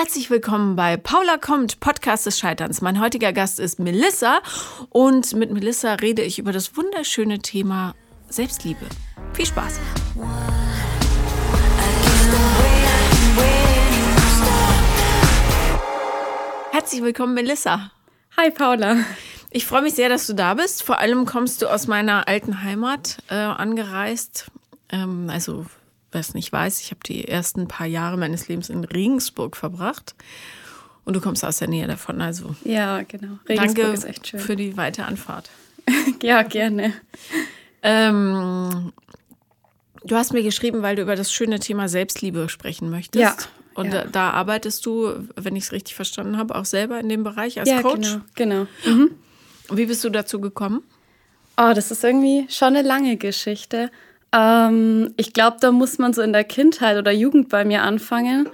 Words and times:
Herzlich 0.00 0.30
willkommen 0.30 0.76
bei 0.76 0.96
Paula 0.96 1.38
kommt, 1.38 1.80
Podcast 1.80 2.24
des 2.24 2.38
Scheiterns. 2.38 2.80
Mein 2.80 3.00
heutiger 3.00 3.32
Gast 3.32 3.58
ist 3.58 3.80
Melissa 3.80 4.40
und 4.90 5.34
mit 5.34 5.50
Melissa 5.50 5.94
rede 5.94 6.22
ich 6.22 6.38
über 6.38 6.52
das 6.52 6.76
wunderschöne 6.76 7.40
Thema 7.40 7.96
Selbstliebe. 8.28 8.86
Viel 9.32 9.46
Spaß! 9.46 9.80
Herzlich 16.70 17.02
willkommen, 17.02 17.34
Melissa. 17.34 17.90
Hi, 18.36 18.52
Paula. 18.52 18.98
Ich 19.50 19.66
freue 19.66 19.82
mich 19.82 19.94
sehr, 19.94 20.08
dass 20.08 20.28
du 20.28 20.34
da 20.34 20.54
bist. 20.54 20.84
Vor 20.84 21.00
allem 21.00 21.26
kommst 21.26 21.60
du 21.60 21.66
aus 21.66 21.88
meiner 21.88 22.28
alten 22.28 22.62
Heimat 22.62 23.18
äh, 23.30 23.34
angereist. 23.34 24.52
Ähm, 24.90 25.28
also 25.28 25.66
es 26.10 26.34
nicht 26.34 26.52
weiß, 26.52 26.80
ich 26.80 26.90
habe 26.90 27.00
die 27.06 27.28
ersten 27.28 27.68
paar 27.68 27.86
Jahre 27.86 28.16
meines 28.16 28.48
Lebens 28.48 28.70
in 28.70 28.84
Regensburg 28.84 29.56
verbracht. 29.56 30.14
Und 31.04 31.14
du 31.14 31.20
kommst 31.20 31.44
aus 31.44 31.58
der 31.58 31.68
Nähe 31.68 31.86
davon, 31.86 32.20
also. 32.20 32.54
Ja, 32.64 33.02
genau. 33.02 33.38
Regensburg 33.48 33.76
danke 33.76 33.82
ist 33.82 34.04
echt 34.04 34.28
schön. 34.28 34.40
für 34.40 34.56
die 34.56 34.76
weite 34.76 35.04
Anfahrt. 35.04 35.48
ja, 36.22 36.42
gerne. 36.42 36.92
Ähm, 37.82 38.92
du 40.04 40.16
hast 40.16 40.32
mir 40.32 40.42
geschrieben, 40.42 40.82
weil 40.82 40.96
du 40.96 41.02
über 41.02 41.16
das 41.16 41.32
schöne 41.32 41.60
Thema 41.60 41.88
Selbstliebe 41.88 42.48
sprechen 42.48 42.90
möchtest. 42.90 43.22
Ja. 43.22 43.36
Und 43.74 43.86
ja. 43.86 44.02
Da, 44.02 44.10
da, 44.10 44.30
arbeitest 44.30 44.84
du, 44.84 45.28
wenn 45.36 45.56
ich 45.56 45.64
es 45.64 45.72
richtig 45.72 45.94
verstanden 45.94 46.36
habe, 46.36 46.56
auch 46.56 46.64
selber 46.64 47.00
in 47.00 47.08
dem 47.08 47.24
Bereich 47.24 47.60
als 47.60 47.70
ja, 47.70 47.80
Coach? 47.80 48.18
Genau, 48.34 48.66
genau. 48.84 48.94
Mhm. 48.96 49.12
Wie 49.70 49.86
bist 49.86 50.02
du 50.04 50.10
dazu 50.10 50.40
gekommen? 50.40 50.82
Oh, 51.56 51.72
das 51.74 51.90
ist 51.90 52.04
irgendwie 52.04 52.46
schon 52.50 52.76
eine 52.76 52.82
lange 52.82 53.16
Geschichte. 53.16 53.90
Ähm, 54.32 55.14
ich 55.16 55.32
glaube, 55.32 55.56
da 55.60 55.72
muss 55.72 55.98
man 55.98 56.12
so 56.12 56.22
in 56.22 56.32
der 56.32 56.44
Kindheit 56.44 56.98
oder 56.98 57.12
Jugend 57.12 57.48
bei 57.48 57.64
mir 57.64 57.82
anfangen, 57.82 58.48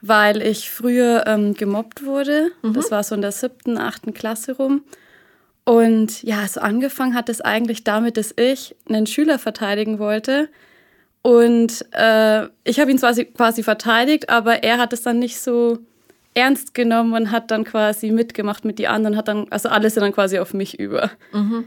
weil 0.00 0.42
ich 0.42 0.70
früher 0.70 1.24
ähm, 1.26 1.54
gemobbt 1.54 2.04
wurde. 2.04 2.50
Mhm. 2.62 2.74
Das 2.74 2.90
war 2.90 3.02
so 3.02 3.14
in 3.14 3.22
der 3.22 3.32
siebten, 3.32 3.78
achten 3.78 4.12
Klasse 4.12 4.56
rum. 4.56 4.82
Und 5.64 6.22
ja, 6.22 6.46
so 6.46 6.60
angefangen 6.60 7.14
hat 7.14 7.28
es 7.28 7.40
eigentlich 7.40 7.84
damit, 7.84 8.16
dass 8.16 8.34
ich 8.36 8.76
einen 8.88 9.06
Schüler 9.06 9.38
verteidigen 9.38 9.98
wollte. 9.98 10.48
Und 11.22 11.86
äh, 11.92 12.48
ich 12.64 12.80
habe 12.80 12.90
ihn 12.90 12.98
quasi, 12.98 13.24
quasi 13.24 13.62
verteidigt, 13.62 14.28
aber 14.28 14.62
er 14.62 14.76
hat 14.76 14.92
es 14.92 15.02
dann 15.02 15.18
nicht 15.18 15.40
so 15.40 15.78
ernst 16.34 16.74
genommen 16.74 17.14
und 17.14 17.30
hat 17.30 17.50
dann 17.50 17.64
quasi 17.64 18.10
mitgemacht 18.10 18.64
mit 18.66 18.78
die 18.78 18.88
anderen, 18.88 19.16
hat 19.16 19.28
dann, 19.28 19.46
also 19.50 19.70
alles 19.70 19.94
sind 19.94 20.02
dann 20.02 20.12
quasi 20.12 20.38
auf 20.38 20.52
mich 20.52 20.78
über. 20.78 21.10
Mhm. 21.32 21.64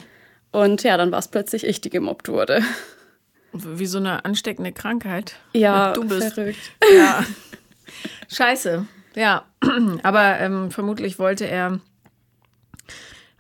Und 0.52 0.84
ja, 0.84 0.96
dann 0.98 1.12
war 1.12 1.20
es 1.20 1.30
plötzlich 1.30 1.66
ich, 1.66 1.82
die 1.82 1.90
gemobbt 1.90 2.30
wurde. 2.30 2.62
Wie 3.54 3.86
so 3.86 3.98
eine 3.98 4.26
ansteckende 4.26 4.72
Krankheit. 4.72 5.36
Ja, 5.54 5.94
du 5.94 6.06
bist. 6.06 6.34
verrückt. 6.34 6.72
Ja. 6.96 7.24
Scheiße. 8.30 8.86
Ja, 9.16 9.46
aber 10.04 10.40
ähm, 10.40 10.72
vermutlich 10.72 11.18
wollte 11.18 11.48
er 11.48 11.80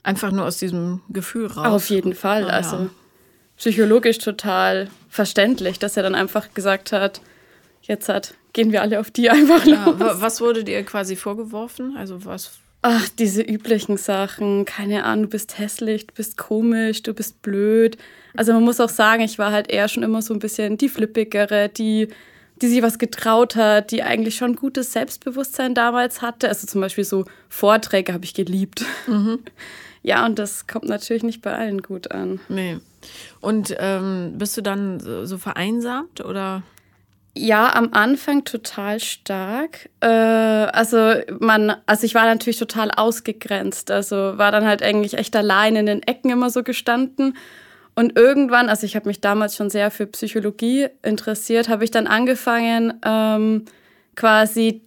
einfach 0.03 0.31
nur 0.31 0.45
aus 0.45 0.58
diesem 0.58 1.02
Gefühl 1.09 1.47
raus. 1.47 1.67
Auf 1.67 1.89
jeden 1.89 2.16
Fall. 2.16 2.50
Ah, 2.50 2.55
also 2.55 2.75
ja. 2.78 2.89
psychologisch 3.58 4.17
total 4.17 4.89
verständlich, 5.09 5.80
dass 5.80 5.97
er 5.97 6.03
dann 6.03 6.16
einfach 6.16 6.53
gesagt 6.53 6.91
hat, 6.94 7.22
jetzt 7.81 8.09
hat, 8.09 8.33
gehen 8.53 8.72
wir 8.72 8.81
alle 8.81 9.00
auf 9.00 9.11
die 9.11 9.30
einfach 9.30 9.66
los. 9.66 10.00
Ja, 10.00 10.22
was 10.22 10.41
wurde 10.41 10.63
dir 10.63 10.83
quasi 10.83 11.16
vorgeworfen? 11.16 11.95
Also 11.97 12.25
was 12.25 12.59
Ach, 12.89 13.09
diese 13.19 13.41
üblichen 13.41 13.97
Sachen. 13.97 14.63
Keine 14.63 15.03
Ahnung, 15.03 15.23
du 15.23 15.31
bist 15.31 15.59
hässlich, 15.59 16.07
du 16.07 16.13
bist 16.13 16.38
komisch, 16.38 17.03
du 17.03 17.13
bist 17.13 17.41
blöd. 17.41 17.97
Also 18.38 18.53
man 18.53 18.63
muss 18.63 18.79
auch 18.79 18.88
sagen, 18.88 19.23
ich 19.23 19.38
war 19.38 19.52
halt 19.52 19.69
eher 19.69 19.89
schon 19.89 20.03
immer 20.03 20.21
so 20.21 20.33
ein 20.33 20.39
bisschen 20.39 20.77
die 20.77 20.88
flippigere, 20.88 21.67
die, 21.67 22.07
die 22.61 22.67
sich 22.69 22.81
was 22.81 22.97
getraut 22.97 23.57
hat, 23.57 23.91
die 23.91 24.03
eigentlich 24.03 24.35
schon 24.35 24.55
gutes 24.55 24.94
Selbstbewusstsein 24.94 25.75
damals 25.75 26.21
hatte. 26.21 26.47
Also 26.47 26.66
zum 26.66 26.79
Beispiel 26.79 27.03
so 27.03 27.25
Vorträge 27.49 28.13
habe 28.13 28.23
ich 28.23 28.33
geliebt. 28.33 28.85
Mhm. 29.05 29.39
Ja, 30.03 30.25
und 30.25 30.39
das 30.39 30.67
kommt 30.67 30.85
natürlich 30.85 31.23
nicht 31.23 31.41
bei 31.41 31.53
allen 31.53 31.81
gut 31.81 32.11
an. 32.11 32.39
Nee. 32.47 32.77
Und 33.41 33.75
ähm, 33.78 34.35
bist 34.38 34.56
du 34.56 34.62
dann 34.62 35.01
so 35.01 35.38
vereinsamt 35.38 36.23
oder? 36.23 36.63
Ja, 37.40 37.72
am 37.75 37.94
Anfang 37.94 38.46
total 38.46 39.00
stark. 39.00 39.90
Äh, 40.00 40.08
also 40.08 41.14
man, 41.40 41.75
also 41.86 42.06
ich 42.06 42.16
war 42.16 42.25
natürlich 42.25 42.58
total 42.58 42.90
ausgegrenzt. 42.90 43.92
Also 43.92 44.38
war 44.38 44.52
dann 44.52 44.66
halt 44.66 44.81
eigentlich 44.81 45.14
echt 45.14 45.36
allein 45.36 45.75
in 45.75 45.86
den 45.86 46.02
Ecken 46.02 46.31
immer 46.31 46.50
so 46.50 46.64
gestanden. 46.64 47.38
Und 47.94 48.18
irgendwann, 48.18 48.70
also 48.70 48.86
ich 48.88 48.96
habe 48.96 49.08
mich 49.08 49.22
damals 49.22 49.56
schon 49.56 49.70
sehr 49.70 49.92
für 49.92 50.08
Psychologie 50.08 50.88
interessiert, 51.03 51.70
habe 51.70 51.84
ich 51.84 51.92
dann 51.92 52.08
angefangen, 52.08 53.00
ähm, 53.06 53.66
quasi 54.16 54.81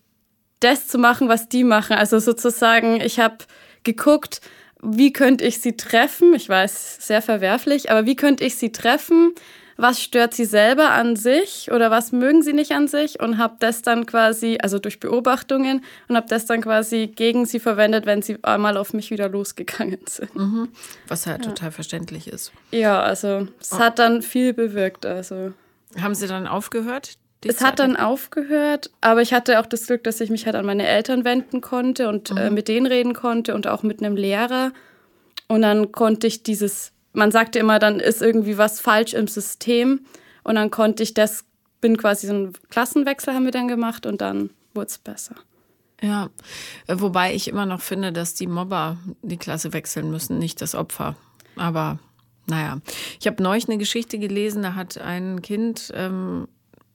das 0.59 0.89
zu 0.89 0.99
machen, 0.99 1.29
was 1.29 1.49
die 1.49 1.65
machen. 1.65 1.97
Also 1.97 2.19
sozusagen, 2.19 3.01
ich 3.01 3.21
habe 3.21 3.39
geguckt, 3.85 4.41
wie 4.83 5.13
könnte 5.13 5.45
ich 5.45 5.61
sie 5.61 5.77
treffen? 5.77 6.35
Ich 6.35 6.49
weiß, 6.49 6.99
sehr 7.01 7.23
verwerflich, 7.23 7.91
aber 7.91 8.07
wie 8.07 8.17
könnte 8.17 8.45
ich 8.45 8.57
sie 8.57 8.73
treffen? 8.73 9.35
Was 9.81 10.01
stört 10.01 10.35
sie 10.35 10.45
selber 10.45 10.91
an 10.91 11.17
sich 11.17 11.71
oder 11.71 11.91
was 11.91 12.13
mögen 12.13 12.43
sie 12.43 12.53
nicht 12.53 12.73
an 12.73 12.89
sich 12.89 13.21
und 13.21 13.39
habe 13.39 13.57
das 13.59 13.83
dann 13.83 14.07
quasi, 14.07 14.59
also 14.61 14.79
durch 14.79 15.01
Beobachtungen, 15.01 15.85
und 16.09 16.17
habe 16.17 16.27
das 16.29 16.47
dann 16.47 16.61
quasi 16.61 17.07
gegen 17.15 17.47
sie 17.47 17.61
verwendet, 17.61 18.07
wenn 18.07 18.23
sie 18.23 18.39
einmal 18.43 18.77
auf 18.77 18.93
mich 18.93 19.11
wieder 19.11 19.29
losgegangen 19.29 20.01
sind. 20.07 20.35
Mhm. 20.35 20.69
Was 21.09 21.27
halt 21.27 21.45
ja. 21.45 21.53
total 21.53 21.73
verständlich 21.73 22.29
ist. 22.29 22.53
Ja, 22.71 23.01
also 23.01 23.49
es 23.61 23.73
oh. 23.73 23.79
hat 23.79 23.99
dann 23.99 24.23
viel 24.23 24.53
bewirkt. 24.53 25.07
Also. 25.07 25.53
Haben 26.01 26.15
sie 26.15 26.27
dann 26.27 26.47
aufgehört? 26.47 27.17
Es 27.45 27.63
hat 27.63 27.79
dann 27.79 27.97
aufgehört, 27.97 28.91
aber 29.01 29.23
ich 29.23 29.33
hatte 29.33 29.61
auch 29.61 29.67
das 29.67 29.87
Glück, 29.87 30.05
dass 30.05 30.21
ich 30.21 30.29
mich 30.29 30.45
halt 30.45 30.57
an 30.57 30.67
meine 30.67 30.87
Eltern 30.87 31.25
wenden 31.25 31.63
konnte 31.63 32.09
und 32.09 32.31
äh, 32.31 32.35
mhm. 32.35 32.39
äh, 32.39 32.51
mit 32.51 32.69
denen 32.69 32.87
reden 32.87 33.15
konnte 33.15 33.55
und 33.55 33.67
auch 33.67 33.83
mit 33.83 34.03
einem 34.03 34.17
Lehrer. 34.17 34.73
Und 35.49 35.63
dann 35.63 35.91
konnte 35.91 36.27
ich 36.27 36.43
dieses 36.43 36.93
man 37.13 37.31
sagte 37.31 37.59
immer, 37.59 37.79
dann 37.79 38.01
ist 38.01 38.23
irgendwie 38.23 38.59
was 38.59 38.81
falsch 38.81 39.15
im 39.15 39.27
System. 39.27 40.01
Und 40.43 40.55
dann 40.55 40.71
konnte 40.71 41.03
ich 41.03 41.15
das, 41.15 41.45
bin 41.81 41.97
quasi 41.97 42.27
so 42.27 42.35
einen 42.35 42.53
Klassenwechsel 42.71 43.35
haben 43.35 43.45
wir 43.45 43.53
dann 43.53 43.69
gemacht 43.69 44.07
und 44.07 44.21
dann 44.21 44.51
wurde 44.75 44.89
es 44.89 44.99
besser. 44.99 45.35
Ja, 46.03 46.31
wobei 46.89 47.35
ich 47.35 47.49
immer 47.49 47.67
noch 47.67 47.83
finde, 47.83 48.13
dass 48.13 48.35
die 48.35 48.47
Mobber 48.47 48.97
die 49.23 49.37
Klasse 49.37 49.73
wechseln 49.73 50.11
müssen, 50.11 50.39
nicht 50.39 50.63
das 50.63 50.75
Opfer. 50.75 51.17
Aber 51.57 51.99
naja, 52.47 52.81
ich 53.21 53.27
habe 53.27 53.43
neulich 53.43 53.69
eine 53.69 53.77
Geschichte 53.77 54.19
gelesen, 54.19 54.63
da 54.63 54.75
hat 54.75 54.99
ein 54.99 55.43
Kind 55.43 55.93
ähm, 55.95 56.49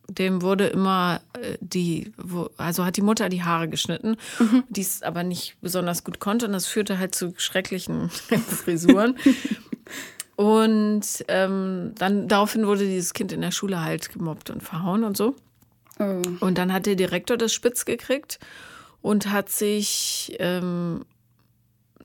dem 0.07 0.41
wurde 0.41 0.67
immer 0.67 1.21
äh, 1.33 1.57
die, 1.61 2.11
also 2.57 2.85
hat 2.85 2.97
die 2.97 3.01
Mutter 3.01 3.29
die 3.29 3.43
Haare 3.43 3.67
geschnitten, 3.67 4.17
mhm. 4.39 4.63
die 4.69 4.81
es 4.81 5.01
aber 5.01 5.23
nicht 5.23 5.57
besonders 5.61 6.03
gut 6.03 6.19
konnte 6.19 6.45
und 6.45 6.53
das 6.53 6.67
führte 6.67 6.99
halt 6.99 7.15
zu 7.15 7.33
schrecklichen 7.37 8.09
Frisuren. 8.63 9.17
Und 10.35 11.03
ähm, 11.27 11.93
dann 11.97 12.27
daraufhin 12.27 12.67
wurde 12.67 12.85
dieses 12.85 13.13
Kind 13.13 13.31
in 13.31 13.41
der 13.41 13.51
Schule 13.51 13.81
halt 13.81 14.11
gemobbt 14.11 14.49
und 14.49 14.61
verhauen 14.61 15.03
und 15.03 15.15
so. 15.15 15.35
Oh. 15.99 16.21
Und 16.41 16.57
dann 16.57 16.73
hat 16.73 16.85
der 16.85 16.95
Direktor 16.95 17.37
das 17.37 17.53
spitz 17.53 17.85
gekriegt 17.85 18.39
und 19.01 19.31
hat 19.31 19.49
sich 19.49 20.35
ähm, 20.39 21.05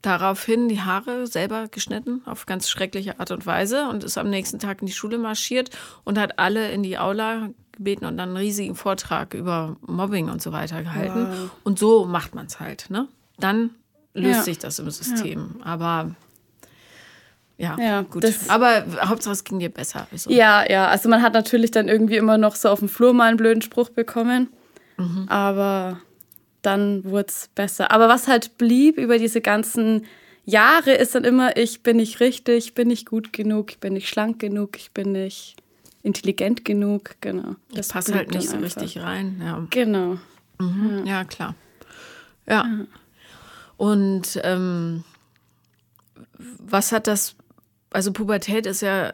daraufhin 0.02 0.69
die 0.69 0.80
Haare 0.80 1.26
selber 1.26 1.69
geschnitten, 1.69 2.22
auf 2.24 2.46
ganz 2.46 2.69
schreckliche 2.69 3.19
Art 3.20 3.30
und 3.32 3.46
Weise 3.46 3.88
und 3.88 4.04
ist 4.04 4.16
am 4.16 4.30
nächsten 4.30 4.58
Tag 4.58 4.80
in 4.80 4.86
die 4.86 4.92
Schule 4.92 5.19
marschiert 5.19 5.70
und 6.04 6.19
hat 6.19 6.38
alle 6.38 6.70
in 6.70 6.82
die 6.82 6.98
Aula 6.98 7.50
gebeten 7.72 8.04
und 8.04 8.16
dann 8.16 8.30
einen 8.30 8.36
riesigen 8.36 8.74
Vortrag 8.76 9.34
über 9.34 9.76
Mobbing 9.80 10.28
und 10.30 10.40
so 10.40 10.52
weiter 10.52 10.82
gehalten. 10.82 11.26
Wow. 11.30 11.50
Und 11.64 11.78
so 11.78 12.06
macht 12.06 12.34
man 12.34 12.46
es 12.46 12.60
halt. 12.60 12.90
Ne? 12.90 13.08
Dann 13.38 13.70
löst 14.14 14.38
ja. 14.38 14.42
sich 14.42 14.58
das 14.58 14.78
im 14.78 14.90
System. 14.90 15.56
Ja. 15.58 15.66
Aber 15.66 16.14
ja, 17.60 17.76
ja 17.78 18.03
gut. 18.03 18.25
Aber 18.48 18.84
Hauptsache 19.03 19.34
es 19.34 19.44
ging 19.44 19.59
dir 19.59 19.69
besser. 19.69 20.06
Also. 20.10 20.31
Ja, 20.31 20.69
ja. 20.69 20.88
Also 20.88 21.09
man 21.09 21.22
hat 21.22 21.34
natürlich 21.34 21.71
dann 21.71 21.88
irgendwie 21.88 22.16
immer 22.16 22.38
noch 22.38 22.56
so 22.56 22.71
auf 22.71 22.78
dem 22.78 22.88
Flur 22.88 23.12
mal 23.12 23.28
einen 23.28 23.37
blöden 23.37 23.60
Spruch 23.60 23.91
bekommen. 23.91 24.48
Mhm. 24.97 25.26
Aber 25.28 26.00
dann 26.62 27.04
wurde 27.04 27.28
es 27.28 27.50
besser. 27.54 27.90
Aber 27.90 28.08
was 28.08 28.29
halt 28.29 28.56
blieb 28.56 28.96
über 28.96 29.19
diese 29.19 29.40
ganzen 29.40 30.06
Jahre, 30.44 30.93
ist 30.93 31.14
dann 31.14 31.25
immer, 31.25 31.56
ich 31.56 31.82
bin 31.82 31.99
nicht 31.99 32.20
richtig, 32.20 32.75
bin 32.75 32.88
nicht 32.88 33.06
gut 33.06 33.32
genug, 33.32 33.73
ich 33.73 33.79
bin 33.79 33.93
nicht 33.93 34.08
schlank 34.08 34.38
genug, 34.38 34.76
ich 34.76 34.93
bin 34.93 35.12
nicht 35.12 35.56
intelligent 36.02 36.64
genug, 36.64 37.17
genau. 37.20 37.56
Das 37.75 37.88
passt 37.88 38.14
halt 38.14 38.31
nicht 38.31 38.49
so 38.49 38.56
einfach. 38.56 38.81
richtig 38.81 39.02
rein. 39.02 39.40
Ja. 39.44 39.67
Genau. 39.69 40.19
Mhm. 40.58 41.02
Ja. 41.05 41.12
ja. 41.12 41.25
klar. 41.25 41.55
Ja. 42.46 42.64
ja. 42.64 42.87
Und 43.76 44.40
ähm, 44.44 45.05
was 46.58 46.93
hat 46.93 47.06
das, 47.06 47.34
also 47.90 48.12
Pubertät 48.12 48.66
ist 48.66 48.82
ja 48.82 49.12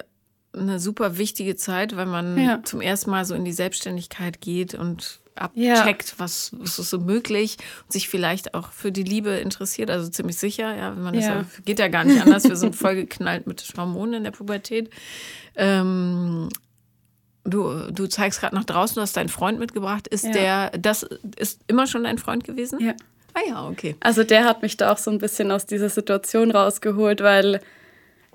eine 0.52 0.78
super 0.78 1.18
wichtige 1.18 1.56
Zeit, 1.56 1.96
weil 1.96 2.06
man 2.06 2.38
ja. 2.38 2.62
zum 2.62 2.80
ersten 2.80 3.10
Mal 3.10 3.24
so 3.24 3.34
in 3.34 3.44
die 3.44 3.52
Selbstständigkeit 3.52 4.40
geht 4.40 4.74
und 4.74 5.20
abcheckt, 5.34 6.14
was, 6.16 6.52
was 6.58 6.78
ist 6.78 6.88
so 6.88 6.98
möglich 6.98 7.58
und 7.84 7.92
sich 7.92 8.08
vielleicht 8.08 8.54
auch 8.54 8.72
für 8.72 8.90
die 8.90 9.02
Liebe 9.02 9.30
interessiert, 9.30 9.90
also 9.90 10.08
ziemlich 10.10 10.38
sicher, 10.38 10.74
ja, 10.74 10.96
wenn 10.96 11.02
man 11.02 11.14
das 11.14 11.26
ja. 11.26 11.44
geht 11.64 11.78
ja 11.78 11.88
gar 11.88 12.04
nicht 12.04 12.22
anders, 12.22 12.44
wir 12.44 12.56
sind 12.56 12.74
voll 12.74 12.94
geknallt 12.94 13.46
mit 13.46 13.62
Hormonen 13.76 14.14
in 14.14 14.24
der 14.24 14.30
Pubertät. 14.30 14.90
Ähm, 15.56 16.48
Du, 17.48 17.92
du 17.92 18.08
zeigst 18.08 18.40
gerade 18.40 18.56
nach 18.56 18.64
draußen, 18.64 18.96
du 18.96 19.00
hast 19.02 19.16
deinen 19.16 19.28
Freund 19.28 19.58
mitgebracht. 19.58 20.08
Ist 20.08 20.24
ja. 20.24 20.32
der, 20.32 20.70
das 20.78 21.06
ist 21.36 21.60
immer 21.68 21.86
schon 21.86 22.04
dein 22.04 22.18
Freund 22.18 22.44
gewesen? 22.44 22.80
Ja. 22.80 22.94
Ah 23.34 23.40
ja, 23.48 23.68
okay. 23.68 23.96
Also 24.00 24.24
der 24.24 24.44
hat 24.44 24.62
mich 24.62 24.76
da 24.76 24.90
auch 24.90 24.98
so 24.98 25.10
ein 25.10 25.18
bisschen 25.18 25.52
aus 25.52 25.66
dieser 25.66 25.88
Situation 25.90 26.50
rausgeholt, 26.50 27.20
weil 27.20 27.60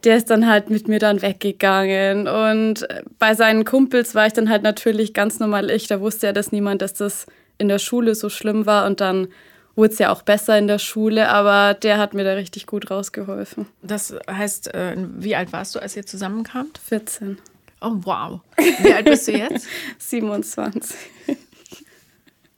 der 0.04 0.18
ist 0.18 0.30
dann 0.30 0.48
halt 0.48 0.70
mit 0.70 0.88
mir 0.88 1.00
dann 1.00 1.22
weggegangen. 1.22 2.28
Und 2.28 2.88
bei 3.20 3.36
seinen 3.36 3.66
Kumpels 3.66 4.16
war 4.16 4.28
ich 4.28 4.34
dann 4.34 4.50
halt 4.50 4.64
natürlich 4.64 5.14
ganz 5.14 5.40
normal 5.40 5.70
ich. 5.70 5.88
Da 5.88 6.02
wusste 6.02 6.28
ja 6.28 6.34
das 6.34 6.52
niemand, 6.52 6.82
dass 6.82 6.94
das 6.94 7.26
in 7.58 7.68
der 7.68 7.80
Schule 7.80 8.16
so 8.16 8.30
schlimm 8.30 8.66
war. 8.66 8.86
Und 8.86 9.02
dann 9.02 9.28
wurde 9.76 9.94
es 9.94 10.00
ja 10.00 10.12
auch 10.12 10.22
besser 10.22 10.58
in 10.58 10.68
der 10.68 10.80
Schule, 10.80 11.30
aber 11.30 11.74
der 11.74 11.98
hat 11.98 12.14
mir 12.14 12.24
da 12.24 12.34
richtig 12.34 12.66
gut 12.68 12.92
rausgeholfen. 12.92 13.68
Das 13.82 14.14
heißt, 14.30 14.74
äh, 14.74 14.96
wie 15.18 15.36
alt 15.36 15.54
warst 15.54 15.76
du, 15.76 15.80
als 15.80 15.96
ihr 15.96 16.06
zusammenkamt? 16.06 16.78
14. 16.78 17.38
Oh, 17.82 17.94
wow. 18.04 18.42
Wie 18.82 18.94
alt 18.94 19.06
bist 19.06 19.28
du 19.28 19.32
jetzt? 19.32 19.68
27. 19.98 20.96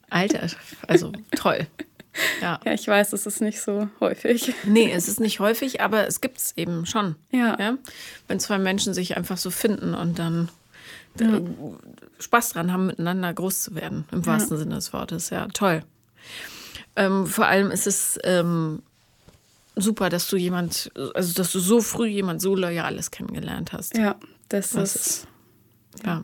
Alter, 0.10 0.48
also 0.88 1.12
toll. 1.36 1.66
Ja. 2.42 2.60
ja, 2.64 2.74
ich 2.74 2.88
weiß, 2.88 3.14
es 3.14 3.26
ist 3.26 3.42
nicht 3.42 3.62
so 3.62 3.90
häufig. 4.00 4.54
Nee, 4.66 4.92
es 4.92 5.08
ist 5.08 5.20
nicht 5.20 5.40
häufig, 5.40 5.82
aber 5.82 6.08
es 6.08 6.22
gibt 6.22 6.38
es 6.38 6.56
eben 6.58 6.86
schon. 6.86 7.16
Ja. 7.32 7.58
ja. 7.60 7.78
Wenn 8.28 8.40
zwei 8.40 8.58
Menschen 8.58 8.94
sich 8.94 9.18
einfach 9.18 9.38
so 9.38 9.50
finden 9.50 9.94
und 9.94 10.20
dann 10.20 10.50
ja. 11.20 11.42
Spaß 12.20 12.54
dran 12.54 12.72
haben, 12.72 12.88
miteinander 12.88 13.34
groß 13.34 13.64
zu 13.64 13.76
werden, 13.76 14.06
im 14.12 14.26
wahrsten 14.26 14.58
ja. 14.58 14.64
Sinne 14.64 14.76
des 14.76 14.94
Wortes. 14.94 15.30
Ja, 15.30 15.48
toll. 15.48 15.84
Ähm, 16.96 17.26
vor 17.26 17.48
allem 17.48 17.72
ist 17.72 17.88
es 17.88 18.20
ähm, 18.24 18.84
super, 19.76 20.10
dass 20.10 20.28
du 20.28 20.38
jemand, 20.38 20.92
also 21.16 21.34
dass 21.34 21.52
du 21.52 21.60
so 21.60 21.82
früh 21.82 22.08
jemand 22.08 22.42
so 22.42 22.56
Loyales 22.56 23.12
kennengelernt 23.12 23.74
hast. 23.74 23.98
Ja, 23.98 24.16
das 24.50 24.74
ist, 24.74 24.96
ist. 24.96 25.28
Ja. 26.06 26.24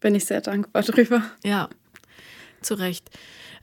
Bin 0.00 0.14
ich 0.14 0.26
sehr 0.26 0.40
dankbar 0.40 0.82
drüber. 0.82 1.22
Ja, 1.44 1.68
zu 2.60 2.74
Recht. 2.74 3.10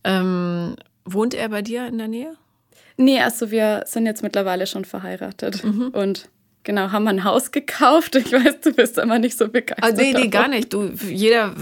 Ähm, 0.04 0.76
Wohnt 1.06 1.34
er 1.34 1.50
bei 1.50 1.62
dir 1.62 1.88
in 1.88 1.98
der 1.98 2.08
Nähe? 2.08 2.36
Nee, 2.98 3.22
also 3.22 3.52
wir 3.52 3.84
sind 3.86 4.06
jetzt 4.06 4.24
mittlerweile 4.24 4.68
schon 4.68 4.86
verheiratet 4.86 5.64
mhm. 5.64 5.90
und 5.90 6.30
genau, 6.64 6.92
haben 6.92 7.08
ein 7.08 7.24
Haus 7.24 7.52
gekauft. 7.52 8.16
Ich 8.16 8.32
weiß, 8.32 8.62
du 8.62 8.74
bist 8.74 8.98
immer 8.98 9.20
nicht 9.20 9.38
so 9.38 9.48
begeistert. 9.48 9.84
Also 9.84 10.02
nee, 10.02 10.14
nee, 10.14 10.28
gar 10.28 10.48
nicht. 10.48 10.74
Du, 10.74 10.92
jeder, 11.08 11.54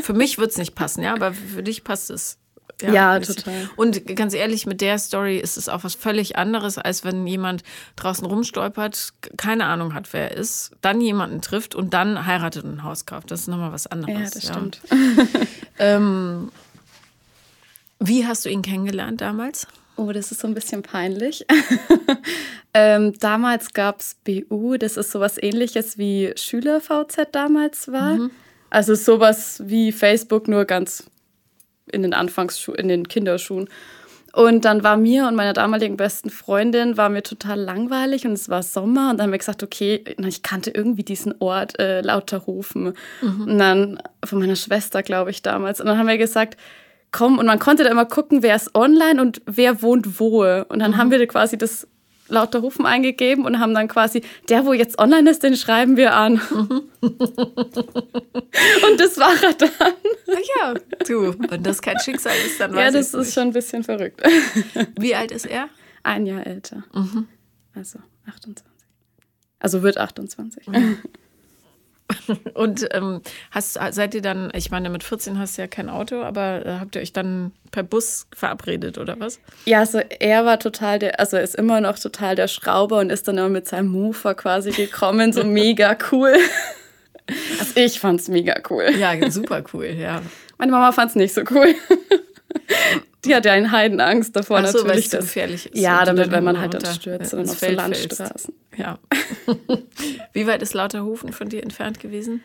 für 0.00 0.12
mich 0.12 0.38
wird 0.38 0.50
es 0.50 0.58
nicht 0.58 0.74
passen, 0.74 1.02
ja, 1.02 1.14
aber 1.14 1.32
für 1.32 1.62
dich 1.62 1.84
passt 1.84 2.10
es. 2.10 2.38
Ja, 2.82 2.92
ja 2.92 3.20
total. 3.20 3.70
Und 3.76 4.16
ganz 4.16 4.34
ehrlich, 4.34 4.66
mit 4.66 4.80
der 4.80 4.98
Story 4.98 5.38
ist 5.38 5.56
es 5.56 5.68
auch 5.68 5.84
was 5.84 5.94
völlig 5.94 6.36
anderes, 6.36 6.78
als 6.78 7.04
wenn 7.04 7.26
jemand 7.26 7.62
draußen 7.96 8.26
rumstolpert, 8.26 9.12
keine 9.36 9.66
Ahnung 9.66 9.94
hat, 9.94 10.12
wer 10.12 10.32
er 10.32 10.36
ist, 10.36 10.72
dann 10.80 11.00
jemanden 11.00 11.40
trifft 11.42 11.74
und 11.74 11.94
dann 11.94 12.26
heiratet 12.26 12.64
und 12.64 12.76
ein 12.76 12.82
Haus 12.82 13.06
kauft. 13.06 13.30
Das 13.30 13.40
ist 13.40 13.48
nochmal 13.48 13.72
was 13.72 13.86
anderes. 13.86 14.14
Ja, 14.14 14.24
das 14.24 14.42
ja. 14.42 14.52
stimmt. 14.52 14.80
ähm, 15.78 16.50
wie 18.02 18.26
hast 18.26 18.44
du 18.44 18.48
ihn 18.48 18.62
kennengelernt 18.62 19.20
damals? 19.20 19.66
Oh, 19.96 20.12
das 20.12 20.32
ist 20.32 20.40
so 20.40 20.48
ein 20.48 20.54
bisschen 20.54 20.82
peinlich. 20.82 21.44
ähm, 22.74 23.12
damals 23.20 23.74
gab 23.74 24.00
es 24.00 24.16
BU, 24.24 24.76
das 24.76 24.96
ist 24.96 25.10
sowas 25.10 25.36
ähnliches 25.40 25.98
wie 25.98 26.32
Schüler-VZ 26.34 27.28
damals 27.32 27.92
war. 27.92 28.14
Mhm. 28.14 28.30
Also 28.70 28.94
sowas 28.94 29.62
wie 29.64 29.92
Facebook, 29.92 30.48
nur 30.48 30.64
ganz 30.64 31.04
in 31.90 32.02
den 32.02 32.14
Anfangsschuhen, 32.14 32.78
in 32.78 32.88
den 32.88 33.08
Kinderschuhen. 33.08 33.68
Und 34.32 34.64
dann 34.64 34.82
war 34.82 34.96
mir 34.96 35.28
und 35.28 35.34
meiner 35.34 35.52
damaligen 35.52 35.98
besten 35.98 36.30
Freundin 36.30 36.96
war 36.96 37.10
mir 37.10 37.22
total 37.22 37.60
langweilig 37.60 38.24
und 38.24 38.32
es 38.32 38.48
war 38.48 38.62
Sommer 38.62 39.10
und 39.10 39.18
dann 39.18 39.24
haben 39.24 39.32
wir 39.32 39.38
gesagt, 39.38 39.62
okay, 39.62 40.02
ich 40.26 40.42
kannte 40.42 40.70
irgendwie 40.70 41.02
diesen 41.02 41.34
Ort 41.40 41.78
äh, 41.78 42.00
Lauterhofen 42.00 42.94
mhm. 43.20 43.42
und 43.42 43.58
dann 43.58 44.02
von 44.24 44.38
meiner 44.38 44.56
Schwester, 44.56 45.02
glaube 45.02 45.30
ich, 45.30 45.42
damals. 45.42 45.80
Und 45.80 45.86
dann 45.86 45.98
haben 45.98 46.08
wir 46.08 46.16
gesagt, 46.16 46.56
kommen 47.12 47.38
und 47.38 47.46
man 47.46 47.58
konnte 47.58 47.84
da 47.84 47.90
immer 47.90 48.06
gucken, 48.06 48.42
wer 48.42 48.56
ist 48.56 48.74
online 48.74 49.20
und 49.20 49.42
wer 49.46 49.82
wohnt 49.82 50.18
wo. 50.18 50.42
Und 50.42 50.78
dann 50.80 50.92
mhm. 50.92 50.96
haben 50.96 51.10
wir 51.10 51.26
quasi 51.26 51.56
das 51.56 51.86
lauter 52.28 52.60
Rufen 52.60 52.86
eingegeben 52.86 53.44
und 53.44 53.58
haben 53.60 53.74
dann 53.74 53.88
quasi, 53.88 54.22
der, 54.48 54.64
wo 54.64 54.72
jetzt 54.72 54.98
online 54.98 55.30
ist, 55.30 55.42
den 55.42 55.54
schreiben 55.56 55.96
wir 55.96 56.14
an. 56.14 56.40
Mhm. 56.50 56.82
und 57.02 57.20
das 58.98 59.18
war 59.18 59.34
er 59.42 59.52
dann. 59.54 59.70
Ja, 60.58 60.74
du, 61.06 61.34
wenn 61.50 61.62
das 61.62 61.82
kein 61.82 61.98
Schicksal 62.00 62.34
ist, 62.46 62.58
dann 62.58 62.72
weiß 62.72 62.78
Ja, 62.78 62.90
das 62.90 63.08
ist 63.08 63.14
nicht. 63.14 63.34
schon 63.34 63.42
ein 63.44 63.52
bisschen 63.52 63.84
verrückt. 63.84 64.22
Wie 64.98 65.14
alt 65.14 65.30
ist 65.30 65.46
er? 65.46 65.68
Ein 66.02 66.26
Jahr 66.26 66.46
älter. 66.46 66.84
Mhm. 66.94 67.28
Also 67.74 67.98
28. 68.26 68.64
Also 69.60 69.82
wird 69.82 69.98
28. 69.98 70.66
Mhm. 70.68 70.98
Und 72.54 72.86
ähm, 72.92 73.20
hast, 73.50 73.74
seid 73.74 74.14
ihr 74.14 74.22
dann, 74.22 74.50
ich 74.54 74.70
meine, 74.70 74.90
mit 74.90 75.02
14 75.02 75.38
hast 75.38 75.56
du 75.56 75.62
ja 75.62 75.68
kein 75.68 75.88
Auto, 75.88 76.22
aber 76.22 76.66
äh, 76.66 76.78
habt 76.78 76.96
ihr 76.96 77.02
euch 77.02 77.12
dann 77.12 77.52
per 77.70 77.82
Bus 77.82 78.26
verabredet 78.34 78.98
oder 78.98 79.18
was? 79.18 79.40
Ja, 79.64 79.80
also 79.80 79.98
er 79.98 80.44
war 80.44 80.58
total 80.58 80.98
der, 80.98 81.20
also 81.20 81.36
er 81.36 81.42
ist 81.42 81.54
immer 81.54 81.80
noch 81.80 81.98
total 81.98 82.36
der 82.36 82.48
Schrauber 82.48 82.98
und 83.00 83.10
ist 83.10 83.28
dann 83.28 83.38
immer 83.38 83.48
mit 83.48 83.66
seinem 83.68 83.88
Mover 83.88 84.34
quasi 84.34 84.70
gekommen, 84.70 85.32
so 85.32 85.44
mega 85.44 85.96
cool. 86.10 86.34
Also 87.58 87.72
ich 87.76 88.00
fand's 88.00 88.28
mega 88.28 88.54
cool. 88.70 88.90
Ja, 88.98 89.30
super 89.30 89.62
cool, 89.72 89.86
ja. 89.86 90.22
Meine 90.58 90.72
Mama 90.72 90.92
fand's 90.92 91.14
nicht 91.14 91.34
so 91.34 91.42
cool. 91.50 91.74
Die 93.24 93.34
hat 93.34 93.44
ja 93.44 93.52
eine 93.52 93.70
Heidenangst 93.70 94.34
davor 94.34 94.58
Ach 94.58 94.66
so, 94.66 94.78
natürlich. 94.78 95.08
Dass 95.08 95.20
es 95.20 95.26
gefährlich 95.26 95.66
ist. 95.66 95.80
Ja, 95.80 96.04
damit, 96.04 96.30
wenn 96.30 96.42
man 96.42 96.58
halt 96.60 96.74
dann 96.74 96.84
stürzt 96.86 97.34
und 97.34 97.48
auf 97.48 97.58
so 97.58 97.66
Landstraßen. 97.66 98.54
Ja. 98.76 98.98
Wie 100.32 100.46
weit 100.46 100.62
ist 100.62 100.74
Lauterhofen 100.74 101.32
von 101.32 101.48
dir 101.48 101.62
entfernt 101.62 102.00
gewesen? 102.00 102.42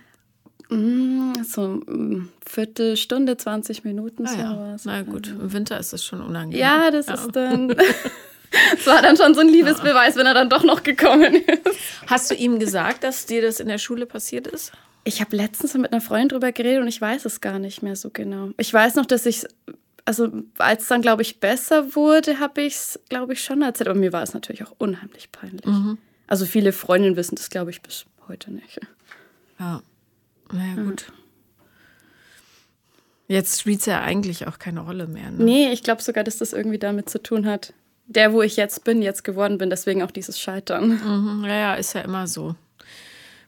Mm, 0.70 1.34
so 1.44 1.68
mm, 1.68 2.30
Viertelstunde, 2.46 3.38
20 3.38 3.86
Minuten. 3.86 4.28
Ah, 4.28 4.38
ja. 4.38 4.76
Na 4.84 5.02
gut, 5.02 5.28
im 5.28 5.52
Winter 5.54 5.80
ist 5.80 5.94
das 5.94 6.04
schon 6.04 6.22
unangenehm. 6.22 6.60
Ja, 6.60 6.92
das 6.92 7.08
ja. 7.08 7.14
ist 7.16 7.36
dann. 7.36 7.70
Das 7.70 7.78
war 8.86 9.02
dann 9.02 9.18
schon 9.18 9.34
so 9.34 9.42
ein 9.42 9.50
Liebesbeweis, 9.50 10.16
wenn 10.16 10.26
er 10.26 10.34
dann 10.34 10.50
doch 10.50 10.64
noch 10.64 10.84
gekommen 10.84 11.36
ist. 11.36 11.78
Hast 12.08 12.32
du 12.32 12.36
ihm 12.36 12.60
gesagt, 12.60 13.04
dass 13.04 13.26
dir 13.26 13.42
das 13.42 13.60
in 13.60 13.68
der 13.68 13.78
Schule 13.78 14.06
passiert 14.06 14.48
ist? 14.48 14.72
Ich 15.04 15.22
habe 15.22 15.36
letztens 15.36 15.74
mit 15.76 15.92
einer 15.92 16.02
Freundin 16.02 16.30
drüber 16.30 16.52
geredet 16.52 16.82
und 16.82 16.88
ich 16.88 17.00
weiß 17.00 17.26
es 17.26 17.40
gar 17.40 17.60
nicht 17.60 17.82
mehr 17.82 17.96
so 17.96 18.10
genau. 18.10 18.50
Ich 18.58 18.74
weiß 18.74 18.96
noch, 18.96 19.06
dass 19.06 19.26
ich 19.26 19.46
also 20.08 20.32
als 20.58 20.84
es 20.84 20.88
dann, 20.88 21.02
glaube 21.02 21.22
ich, 21.22 21.42
besser 21.42 21.94
wurde, 21.94 22.40
habe 22.40 22.62
ich 22.62 22.76
es, 22.76 23.00
glaube 23.10 23.34
ich, 23.34 23.44
schon 23.44 23.62
erzählt. 23.62 23.90
Aber 23.90 24.00
mir 24.00 24.14
war 24.14 24.24
es 24.24 24.34
natürlich 24.34 24.64
auch 24.64 24.74
unheimlich 24.78 25.34
peinlich. 25.34 25.66
Mhm. 25.66 25.98
Also 26.28 26.46
viele 26.46 26.72
Freundinnen 26.72 27.18
wissen 27.18 27.36
das, 27.36 27.50
glaube 27.50 27.72
ich, 27.72 27.82
bis 27.82 28.06
heute 28.30 28.54
nicht. 28.54 28.80
Ja, 29.60 29.82
naja, 30.54 30.82
gut. 30.82 31.12
Jetzt 33.28 33.60
spielt 33.60 33.82
es 33.82 33.86
ja 33.86 34.02
eigentlich 34.02 34.48
auch 34.48 34.60
keine 34.60 34.80
Rolle 34.80 35.08
mehr. 35.08 35.30
Ne? 35.30 35.44
Nee, 35.44 35.74
ich 35.74 35.84
glaube 35.84 36.02
sogar, 36.02 36.24
dass 36.24 36.38
das 36.38 36.54
irgendwie 36.54 36.80
damit 36.80 37.10
zu 37.10 37.22
tun 37.22 37.46
hat. 37.46 37.74
Der, 38.06 38.32
wo 38.32 38.42
ich 38.42 38.56
jetzt 38.56 38.86
bin, 38.86 39.02
jetzt 39.02 39.26
geworden 39.26 39.58
bin, 39.58 39.70
deswegen 39.70 40.04
auch 40.04 40.12
dieses 40.12 40.40
Scheitern. 40.40 41.02
Mhm, 41.04 41.44
ja, 41.44 41.56
ja, 41.56 41.74
ist 41.74 41.92
ja 41.92 42.02
immer 42.02 42.28
so. 42.28 42.56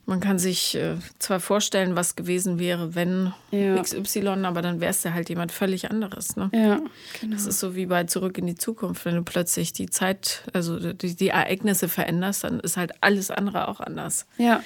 Man 0.10 0.22
kann 0.22 0.39
sich 0.39 0.74
äh, 0.74 0.96
zwar 1.20 1.39
vorstellen, 1.39 1.96
was 1.96 2.16
gewesen 2.16 2.58
wäre, 2.58 2.96
wenn 2.96 3.32
ja. 3.51 3.80
XY, 3.80 4.44
aber 4.44 4.63
dann 4.63 4.82
wärst 4.82 5.06
du 5.06 5.13
halt 5.13 5.30
jemand 5.30 5.51
völlig 5.51 5.92
anderes. 5.92 6.36
Ne? 6.36 6.50
Ja, 6.51 6.82
genau. 7.22 7.36
Das 7.36 7.46
ist 7.46 7.60
so 7.60 7.75
wie 7.75 7.86
bei 7.86 8.06
Zurück 8.06 8.39
in 8.39 8.48
die 8.48 8.56
Zukunft. 8.56 9.06
Wenn 9.06 9.13
du 9.13 9.22
plötzlich 9.22 9.72
die 9.72 9.88
Zeit, 9.88 10.42
also 10.51 10.94
die, 10.94 11.16
die 11.16 11.28
Ereignisse 11.28 11.88
veränderst, 11.88 12.44
dann 12.44 12.60
ist 12.60 12.75
halt 12.75 12.94
alles 13.01 13.30
andere 13.30 13.68
auch 13.68 13.80
anders. 13.80 14.25
Ja. 14.39 14.63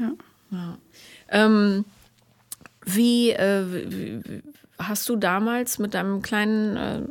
ja. 0.00 0.12
ja. 0.52 0.78
Ähm, 1.28 1.84
wie, 2.84 3.30
äh, 3.30 3.64
wie, 3.68 4.42
hast 4.78 5.08
du 5.08 5.16
damals 5.16 5.80
mit 5.80 5.94
deinem 5.94 6.22
kleinen 6.22 6.76
äh, 6.76 7.02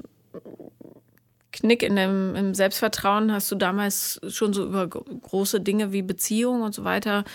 Knick 1.51 1.83
in 1.83 1.97
dem, 1.97 2.33
im 2.33 2.53
Selbstvertrauen, 2.55 3.33
hast 3.33 3.51
du 3.51 3.55
damals 3.55 4.21
schon 4.29 4.53
so 4.53 4.63
über 4.63 4.87
große 4.87 5.59
Dinge 5.59 5.91
wie 5.91 6.01
Beziehung 6.01 6.61
und 6.61 6.73
so 6.73 6.85
weiter 6.85 7.25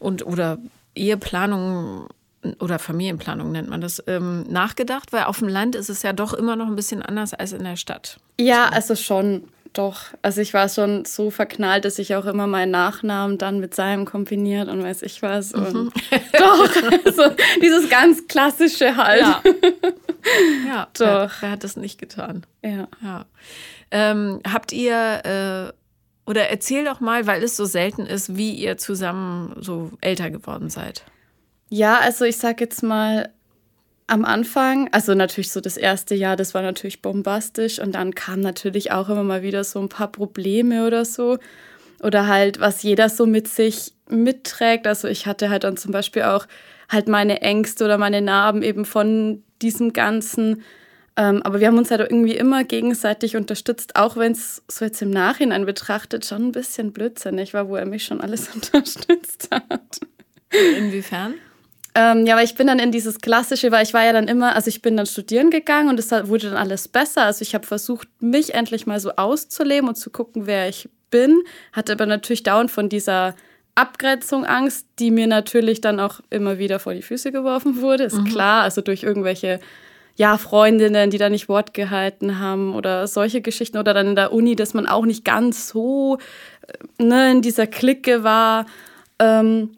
und 0.00 0.26
oder 0.26 0.58
Eheplanung 0.94 2.08
oder 2.58 2.78
Familienplanung 2.78 3.52
nennt 3.52 3.68
man 3.68 3.80
das, 3.80 4.02
ähm, 4.06 4.44
nachgedacht? 4.44 5.12
Weil 5.12 5.24
auf 5.24 5.38
dem 5.38 5.48
Land 5.48 5.74
ist 5.74 5.90
es 5.90 6.02
ja 6.02 6.12
doch 6.12 6.32
immer 6.32 6.56
noch 6.56 6.66
ein 6.66 6.76
bisschen 6.76 7.02
anders 7.02 7.34
als 7.34 7.52
in 7.52 7.64
der 7.64 7.76
Stadt. 7.76 8.18
Ja, 8.38 8.68
also 8.68 8.94
schon, 8.94 9.44
doch. 9.72 10.04
Also 10.22 10.40
ich 10.40 10.54
war 10.54 10.68
schon 10.68 11.04
so 11.04 11.30
verknallt, 11.30 11.84
dass 11.84 11.98
ich 11.98 12.14
auch 12.14 12.24
immer 12.24 12.46
meinen 12.46 12.70
Nachnamen 12.70 13.36
dann 13.36 13.60
mit 13.60 13.74
seinem 13.74 14.06
kombiniert 14.06 14.68
und 14.68 14.82
weiß 14.82 15.02
ich 15.02 15.20
was. 15.22 15.52
Mhm. 15.52 15.92
doch, 16.38 16.70
also 17.04 17.34
dieses 17.62 17.90
ganz 17.90 18.26
klassische 18.26 18.96
halt. 18.96 19.20
Ja, 19.20 19.42
ja 20.66 20.88
doch. 20.94 21.06
Wer, 21.06 21.30
wer, 21.40 21.50
hat 21.50 21.64
das 21.64 21.76
nicht 21.76 21.98
getan? 21.98 22.46
Ja. 22.62 22.88
ja. 23.02 23.26
Ähm, 23.90 24.40
habt 24.50 24.72
ihr 24.72 25.72
äh, 25.72 25.79
oder 26.30 26.48
erzähl 26.48 26.84
doch 26.84 27.00
mal, 27.00 27.26
weil 27.26 27.42
es 27.42 27.56
so 27.56 27.64
selten 27.64 28.06
ist, 28.06 28.36
wie 28.36 28.52
ihr 28.52 28.78
zusammen 28.78 29.56
so 29.58 29.90
älter 30.00 30.30
geworden 30.30 30.70
seid. 30.70 31.02
Ja, 31.70 31.98
also 31.98 32.24
ich 32.24 32.36
sag 32.36 32.60
jetzt 32.60 32.84
mal 32.84 33.30
am 34.06 34.24
Anfang, 34.24 34.88
also 34.92 35.14
natürlich 35.14 35.50
so 35.50 35.60
das 35.60 35.76
erste 35.76 36.14
Jahr, 36.14 36.36
das 36.36 36.54
war 36.54 36.62
natürlich 36.62 37.02
bombastisch 37.02 37.80
und 37.80 37.96
dann 37.96 38.14
kam 38.14 38.40
natürlich 38.40 38.92
auch 38.92 39.08
immer 39.08 39.24
mal 39.24 39.42
wieder 39.42 39.64
so 39.64 39.80
ein 39.80 39.88
paar 39.88 40.12
Probleme 40.12 40.86
oder 40.86 41.04
so. 41.04 41.38
Oder 42.00 42.28
halt, 42.28 42.60
was 42.60 42.84
jeder 42.84 43.08
so 43.08 43.26
mit 43.26 43.48
sich 43.48 43.92
mitträgt. 44.08 44.86
Also 44.86 45.08
ich 45.08 45.26
hatte 45.26 45.50
halt 45.50 45.64
dann 45.64 45.76
zum 45.76 45.90
Beispiel 45.90 46.22
auch 46.22 46.46
halt 46.88 47.08
meine 47.08 47.42
Ängste 47.42 47.84
oder 47.84 47.98
meine 47.98 48.22
Narben 48.22 48.62
eben 48.62 48.84
von 48.84 49.42
diesem 49.62 49.92
Ganzen. 49.92 50.62
Ähm, 51.20 51.42
aber 51.42 51.60
wir 51.60 51.66
haben 51.66 51.76
uns 51.76 51.90
halt 51.90 52.00
irgendwie 52.00 52.34
immer 52.34 52.64
gegenseitig 52.64 53.36
unterstützt, 53.36 53.94
auch 53.94 54.16
wenn 54.16 54.32
es 54.32 54.62
so 54.68 54.86
jetzt 54.86 55.02
im 55.02 55.10
Nachhinein 55.10 55.66
betrachtet 55.66 56.24
schon 56.24 56.46
ein 56.46 56.52
bisschen 56.52 56.92
blödsinnig 56.92 57.52
war, 57.52 57.68
wo 57.68 57.76
er 57.76 57.84
mich 57.84 58.06
schon 58.06 58.22
alles 58.22 58.48
unterstützt 58.54 59.50
hat. 59.50 60.00
Inwiefern? 60.78 61.34
Ähm, 61.94 62.24
ja, 62.24 62.36
weil 62.36 62.46
ich 62.46 62.54
bin 62.54 62.68
dann 62.68 62.78
in 62.78 62.90
dieses 62.90 63.18
klassische, 63.18 63.70
weil 63.70 63.82
ich 63.84 63.92
war 63.92 64.02
ja 64.02 64.14
dann 64.14 64.28
immer, 64.28 64.54
also 64.54 64.68
ich 64.68 64.80
bin 64.80 64.96
dann 64.96 65.04
studieren 65.04 65.50
gegangen 65.50 65.90
und 65.90 65.98
es 65.98 66.10
wurde 66.10 66.48
dann 66.48 66.56
alles 66.56 66.88
besser. 66.88 67.24
Also 67.24 67.42
ich 67.42 67.54
habe 67.54 67.66
versucht, 67.66 68.08
mich 68.20 68.54
endlich 68.54 68.86
mal 68.86 68.98
so 68.98 69.10
auszuleben 69.16 69.90
und 69.90 69.96
zu 69.96 70.08
gucken, 70.08 70.46
wer 70.46 70.70
ich 70.70 70.88
bin. 71.10 71.42
Hatte 71.74 71.92
aber 71.92 72.06
natürlich 72.06 72.44
dauernd 72.44 72.70
von 72.70 72.88
dieser 72.88 73.34
Abgrenzung 73.74 74.46
Angst, 74.46 74.86
die 74.98 75.10
mir 75.10 75.26
natürlich 75.26 75.82
dann 75.82 76.00
auch 76.00 76.20
immer 76.30 76.56
wieder 76.56 76.78
vor 76.78 76.94
die 76.94 77.02
Füße 77.02 77.30
geworfen 77.30 77.82
wurde, 77.82 78.04
ist 78.04 78.16
mhm. 78.16 78.24
klar. 78.24 78.62
Also 78.62 78.80
durch 78.80 79.02
irgendwelche 79.02 79.60
ja, 80.20 80.36
Freundinnen, 80.36 81.08
die 81.08 81.16
da 81.16 81.30
nicht 81.30 81.48
Wort 81.48 81.72
gehalten 81.72 82.38
haben 82.38 82.74
oder 82.74 83.06
solche 83.06 83.40
Geschichten 83.40 83.78
oder 83.78 83.94
dann 83.94 84.08
in 84.08 84.16
der 84.16 84.34
Uni, 84.34 84.54
dass 84.54 84.74
man 84.74 84.86
auch 84.86 85.06
nicht 85.06 85.24
ganz 85.24 85.68
so 85.68 86.18
äh, 86.98 87.02
ne, 87.02 87.32
in 87.32 87.40
dieser 87.40 87.66
Clique 87.66 88.22
war. 88.22 88.66
Ähm, 89.18 89.70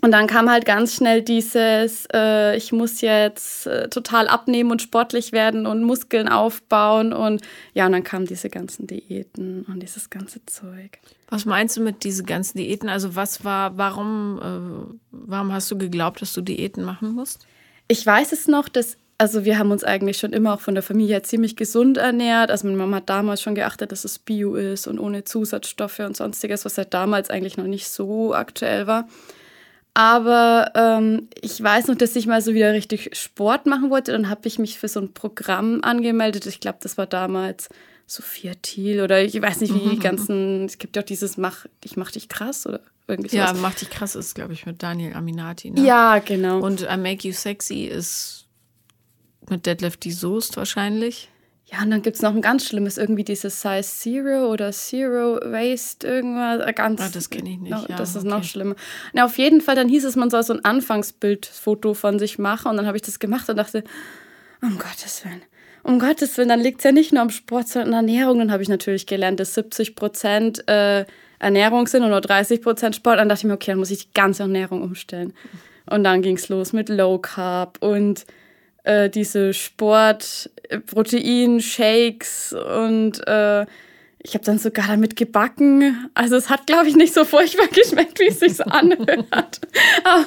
und 0.00 0.12
dann 0.12 0.26
kam 0.26 0.48
halt 0.48 0.64
ganz 0.64 0.94
schnell 0.94 1.20
dieses, 1.20 2.08
äh, 2.14 2.56
ich 2.56 2.72
muss 2.72 3.02
jetzt 3.02 3.66
äh, 3.66 3.90
total 3.90 4.28
abnehmen 4.28 4.70
und 4.70 4.80
sportlich 4.80 5.32
werden 5.32 5.66
und 5.66 5.82
Muskeln 5.82 6.28
aufbauen. 6.28 7.12
Und 7.12 7.42
ja, 7.74 7.84
und 7.84 7.92
dann 7.92 8.02
kamen 8.02 8.24
diese 8.24 8.48
ganzen 8.48 8.86
Diäten 8.86 9.66
und 9.68 9.80
dieses 9.80 10.08
ganze 10.08 10.40
Zeug. 10.46 10.98
Was 11.28 11.44
meinst 11.44 11.76
du 11.76 11.82
mit 11.82 12.04
diesen 12.04 12.24
ganzen 12.24 12.56
Diäten? 12.56 12.88
Also 12.88 13.16
was 13.16 13.44
war, 13.44 13.76
warum, 13.76 14.40
äh, 14.42 14.96
warum 15.10 15.52
hast 15.52 15.70
du 15.70 15.76
geglaubt, 15.76 16.22
dass 16.22 16.32
du 16.32 16.40
Diäten 16.40 16.84
machen 16.84 17.12
musst? 17.12 17.46
Ich 17.86 18.06
weiß 18.06 18.32
es 18.32 18.48
noch, 18.48 18.70
dass, 18.70 18.96
also 19.20 19.44
wir 19.44 19.58
haben 19.58 19.70
uns 19.70 19.84
eigentlich 19.84 20.16
schon 20.16 20.32
immer 20.32 20.54
auch 20.54 20.62
von 20.62 20.72
der 20.72 20.82
Familie 20.82 21.20
ziemlich 21.20 21.54
gesund 21.54 21.98
ernährt. 21.98 22.50
Also 22.50 22.66
meine 22.66 22.78
Mama 22.78 22.96
hat 22.96 23.10
damals 23.10 23.42
schon 23.42 23.54
geachtet, 23.54 23.92
dass 23.92 24.06
es 24.06 24.18
Bio 24.18 24.54
ist 24.54 24.86
und 24.86 24.98
ohne 24.98 25.24
Zusatzstoffe 25.24 25.98
und 25.98 26.16
sonstiges, 26.16 26.64
was 26.64 26.78
halt 26.78 26.94
damals 26.94 27.28
eigentlich 27.28 27.58
noch 27.58 27.66
nicht 27.66 27.86
so 27.88 28.32
aktuell 28.32 28.86
war. 28.86 29.06
Aber 29.92 30.72
ähm, 30.74 31.28
ich 31.38 31.62
weiß 31.62 31.88
noch, 31.88 31.96
dass 31.96 32.16
ich 32.16 32.26
mal 32.26 32.40
so 32.40 32.54
wieder 32.54 32.72
richtig 32.72 33.14
Sport 33.14 33.66
machen 33.66 33.90
wollte. 33.90 34.12
Dann 34.12 34.30
habe 34.30 34.48
ich 34.48 34.58
mich 34.58 34.78
für 34.78 34.88
so 34.88 35.00
ein 35.00 35.12
Programm 35.12 35.80
angemeldet. 35.82 36.46
Ich 36.46 36.60
glaube, 36.60 36.78
das 36.80 36.96
war 36.96 37.06
damals 37.06 37.68
Sophia 38.06 38.54
Thiel 38.62 39.02
oder 39.02 39.22
ich 39.22 39.38
weiß 39.38 39.60
nicht, 39.60 39.74
wie 39.74 39.86
die 39.86 39.96
mhm. 39.96 40.00
ganzen. 40.00 40.64
Es 40.64 40.78
gibt 40.78 40.96
ja 40.96 41.02
auch 41.02 41.06
dieses 41.06 41.36
Mach, 41.36 41.66
ich 41.84 41.98
mach 41.98 42.10
dich 42.10 42.30
krass 42.30 42.66
oder 42.66 42.80
irgendwie 43.06 43.36
Ja, 43.36 43.52
Mach 43.52 43.74
dich 43.74 43.90
krass 43.90 44.14
ist, 44.14 44.34
glaube 44.34 44.54
ich, 44.54 44.64
mit 44.64 44.82
Daniel 44.82 45.12
Aminati. 45.12 45.72
Ne? 45.72 45.84
Ja, 45.84 46.20
genau. 46.20 46.60
Und 46.60 46.88
I 46.90 46.96
Make 46.96 47.28
You 47.28 47.34
Sexy 47.34 47.84
ist 47.84 48.46
mit 49.48 49.66
Deadlift 49.66 50.04
die 50.04 50.12
Soest 50.12 50.56
wahrscheinlich. 50.56 51.30
Ja, 51.72 51.82
und 51.82 51.90
dann 51.90 52.02
gibt 52.02 52.16
es 52.16 52.22
noch 52.22 52.34
ein 52.34 52.42
ganz 52.42 52.66
schlimmes, 52.66 52.98
irgendwie 52.98 53.22
dieses 53.22 53.62
Size 53.62 53.82
Zero 53.82 54.50
oder 54.50 54.72
Zero 54.72 55.36
Waste, 55.36 56.06
irgendwas. 56.06 56.66
Äh, 56.66 56.72
ganz, 56.72 57.00
ah, 57.00 57.10
das 57.12 57.30
kenne 57.30 57.50
ich 57.50 57.58
nicht. 57.58 57.70
Noch, 57.70 57.88
ja, 57.88 57.96
das 57.96 58.10
ist 58.10 58.22
okay. 58.22 58.28
noch 58.28 58.42
schlimmer. 58.42 58.74
Na, 59.12 59.24
auf 59.24 59.38
jeden 59.38 59.60
Fall, 59.60 59.76
dann 59.76 59.88
hieß 59.88 60.04
es, 60.04 60.16
man 60.16 60.30
soll 60.30 60.42
so 60.42 60.52
ein 60.52 60.64
Anfangsbildfoto 60.64 61.94
von 61.94 62.18
sich 62.18 62.38
machen. 62.38 62.70
Und 62.70 62.76
dann 62.76 62.86
habe 62.86 62.96
ich 62.96 63.02
das 63.02 63.20
gemacht 63.20 63.48
und 63.48 63.56
dachte, 63.56 63.84
um 64.62 64.78
Gottes 64.78 65.24
Willen. 65.24 65.42
Um 65.84 66.00
Gottes 66.00 66.36
Willen, 66.36 66.48
dann 66.48 66.60
liegt 66.60 66.80
es 66.80 66.84
ja 66.84 66.92
nicht 66.92 67.12
nur 67.12 67.22
am 67.22 67.30
Sport, 67.30 67.68
sondern 67.68 67.94
an 67.94 68.08
Ernährung. 68.08 68.38
Dann 68.40 68.50
habe 68.50 68.64
ich 68.64 68.68
natürlich 68.68 69.06
gelernt, 69.06 69.38
dass 69.38 69.54
70 69.54 69.94
Prozent 69.94 70.68
äh, 70.68 71.06
Ernährung 71.38 71.86
sind 71.86 72.02
und 72.02 72.10
nur 72.10 72.20
30 72.20 72.62
Prozent 72.62 72.96
Sport. 72.96 73.20
Dann 73.20 73.28
dachte 73.28 73.42
ich 73.42 73.44
mir, 73.44 73.54
okay, 73.54 73.70
dann 73.70 73.78
muss 73.78 73.92
ich 73.92 74.08
die 74.08 74.14
ganze 74.14 74.42
Ernährung 74.42 74.82
umstellen. 74.82 75.34
Und 75.88 76.02
dann 76.02 76.20
ging 76.20 76.36
es 76.36 76.48
los 76.48 76.72
mit 76.72 76.88
Low 76.88 77.18
Carb 77.18 77.78
und 77.80 78.26
äh, 78.84 79.10
diese 79.10 79.54
Sport, 79.54 80.50
Protein, 80.86 81.60
Shakes 81.60 82.52
und 82.52 83.26
äh, 83.26 83.66
ich 84.22 84.34
habe 84.34 84.44
dann 84.44 84.58
sogar 84.58 84.86
damit 84.86 85.16
gebacken. 85.16 86.10
Also 86.12 86.36
es 86.36 86.50
hat, 86.50 86.66
glaube 86.66 86.88
ich, 86.88 86.96
nicht 86.96 87.14
so 87.14 87.24
furchtbar 87.24 87.66
geschmeckt, 87.72 88.18
wie 88.20 88.28
es 88.28 88.40
sich 88.40 88.60
anhört. 88.66 89.60
aber, 90.04 90.26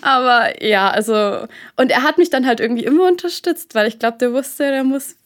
aber, 0.00 0.64
ja, 0.64 0.90
also 0.90 1.46
und 1.76 1.90
er 1.90 2.02
hat 2.02 2.18
mich 2.18 2.30
dann 2.30 2.46
halt 2.46 2.60
irgendwie 2.60 2.84
immer 2.84 3.06
unterstützt, 3.06 3.74
weil 3.74 3.88
ich 3.88 3.98
glaube, 3.98 4.18
der 4.18 4.32
wusste, 4.32 4.70
der 4.70 4.84
muss, 4.84 5.16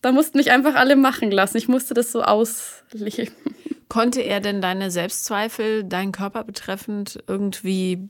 da 0.00 0.12
mussten 0.12 0.38
mich 0.38 0.50
einfach 0.50 0.74
alle 0.74 0.96
machen 0.96 1.30
lassen. 1.30 1.58
Ich 1.58 1.68
musste 1.68 1.92
das 1.92 2.10
so 2.10 2.22
ausleben. 2.22 3.34
Konnte 3.88 4.22
er 4.22 4.40
denn 4.40 4.60
deine 4.60 4.90
Selbstzweifel, 4.90 5.84
deinen 5.84 6.12
Körper 6.12 6.42
betreffend 6.42 7.22
irgendwie 7.28 8.08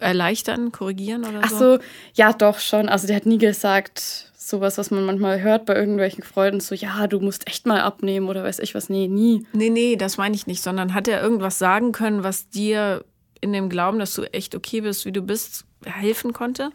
erleichtern, 0.00 0.72
korrigieren 0.72 1.24
oder 1.24 1.40
so? 1.40 1.54
Ach 1.54 1.58
so, 1.58 1.78
ja, 2.14 2.32
doch 2.32 2.58
schon. 2.58 2.88
Also 2.88 3.06
der 3.06 3.16
hat 3.16 3.26
nie 3.26 3.38
gesagt, 3.38 4.30
sowas, 4.36 4.78
was 4.78 4.90
man 4.90 5.04
manchmal 5.04 5.40
hört 5.40 5.66
bei 5.66 5.74
irgendwelchen 5.74 6.24
Freunden, 6.24 6.60
so, 6.60 6.74
ja, 6.74 7.06
du 7.06 7.20
musst 7.20 7.48
echt 7.48 7.66
mal 7.66 7.80
abnehmen 7.80 8.28
oder 8.28 8.44
weiß 8.44 8.58
ich 8.60 8.74
was. 8.74 8.88
Nee, 8.88 9.08
nie. 9.08 9.46
Nee, 9.52 9.70
nee, 9.70 9.96
das 9.96 10.16
meine 10.16 10.34
ich 10.34 10.46
nicht, 10.46 10.62
sondern 10.62 10.94
hat 10.94 11.08
er 11.08 11.22
irgendwas 11.22 11.58
sagen 11.58 11.92
können, 11.92 12.24
was 12.24 12.48
dir 12.48 13.04
in 13.40 13.52
dem 13.52 13.68
Glauben, 13.68 13.98
dass 13.98 14.14
du 14.14 14.22
echt 14.32 14.54
okay 14.54 14.82
bist, 14.82 15.04
wie 15.04 15.12
du 15.12 15.22
bist, 15.22 15.64
helfen 15.84 16.32
konnte? 16.32 16.70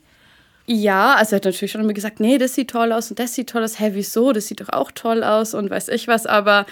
Ja, 0.66 1.16
also 1.16 1.34
er 1.34 1.38
hat 1.38 1.46
natürlich 1.46 1.72
schon 1.72 1.82
immer 1.82 1.94
gesagt, 1.94 2.20
nee, 2.20 2.38
das 2.38 2.56
sieht 2.56 2.72
toll 2.72 2.92
aus 2.92 3.10
und 3.10 3.20
das 3.20 3.34
sieht 3.34 3.50
toll 3.50 3.64
aus. 3.64 3.80
Hä, 3.80 3.92
wieso? 3.94 4.34
Das 4.34 4.48
sieht 4.48 4.60
doch 4.60 4.70
auch 4.70 4.92
toll 4.92 5.24
aus 5.24 5.54
und 5.54 5.70
weiß 5.70 5.88
ich 5.88 6.10
was. 6.10 6.26
Aber 6.26 6.66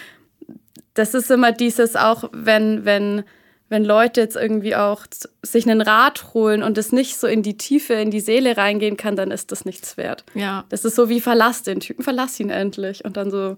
das 0.96 1.13
ist 1.13 1.32
immer 1.32 1.54
dieses 1.54 1.96
auch, 1.96 2.25
wenn, 2.34 2.84
wenn 2.84 3.24
wenn 3.69 3.84
Leute 3.84 4.22
jetzt 4.22 4.36
irgendwie 4.36 4.75
auch 4.75 5.05
sich 5.41 5.67
einen 5.67 5.81
Rat 5.81 6.34
holen 6.34 6.62
und 6.62 6.77
es 6.77 6.91
nicht 6.91 7.17
so 7.17 7.27
in 7.27 7.41
die 7.41 7.57
Tiefe, 7.57 7.93
in 7.93 8.12
die 8.12 8.19
Seele 8.19 8.57
reingehen 8.57 8.98
kann, 8.98 9.15
dann 9.15 9.31
ist 9.31 9.51
das 9.51 9.65
nichts 9.65 9.98
wert. 9.98 10.24
Ja. 10.34 10.65
Das 10.69 10.86
ist 10.86 10.95
so 10.95 11.10
wie 11.10 11.19
verlass 11.19 11.63
den 11.63 11.79
Typen, 11.79 12.03
verlass 12.03 12.39
ihn 12.39 12.50
endlich. 12.50 13.03
Und 13.05 13.17
dann 13.17 13.31
so, 13.31 13.55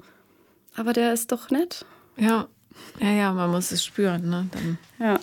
aber 0.75 0.93
der 0.93 1.13
ist 1.13 1.31
doch 1.31 1.49
nett. 1.49 1.85
Ja, 2.15 2.47
ja, 2.99 3.11
ja, 3.11 3.33
man 3.33 3.51
muss 3.51 3.71
es 3.71 3.83
spüren. 3.83 4.29
Ne? 4.29 4.49
Dann. 4.51 4.77
Ja. 4.99 5.19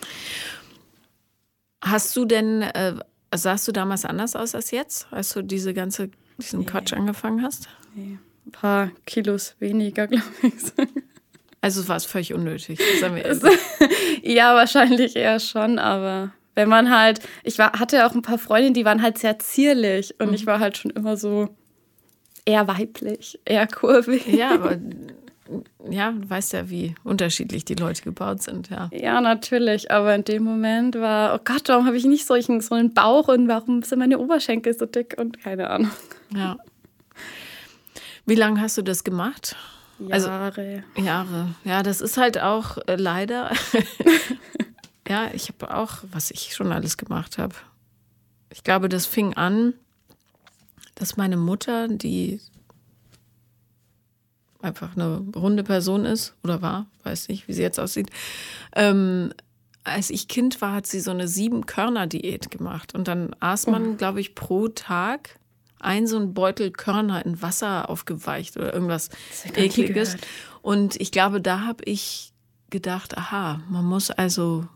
Hast 1.83 2.17
du 2.17 2.25
denn, 2.25 2.63
äh, 2.63 2.95
sahst 3.35 3.67
du 3.69 3.73
damals 3.73 4.05
anders 4.05 4.37
aus 4.37 4.55
als 4.55 4.71
jetzt, 4.71 5.07
als 5.11 5.33
du 5.33 5.43
diese 5.43 5.75
ganze, 5.75 6.11
diesen 6.39 6.61
nee. 6.61 6.67
Quatsch 6.67 6.93
angefangen 6.93 7.43
hast? 7.43 7.69
Nee, 7.95 8.19
ein 8.47 8.53
paar 8.53 8.91
Kilos 9.07 9.57
weniger, 9.59 10.07
glaube 10.09 10.25
ich. 10.43 10.53
Also 11.65 11.89
war 11.89 11.97
es 11.97 12.05
völlig 12.05 12.35
unnötig. 12.35 12.79
ja, 14.23 14.55
wahrscheinlich 14.55 15.17
eher 15.17 15.41
schon, 15.41 15.79
aber 15.79 16.31
wenn 16.55 16.69
man 16.69 16.95
halt, 16.95 17.21
ich 17.43 17.59
war, 17.59 17.73
hatte 17.81 18.05
auch 18.05 18.15
ein 18.15 18.21
paar 18.21 18.37
Freundinnen, 18.37 18.75
die 18.75 18.85
waren 18.85 19.01
halt 19.01 19.17
sehr 19.17 19.39
zierlich 19.39 20.15
und 20.21 20.29
mhm. 20.29 20.35
ich 20.35 20.45
war 20.45 20.61
halt 20.61 20.77
schon 20.77 20.91
immer 20.91 21.17
so 21.17 21.49
eher 22.45 22.69
weiblich, 22.69 23.41
eher 23.47 23.67
kurvig. 23.67 24.27
Ja, 24.27 24.51
aber 24.51 24.77
ja, 25.89 26.13
du 26.13 26.29
weißt 26.29 26.53
ja, 26.53 26.69
wie 26.69 26.97
unterschiedlich 27.03 27.65
die 27.65 27.77
Leute 27.77 28.03
gebaut 28.03 28.43
sind, 28.43 28.69
ja. 28.69 28.91
Ja, 28.93 29.23
natürlich, 29.23 29.91
aber 29.91 30.15
in 30.15 30.25
dem 30.25 30.45
Moment 30.45 30.97
war, 30.97 31.35
oh 31.35 31.41
Gott, 31.43 31.63
warum 31.69 31.87
habe 31.87 31.97
ich 31.97 32.05
nicht 32.05 32.27
solchen, 32.27 32.61
so 32.61 32.75
einen 32.75 32.93
Bauch 32.93 33.29
und 33.29 33.49
warum 33.49 33.83
sind 33.83 34.01
meine 34.01 34.19
Oberschenkel 34.19 34.77
so 34.77 34.85
dick 34.85 35.15
und 35.17 35.41
keine 35.41 35.71
Ahnung. 35.71 35.93
Ja. 36.37 36.59
Wie 38.27 38.35
lange 38.35 38.61
hast 38.61 38.77
du 38.77 38.83
das 38.83 39.03
gemacht? 39.03 39.57
Jahre. 39.99 40.83
Also, 40.95 41.03
Jahre. 41.03 41.55
Ja, 41.65 41.83
das 41.83 42.01
ist 42.01 42.17
halt 42.17 42.41
auch 42.41 42.79
äh, 42.87 42.97
leider. 42.97 43.53
ja, 45.09 45.31
ich 45.33 45.49
habe 45.49 45.75
auch, 45.77 45.99
was 46.11 46.31
ich 46.31 46.55
schon 46.55 46.73
alles 46.73 46.97
gemacht 46.97 47.39
habe. 47.39 47.55
Ich 48.51 48.65
glaube, 48.65 48.89
das 48.89 49.07
fing 49.07 49.35
an, 49.35 49.75
dass 50.95 51.17
meine 51.17 51.37
Mutter, 51.37 51.89
die 51.89 52.41
einfach 54.61 54.97
eine 54.97 55.19
runde 55.37 55.63
Person 55.63 56.05
ist 56.05 56.35
oder 56.43 56.63
war, 56.63 56.87
weiß 57.03 57.29
nicht, 57.29 57.49
wie 57.49 57.53
sie 57.53 57.63
jetzt 57.63 57.79
aussieht. 57.79 58.11
Ähm, 58.75 59.33
als 59.85 60.09
ich 60.09 60.29
Kind 60.29 60.61
war, 60.63 60.77
hat 60.77 60.87
sie 60.87 61.01
so 61.01 61.11
eine 61.11 61.29
Sieben-Körner-Diät 61.29 62.51
gemacht. 62.51 62.95
Und 62.95 63.07
dann 63.07 63.37
aß 63.41 63.67
man, 63.67 63.93
oh. 63.93 63.95
glaube 63.97 64.21
ich, 64.21 64.35
pro 64.35 64.69
Tag 64.69 65.39
ein 65.85 66.07
so 66.07 66.19
ein 66.19 66.35
Beutel 66.35 66.71
Körner 66.71 67.25
in 67.25 67.41
Wasser 67.43 67.89
aufgeweicht 67.89 68.57
oder 68.57 68.73
irgendwas 68.73 69.11
ekliges. 69.55 70.17
Und 70.63 71.01
ich 71.01 71.11
glaube, 71.11 71.41
da 71.41 71.61
habe 71.61 71.85
ich 71.85 72.33
gedacht, 72.71 73.17
aha, 73.17 73.61
man 73.69 73.85
muss 73.85 74.11
also 74.11 74.67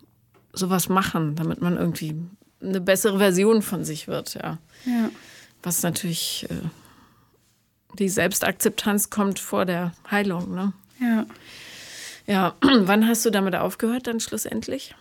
sowas 0.53 0.89
machen, 0.89 1.35
damit 1.37 1.61
man 1.61 1.77
irgendwie 1.77 2.17
eine 2.61 2.81
bessere 2.81 3.19
Version 3.19 3.63
von 3.63 3.85
sich 3.85 4.09
wird, 4.09 4.35
ja. 4.35 4.59
ja. 4.85 5.11
Was 5.63 5.83
natürlich 5.83 6.47
äh, 6.51 6.55
die 7.99 8.09
Selbstakzeptanz 8.09 9.11
kommt 9.11 9.39
vor 9.39 9.65
der 9.65 9.93
Heilung, 10.11 10.55
ne? 10.55 10.73
Ja. 11.01 11.27
Ja, 12.27 12.55
wann 12.61 13.07
hast 13.07 13.25
du 13.25 13.31
damit 13.31 13.55
aufgehört 13.57 14.07
dann 14.07 14.21
schlussendlich? 14.21 14.95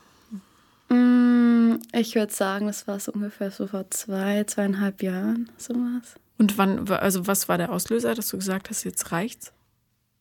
Mm, 0.90 1.80
ich 1.94 2.16
würde 2.16 2.34
sagen, 2.34 2.68
das 2.68 2.88
war 2.88 3.00
so 3.00 3.12
ungefähr 3.12 3.52
so 3.52 3.68
vor 3.68 3.90
zwei, 3.92 4.44
zweieinhalb 4.46 5.02
Jahren, 5.04 5.50
sowas. 5.58 6.16
Und 6.38 6.58
wann, 6.58 6.88
also 6.90 7.28
was 7.28 7.50
war 7.50 7.58
der 7.58 7.72
Auslöser, 7.72 8.14
dass 8.14 8.30
du 8.30 8.38
gesagt 8.38 8.70
hast, 8.70 8.84
jetzt 8.84 9.12
reicht's? 9.12 9.52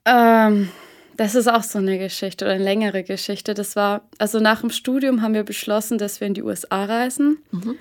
Ähm, 0.05 0.69
Das 1.17 1.35
ist 1.35 1.49
auch 1.49 1.63
so 1.63 1.79
eine 1.79 1.99
Geschichte 1.99 2.45
oder 2.45 2.55
eine 2.55 2.65
längere 2.65 3.03
Geschichte. 3.03 3.55
Das 3.55 3.75
war, 3.75 4.03
also 4.19 4.39
nach 4.39 4.61
dem 4.61 4.71
Studium 4.71 5.23
haben 5.23 5.35
wir 5.35 5.45
beschlossen, 5.45 5.99
dass 5.99 6.21
wir 6.21 6.27
in 6.27 6.35
die 6.35 6.43
USA 6.43 6.85
reisen. 6.85 7.39
Mhm. 7.51 7.77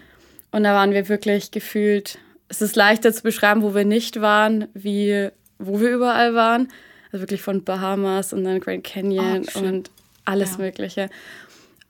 Und 0.52 0.64
da 0.64 0.74
waren 0.74 0.92
wir 0.92 1.10
wirklich 1.10 1.52
gefühlt, 1.52 2.18
es 2.48 2.62
ist 2.62 2.76
leichter 2.76 3.12
zu 3.12 3.24
beschreiben, 3.24 3.62
wo 3.62 3.76
wir 3.76 3.86
nicht 3.86 4.22
waren, 4.22 4.68
wie 4.74 5.30
wo 5.58 5.80
wir 5.80 5.92
überall 5.92 6.34
waren. 6.34 6.70
Also 7.12 7.24
wirklich 7.24 7.42
von 7.42 7.64
Bahamas 7.64 8.34
und 8.34 8.44
dann 8.44 8.60
Grand 8.60 8.84
Canyon 8.84 9.46
oh, 9.56 9.60
und 9.60 9.90
alles 10.26 10.54
ja. 10.54 10.58
Mögliche. 10.60 11.10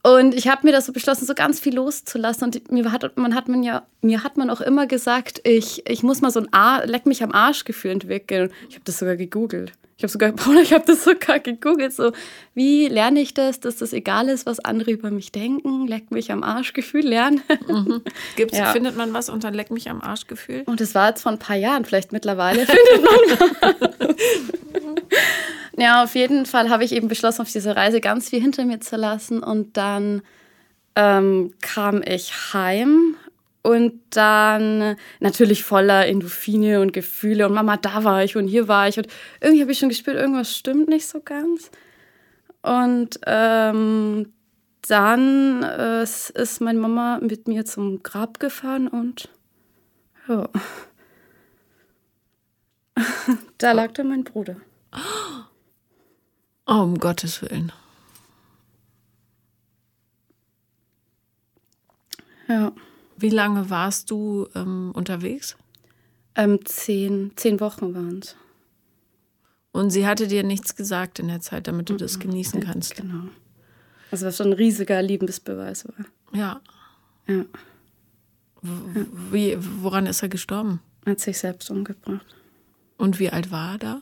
Und 0.06 0.36
ich 0.36 0.48
habe 0.48 0.68
mir 0.68 0.72
das 0.72 0.86
so 0.86 0.94
beschlossen, 0.94 1.26
so 1.26 1.34
ganz 1.34 1.60
viel 1.60 1.74
loszulassen. 1.74 2.44
Und 2.44 2.72
mir 2.72 2.92
hat 2.92 3.18
man 3.18 3.34
hat 3.34 3.48
man 3.48 3.64
ja, 3.64 3.88
mir 4.02 4.24
hat 4.24 4.38
man 4.38 4.52
auch 4.52 4.62
immer 4.62 4.86
gesagt, 4.86 5.42
ich, 5.44 5.90
ich 5.90 6.04
muss 6.04 6.22
mal 6.22 6.30
so 6.30 6.42
ein 6.42 6.54
Ar 6.54 6.86
Leck 6.86 7.08
mich 7.08 7.24
am 7.24 7.32
Arsch-Gefühl 7.32 7.90
entwickeln. 7.90 8.52
Ich 8.70 8.76
habe 8.76 8.86
das 8.86 9.00
sogar 9.00 9.16
gegoogelt. 9.16 9.74
Ich 9.98 10.04
habe 10.04 10.12
sogar, 10.12 10.32
ich 10.62 10.74
habe 10.74 10.86
das 10.86 11.04
sogar 11.04 11.40
gegoogelt, 11.40 11.92
so 11.92 12.12
wie 12.54 12.88
lerne 12.88 13.20
ich 13.20 13.34
das, 13.34 13.60
dass 13.62 13.78
das 13.78 13.94
egal 13.94 14.30
ist, 14.30 14.46
was 14.46 14.60
andere 14.60 14.92
über 14.92 15.10
mich 15.10 15.32
denken, 15.32 15.88
leck 15.88 16.12
mich 16.12 16.32
am 16.32 16.44
Arschgefühl 16.44 17.08
lernen. 17.08 17.42
Mhm. 17.68 18.04
Gibt's, 18.36 18.58
ja. 18.60 18.74
Findet 18.74 18.96
man 18.96 19.12
was 19.12 19.30
unter 19.30 19.50
leck 19.50 19.72
mich 19.72 19.90
am 19.90 20.02
Arschgefühl? 20.02 20.62
Und 20.68 20.82
das 20.82 20.94
war 20.94 21.10
jetzt 21.10 21.24
vor 21.24 21.32
ein 21.32 21.40
paar 21.40 21.56
Jahren, 21.56 21.84
vielleicht 21.84 22.12
mittlerweile 22.12 22.60
findet 22.68 23.02
man 23.02 23.80
was. 23.80 24.65
Ja, 25.78 26.04
auf 26.04 26.16
jeden 26.16 26.46
Fall 26.46 26.70
habe 26.70 26.84
ich 26.84 26.94
eben 26.94 27.08
beschlossen, 27.08 27.42
auf 27.42 27.52
dieser 27.52 27.76
Reise 27.76 28.00
ganz 28.00 28.30
viel 28.30 28.42
hinter 28.42 28.66
mir 28.66 28.80
zu 28.80 28.96
lassen. 28.96 29.44
Und 29.44 29.76
dann 29.78 30.22
ähm, 30.96 31.54
kam 31.62 32.02
ich 32.02 32.54
heim 32.54 33.16
und 33.62 34.00
dann 34.12 34.96
natürlich 35.20 35.64
voller 35.64 36.06
Endorphine 36.08 36.82
und 36.82 36.94
Gefühle 36.94 37.48
und 37.48 37.54
Mama, 37.54 37.78
da 37.78 38.04
war 38.04 38.24
ich 38.24 38.36
und 38.38 38.48
hier 38.48 38.68
war 38.68 38.88
ich. 38.88 38.98
Und 38.98 39.08
irgendwie 39.42 39.62
habe 39.62 39.72
ich 39.72 39.80
schon 39.80 39.90
gespürt, 39.90 40.18
irgendwas 40.18 40.56
stimmt 40.56 40.88
nicht 40.88 41.08
so 41.08 41.20
ganz. 41.20 41.72
Und 42.62 43.20
ähm, 43.26 44.34
dann 44.88 45.64
äh, 45.64 46.04
ist 46.04 46.62
meine 46.62 46.80
Mama 46.80 47.20
mit 47.22 47.48
mir 47.48 47.66
zum 47.66 48.04
Grab 48.04 48.40
gefahren 48.40 48.88
und 48.88 49.30
ja. 50.28 50.48
da 53.58 53.72
lag 53.72 53.92
dann 53.94 54.10
mein 54.10 54.24
Bruder. 54.24 54.58
Oh, 54.94 55.42
um 56.66 56.98
Gottes 56.98 57.42
Willen. 57.42 57.72
Ja. 62.48 62.72
Wie 63.18 63.30
lange 63.30 63.70
warst 63.70 64.12
du 64.12 64.48
ähm, 64.56 64.92
unterwegs? 64.94 65.56
Ähm, 66.36 66.60
zehn, 66.66 67.32
zehn 67.36 67.60
Wochen 67.60 67.94
waren 67.94 68.20
es. 68.20 68.36
Und 69.72 69.90
sie 69.90 70.06
hatte 70.06 70.28
dir 70.28 70.44
nichts 70.44 70.76
gesagt 70.76 71.20
in 71.20 71.28
der 71.28 71.40
Zeit, 71.40 71.68
damit 71.68 71.90
du 71.90 71.96
das 71.96 72.20
genießen 72.20 72.62
kannst. 72.62 72.96
Genau. 72.96 73.30
Also 74.12 74.26
was 74.26 74.38
schon 74.38 74.48
ein 74.48 74.54
riesiger 74.54 75.02
Liebesbeweis 75.02 75.86
war. 75.88 76.06
Ja. 76.34 76.62
Ja. 77.28 77.46
Wie, 79.32 79.58
woran 79.82 80.06
ist 80.06 80.24
er 80.24 80.30
gestorben? 80.30 80.82
Er 81.06 81.12
hat 81.12 81.20
sich 81.20 81.38
selbst 81.38 81.70
umgebracht. 81.70 82.26
Und 82.98 83.20
wie 83.20 83.30
alt 83.30 83.52
war 83.52 83.74
er 83.74 83.78
da? 83.78 84.02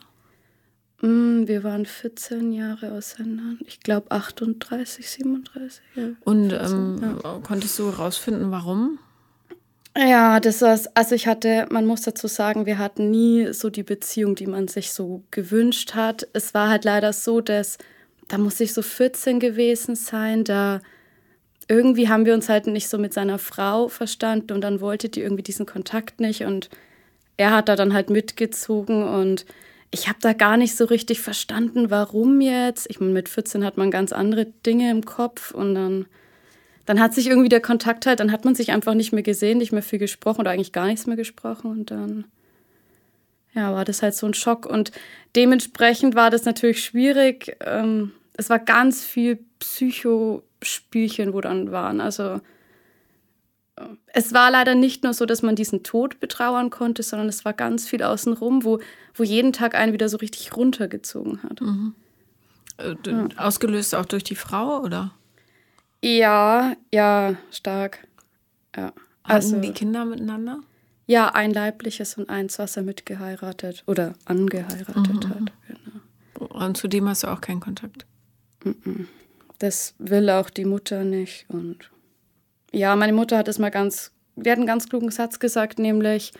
Mm, 1.04 1.46
wir 1.46 1.64
waren 1.64 1.84
14 1.84 2.50
Jahre 2.50 2.92
auseinander. 2.92 3.62
Ich 3.66 3.80
glaube 3.80 4.10
38, 4.10 5.10
37. 5.10 5.82
Ja, 5.96 6.02
Und 6.24 6.50
14, 6.50 6.78
ähm, 6.78 7.18
ja. 7.22 7.40
konntest 7.42 7.78
du 7.78 7.92
herausfinden, 7.92 8.50
warum? 8.50 8.98
Ja, 9.94 10.40
das 10.40 10.62
war 10.62 10.78
also 10.94 11.14
ich 11.14 11.26
hatte, 11.26 11.66
man 11.70 11.84
muss 11.84 12.02
dazu 12.02 12.26
sagen, 12.26 12.64
wir 12.64 12.78
hatten 12.78 13.10
nie 13.10 13.52
so 13.52 13.68
die 13.68 13.82
Beziehung, 13.82 14.34
die 14.34 14.46
man 14.46 14.66
sich 14.66 14.92
so 14.92 15.22
gewünscht 15.30 15.94
hat. 15.94 16.26
Es 16.32 16.54
war 16.54 16.70
halt 16.70 16.86
leider 16.86 17.12
so, 17.12 17.42
dass 17.42 17.76
da 18.28 18.38
muss 18.38 18.58
ich 18.60 18.72
so 18.72 18.80
14 18.80 19.40
gewesen 19.40 19.96
sein, 19.96 20.42
da 20.42 20.80
irgendwie 21.68 22.08
haben 22.08 22.24
wir 22.24 22.32
uns 22.32 22.48
halt 22.48 22.66
nicht 22.66 22.88
so 22.88 22.96
mit 22.96 23.12
seiner 23.12 23.38
Frau 23.38 23.88
verstanden 23.88 24.52
und 24.54 24.62
dann 24.62 24.80
wollte 24.80 25.10
die 25.10 25.20
irgendwie 25.20 25.42
diesen 25.42 25.66
Kontakt 25.66 26.18
nicht 26.18 26.44
und 26.44 26.70
er 27.36 27.50
hat 27.52 27.68
da 27.68 27.76
dann 27.76 27.92
halt 27.92 28.08
mitgezogen 28.08 29.02
und 29.06 29.44
ich 29.94 30.08
habe 30.08 30.18
da 30.20 30.32
gar 30.32 30.56
nicht 30.56 30.76
so 30.76 30.84
richtig 30.84 31.20
verstanden, 31.20 31.88
warum 31.88 32.40
jetzt. 32.40 32.90
Ich 32.90 32.98
meine, 32.98 33.12
mit 33.12 33.28
14 33.28 33.64
hat 33.64 33.76
man 33.76 33.92
ganz 33.92 34.12
andere 34.12 34.46
Dinge 34.66 34.90
im 34.90 35.04
Kopf 35.04 35.52
und 35.52 35.76
dann, 35.76 36.06
dann 36.84 37.00
hat 37.00 37.14
sich 37.14 37.28
irgendwie 37.28 37.48
der 37.48 37.60
Kontakt 37.60 38.04
halt, 38.04 38.18
dann 38.18 38.32
hat 38.32 38.44
man 38.44 38.56
sich 38.56 38.72
einfach 38.72 38.94
nicht 38.94 39.12
mehr 39.12 39.22
gesehen, 39.22 39.58
nicht 39.58 39.70
mehr 39.70 39.82
viel 39.82 40.00
gesprochen 40.00 40.40
oder 40.40 40.50
eigentlich 40.50 40.72
gar 40.72 40.86
nichts 40.86 41.06
mehr 41.06 41.16
gesprochen 41.16 41.70
und 41.70 41.92
dann 41.92 42.24
ja, 43.54 43.72
war 43.72 43.84
das 43.84 44.02
halt 44.02 44.16
so 44.16 44.26
ein 44.26 44.34
Schock 44.34 44.66
und 44.66 44.90
dementsprechend 45.36 46.16
war 46.16 46.28
das 46.28 46.44
natürlich 46.44 46.84
schwierig. 46.84 47.56
Ähm, 47.60 48.10
es 48.36 48.50
war 48.50 48.58
ganz 48.58 49.04
viel 49.04 49.38
Psychospielchen, 49.60 51.32
wo 51.32 51.40
dann 51.40 51.70
waren. 51.70 52.00
Also 52.00 52.40
es 54.12 54.32
war 54.32 54.50
leider 54.50 54.74
nicht 54.74 55.02
nur 55.02 55.14
so, 55.14 55.26
dass 55.26 55.42
man 55.42 55.56
diesen 55.56 55.82
Tod 55.82 56.20
betrauern 56.20 56.70
konnte, 56.70 57.02
sondern 57.02 57.28
es 57.28 57.44
war 57.44 57.52
ganz 57.52 57.88
viel 57.88 58.02
außenrum, 58.02 58.64
wo, 58.64 58.80
wo 59.14 59.22
jeden 59.24 59.52
Tag 59.52 59.74
einen 59.74 59.92
wieder 59.92 60.08
so 60.08 60.16
richtig 60.18 60.56
runtergezogen 60.56 61.42
hat. 61.42 61.60
Mhm. 61.60 61.94
Äh, 62.78 62.94
ja. 63.06 63.28
Ausgelöst 63.36 63.94
auch 63.94 64.06
durch 64.06 64.24
die 64.24 64.36
Frau, 64.36 64.80
oder? 64.80 65.12
Ja, 66.02 66.76
ja, 66.92 67.34
stark. 67.50 68.06
Ja. 68.76 68.92
Also, 69.22 69.56
Hatten 69.56 69.62
die 69.62 69.72
Kinder 69.72 70.04
miteinander? 70.04 70.60
Ja, 71.06 71.28
ein 71.34 71.52
leibliches 71.52 72.16
und 72.16 72.30
eins, 72.30 72.58
was 72.58 72.76
er 72.76 72.82
mitgeheiratet 72.82 73.82
oder 73.86 74.14
angeheiratet 74.24 74.96
mhm. 74.96 75.28
hat. 75.30 75.52
Genau. 75.66 76.46
Und 76.54 76.76
zu 76.76 76.88
dem 76.88 77.08
hast 77.08 77.24
du 77.24 77.28
auch 77.28 77.40
keinen 77.40 77.60
Kontakt? 77.60 78.06
Das 79.58 79.94
will 79.98 80.30
auch 80.30 80.50
die 80.50 80.64
Mutter 80.64 81.04
nicht 81.04 81.46
und 81.48 81.90
ja, 82.74 82.96
meine 82.96 83.12
Mutter 83.12 83.38
hat 83.38 83.48
es 83.48 83.58
mal 83.58 83.70
ganz, 83.70 84.12
die 84.36 84.50
hat 84.50 84.58
einen 84.58 84.66
ganz 84.66 84.88
klugen 84.88 85.10
Satz 85.10 85.38
gesagt, 85.38 85.78
nämlich, 85.78 86.32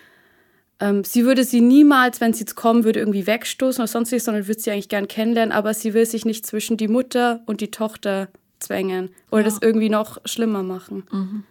ähm, 0.80 1.04
sie 1.04 1.24
würde 1.24 1.44
sie 1.44 1.60
niemals, 1.60 2.20
wenn 2.20 2.32
sie 2.32 2.40
jetzt 2.40 2.56
kommen 2.56 2.84
würde, 2.84 3.00
irgendwie 3.00 3.26
wegstoßen 3.26 3.80
oder 3.80 3.88
sonstiges, 3.88 4.24
sondern 4.24 4.46
würde 4.46 4.60
sie 4.60 4.70
eigentlich 4.70 4.88
gern 4.88 5.08
kennenlernen, 5.08 5.52
aber 5.52 5.72
sie 5.74 5.94
will 5.94 6.06
sich 6.06 6.24
nicht 6.24 6.44
zwischen 6.46 6.76
die 6.76 6.88
Mutter 6.88 7.42
und 7.46 7.60
die 7.60 7.70
Tochter 7.70 8.28
zwängen 8.58 9.10
oder 9.30 9.42
ja. 9.42 9.48
das 9.48 9.58
irgendwie 9.60 9.88
noch 9.88 10.18
schlimmer 10.24 10.62
machen. 10.62 11.04
Mhm. 11.10 11.44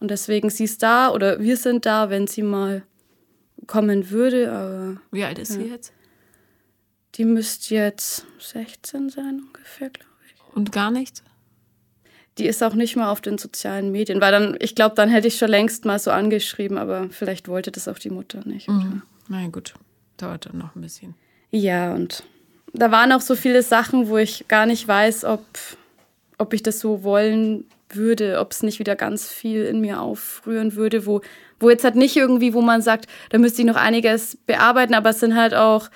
Und 0.00 0.10
deswegen, 0.10 0.50
sie 0.50 0.64
ist 0.64 0.82
da 0.82 1.10
oder 1.10 1.40
wir 1.40 1.56
sind 1.56 1.86
da, 1.86 2.10
wenn 2.10 2.26
sie 2.26 2.42
mal 2.42 2.82
kommen 3.66 4.10
würde. 4.10 4.52
Aber, 4.52 5.00
Wie 5.10 5.24
alt 5.24 5.38
ist 5.38 5.52
ja. 5.52 5.62
sie 5.62 5.70
jetzt? 5.70 5.92
Die 7.14 7.24
müsste 7.24 7.74
jetzt 7.74 8.26
16 8.38 9.10
sein 9.10 9.42
ungefähr, 9.46 9.90
glaube 9.90 10.10
ich. 10.26 10.56
Und 10.56 10.72
gar 10.72 10.90
nichts? 10.90 11.22
Die 12.38 12.46
ist 12.46 12.62
auch 12.62 12.74
nicht 12.74 12.96
mal 12.96 13.10
auf 13.10 13.20
den 13.20 13.38
sozialen 13.38 13.92
Medien, 13.92 14.20
weil 14.20 14.32
dann, 14.32 14.56
ich 14.60 14.74
glaube, 14.74 14.94
dann 14.96 15.08
hätte 15.08 15.28
ich 15.28 15.36
schon 15.36 15.48
längst 15.48 15.84
mal 15.84 15.98
so 15.98 16.10
angeschrieben, 16.10 16.78
aber 16.78 17.08
vielleicht 17.10 17.48
wollte 17.48 17.70
das 17.70 17.88
auch 17.88 17.98
die 17.98 18.10
Mutter 18.10 18.40
nicht. 18.44 18.68
Mhm. 18.68 19.02
Na 19.28 19.46
gut, 19.48 19.74
dauert 20.16 20.46
dann 20.46 20.58
noch 20.58 20.74
ein 20.74 20.82
bisschen. 20.82 21.14
Ja, 21.50 21.94
und 21.94 22.24
da 22.72 22.90
waren 22.90 23.12
auch 23.12 23.20
so 23.20 23.36
viele 23.36 23.62
Sachen, 23.62 24.08
wo 24.08 24.16
ich 24.16 24.48
gar 24.48 24.66
nicht 24.66 24.86
weiß, 24.86 25.24
ob, 25.24 25.44
ob 26.38 26.52
ich 26.52 26.62
das 26.62 26.80
so 26.80 27.04
wollen 27.04 27.64
würde, 27.90 28.40
ob 28.40 28.50
es 28.50 28.64
nicht 28.64 28.80
wieder 28.80 28.96
ganz 28.96 29.28
viel 29.28 29.64
in 29.64 29.80
mir 29.80 30.00
aufrühren 30.00 30.74
würde, 30.74 31.06
wo, 31.06 31.20
wo 31.60 31.70
jetzt 31.70 31.84
halt 31.84 31.94
nicht 31.94 32.16
irgendwie, 32.16 32.52
wo 32.52 32.60
man 32.60 32.82
sagt, 32.82 33.06
da 33.30 33.38
müsste 33.38 33.62
ich 33.62 33.66
noch 33.66 33.76
einiges 33.76 34.36
bearbeiten, 34.46 34.94
aber 34.94 35.10
es 35.10 35.20
sind 35.20 35.36
halt 35.36 35.54
auch 35.54 35.88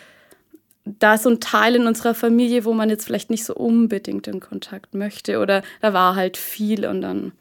da 0.98 1.14
ist 1.14 1.24
so 1.24 1.30
ein 1.30 1.40
Teil 1.40 1.76
in 1.76 1.86
unserer 1.86 2.14
Familie, 2.14 2.64
wo 2.64 2.72
man 2.72 2.90
jetzt 2.90 3.04
vielleicht 3.04 3.30
nicht 3.30 3.44
so 3.44 3.54
unbedingt 3.54 4.26
in 4.26 4.40
Kontakt 4.40 4.94
möchte 4.94 5.38
oder 5.38 5.62
da 5.80 5.92
war 5.92 6.16
halt 6.16 6.36
viel 6.36 6.86
und 6.86 7.00
dann. 7.02 7.32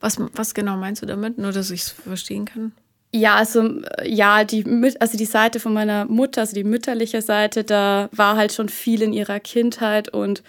Was, 0.00 0.18
was 0.34 0.54
genau 0.54 0.76
meinst 0.76 1.02
du 1.02 1.06
damit? 1.06 1.38
Nur, 1.38 1.52
dass 1.52 1.70
ich 1.70 1.80
es 1.80 1.90
verstehen 1.90 2.44
kann? 2.44 2.72
Ja, 3.12 3.36
also 3.36 3.80
ja, 4.04 4.44
die, 4.44 4.64
also 5.00 5.16
die 5.16 5.24
Seite 5.24 5.58
von 5.58 5.72
meiner 5.72 6.04
Mutter, 6.04 6.42
also 6.42 6.54
die 6.54 6.64
mütterliche 6.64 7.22
Seite, 7.22 7.64
da 7.64 8.10
war 8.12 8.36
halt 8.36 8.52
schon 8.52 8.68
viel 8.68 9.00
in 9.00 9.12
ihrer 9.12 9.40
Kindheit 9.40 10.10
und 10.10 10.42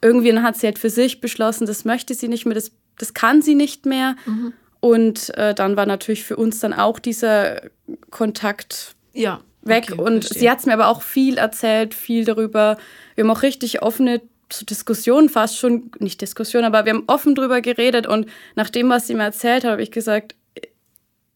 irgendwie 0.00 0.38
hat 0.38 0.56
sie 0.56 0.66
halt 0.66 0.78
für 0.78 0.90
sich 0.90 1.20
beschlossen, 1.20 1.66
das 1.66 1.84
möchte 1.84 2.14
sie 2.14 2.28
nicht 2.28 2.46
mehr, 2.46 2.54
das, 2.54 2.70
das 2.98 3.14
kann 3.14 3.42
sie 3.42 3.54
nicht 3.54 3.84
mehr. 3.84 4.16
Mhm. 4.26 4.52
Und 4.80 5.36
äh, 5.38 5.54
dann 5.54 5.76
war 5.76 5.86
natürlich 5.86 6.24
für 6.24 6.36
uns 6.36 6.60
dann 6.60 6.74
auch 6.74 6.98
dieser 6.98 7.62
Kontakt 8.10 8.94
ja 9.14 9.40
weg. 9.66 9.90
Okay, 9.92 10.00
und 10.00 10.24
verstehe. 10.24 10.40
sie 10.40 10.50
hat 10.50 10.60
es 10.60 10.66
mir 10.66 10.74
aber 10.74 10.88
auch 10.88 11.02
viel 11.02 11.38
erzählt, 11.38 11.94
viel 11.94 12.24
darüber. 12.24 12.76
Wir 13.14 13.24
haben 13.24 13.30
auch 13.30 13.42
richtig 13.42 13.82
offene 13.82 14.20
Diskussionen 14.62 15.28
fast 15.28 15.58
schon, 15.58 15.90
nicht 15.98 16.20
Diskussionen, 16.20 16.66
aber 16.66 16.84
wir 16.84 16.92
haben 16.92 17.04
offen 17.06 17.34
drüber 17.34 17.60
geredet. 17.60 18.06
Und 18.06 18.28
nach 18.54 18.70
dem, 18.70 18.88
was 18.88 19.06
sie 19.06 19.14
mir 19.14 19.24
erzählt 19.24 19.64
hat, 19.64 19.72
habe 19.72 19.82
ich 19.82 19.90
gesagt, 19.90 20.34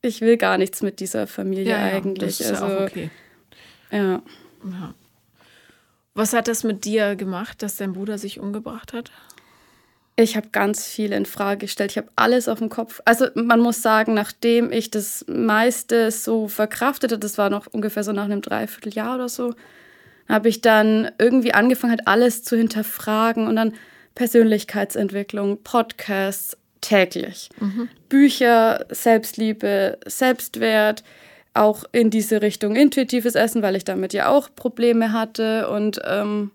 ich 0.03 0.21
will 0.21 0.37
gar 0.37 0.59
nichts 0.59 0.83
mit 0.83 1.01
dieser 1.01 1.27
Familie 1.27 1.71
ja, 1.71 1.79
eigentlich. 1.79 2.39
Ja, 2.39 2.51
das 2.51 2.59
ist 2.59 2.63
also, 2.63 2.75
ja 2.75 2.79
auch 2.79 2.87
okay. 2.89 3.11
Ja. 3.91 4.23
ja. 4.65 4.95
Was 6.15 6.33
hat 6.33 6.49
das 6.49 6.65
mit 6.65 6.85
dir 6.85 7.17
gemacht, 7.17 7.63
dass 7.63 7.77
dein 7.77 7.93
Bruder 7.93 8.19
sich 8.19 8.41
umgebracht 8.41 8.93
hat? 8.93 9.11
Ich 10.21 10.37
habe 10.37 10.49
ganz 10.51 10.85
viel 10.85 11.13
in 11.13 11.27
Frage 11.27 11.59
gestellt. 11.59 11.93
Ich 11.93 11.97
habe 11.97 12.09
alles 12.17 12.49
auf 12.49 12.59
dem 12.59 12.71
Kopf. 12.71 13.01
Also 13.05 13.27
man 13.35 13.61
muss 13.61 13.83
sagen, 13.83 14.15
nachdem 14.15 14.73
ich 14.73 14.91
das 14.91 15.25
meiste 15.29 16.11
so 16.11 16.49
verkraftet 16.49 17.13
habe, 17.13 17.21
das 17.21 17.39
war 17.39 17.51
noch 17.51 17.69
ungefähr 17.69 18.03
so 18.03 18.11
nach 18.11 18.25
einem 18.25 18.43
Dreivierteljahr 18.43 19.15
oder 19.15 19.29
so, 19.29 19.55
habe 20.29 20.49
ich 20.49 20.61
dann 20.61 21.09
irgendwie 21.19 21.55
angefangen, 21.55 21.93
halt 21.93 22.09
alles 22.09 22.43
zu 22.43 22.57
hinterfragen 22.57 23.47
und 23.47 23.55
dann 23.55 23.75
Persönlichkeitsentwicklung, 24.17 25.63
Podcasts 25.63 26.57
täglich, 26.81 27.51
mhm. 27.61 27.89
Bücher, 28.09 28.87
Selbstliebe, 28.91 29.99
Selbstwert, 30.05 31.05
auch 31.55 31.85
in 31.93 32.11
diese 32.11 32.43
Richtung 32.43 32.75
intuitives 32.75 33.37
Essen, 33.37 33.63
weil 33.63 33.77
ich 33.77 33.85
damit 33.85 34.13
ja 34.13 34.29
auch 34.31 34.49
Probleme 34.57 35.13
hatte 35.13 35.69
und 35.71 36.01
ähm, 36.05 36.51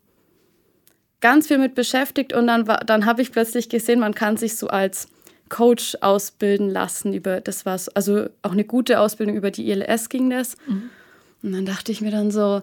ganz 1.23 1.47
viel 1.47 1.57
mit 1.57 1.73
beschäftigt 1.73 2.33
und 2.33 2.47
dann, 2.47 2.65
dann 2.85 3.05
habe 3.05 3.21
ich 3.21 3.31
plötzlich 3.31 3.69
gesehen, 3.69 4.01
man 4.01 4.13
kann 4.13 4.35
sich 4.35 4.57
so 4.57 4.67
als 4.67 5.07
Coach 5.47 5.97
ausbilden 6.01 6.69
lassen 6.69 7.13
über 7.13 7.39
das 7.39 7.65
war 7.65 7.79
also 7.93 8.25
auch 8.41 8.51
eine 8.51 8.65
gute 8.65 8.99
Ausbildung 8.99 9.37
über 9.37 9.49
die 9.49 9.69
ILS 9.69 10.09
ging 10.09 10.29
das. 10.29 10.57
Mhm. 10.67 10.89
Und 11.41 11.53
dann 11.53 11.65
dachte 11.65 11.93
ich 11.93 12.01
mir 12.01 12.11
dann 12.11 12.29
so, 12.29 12.61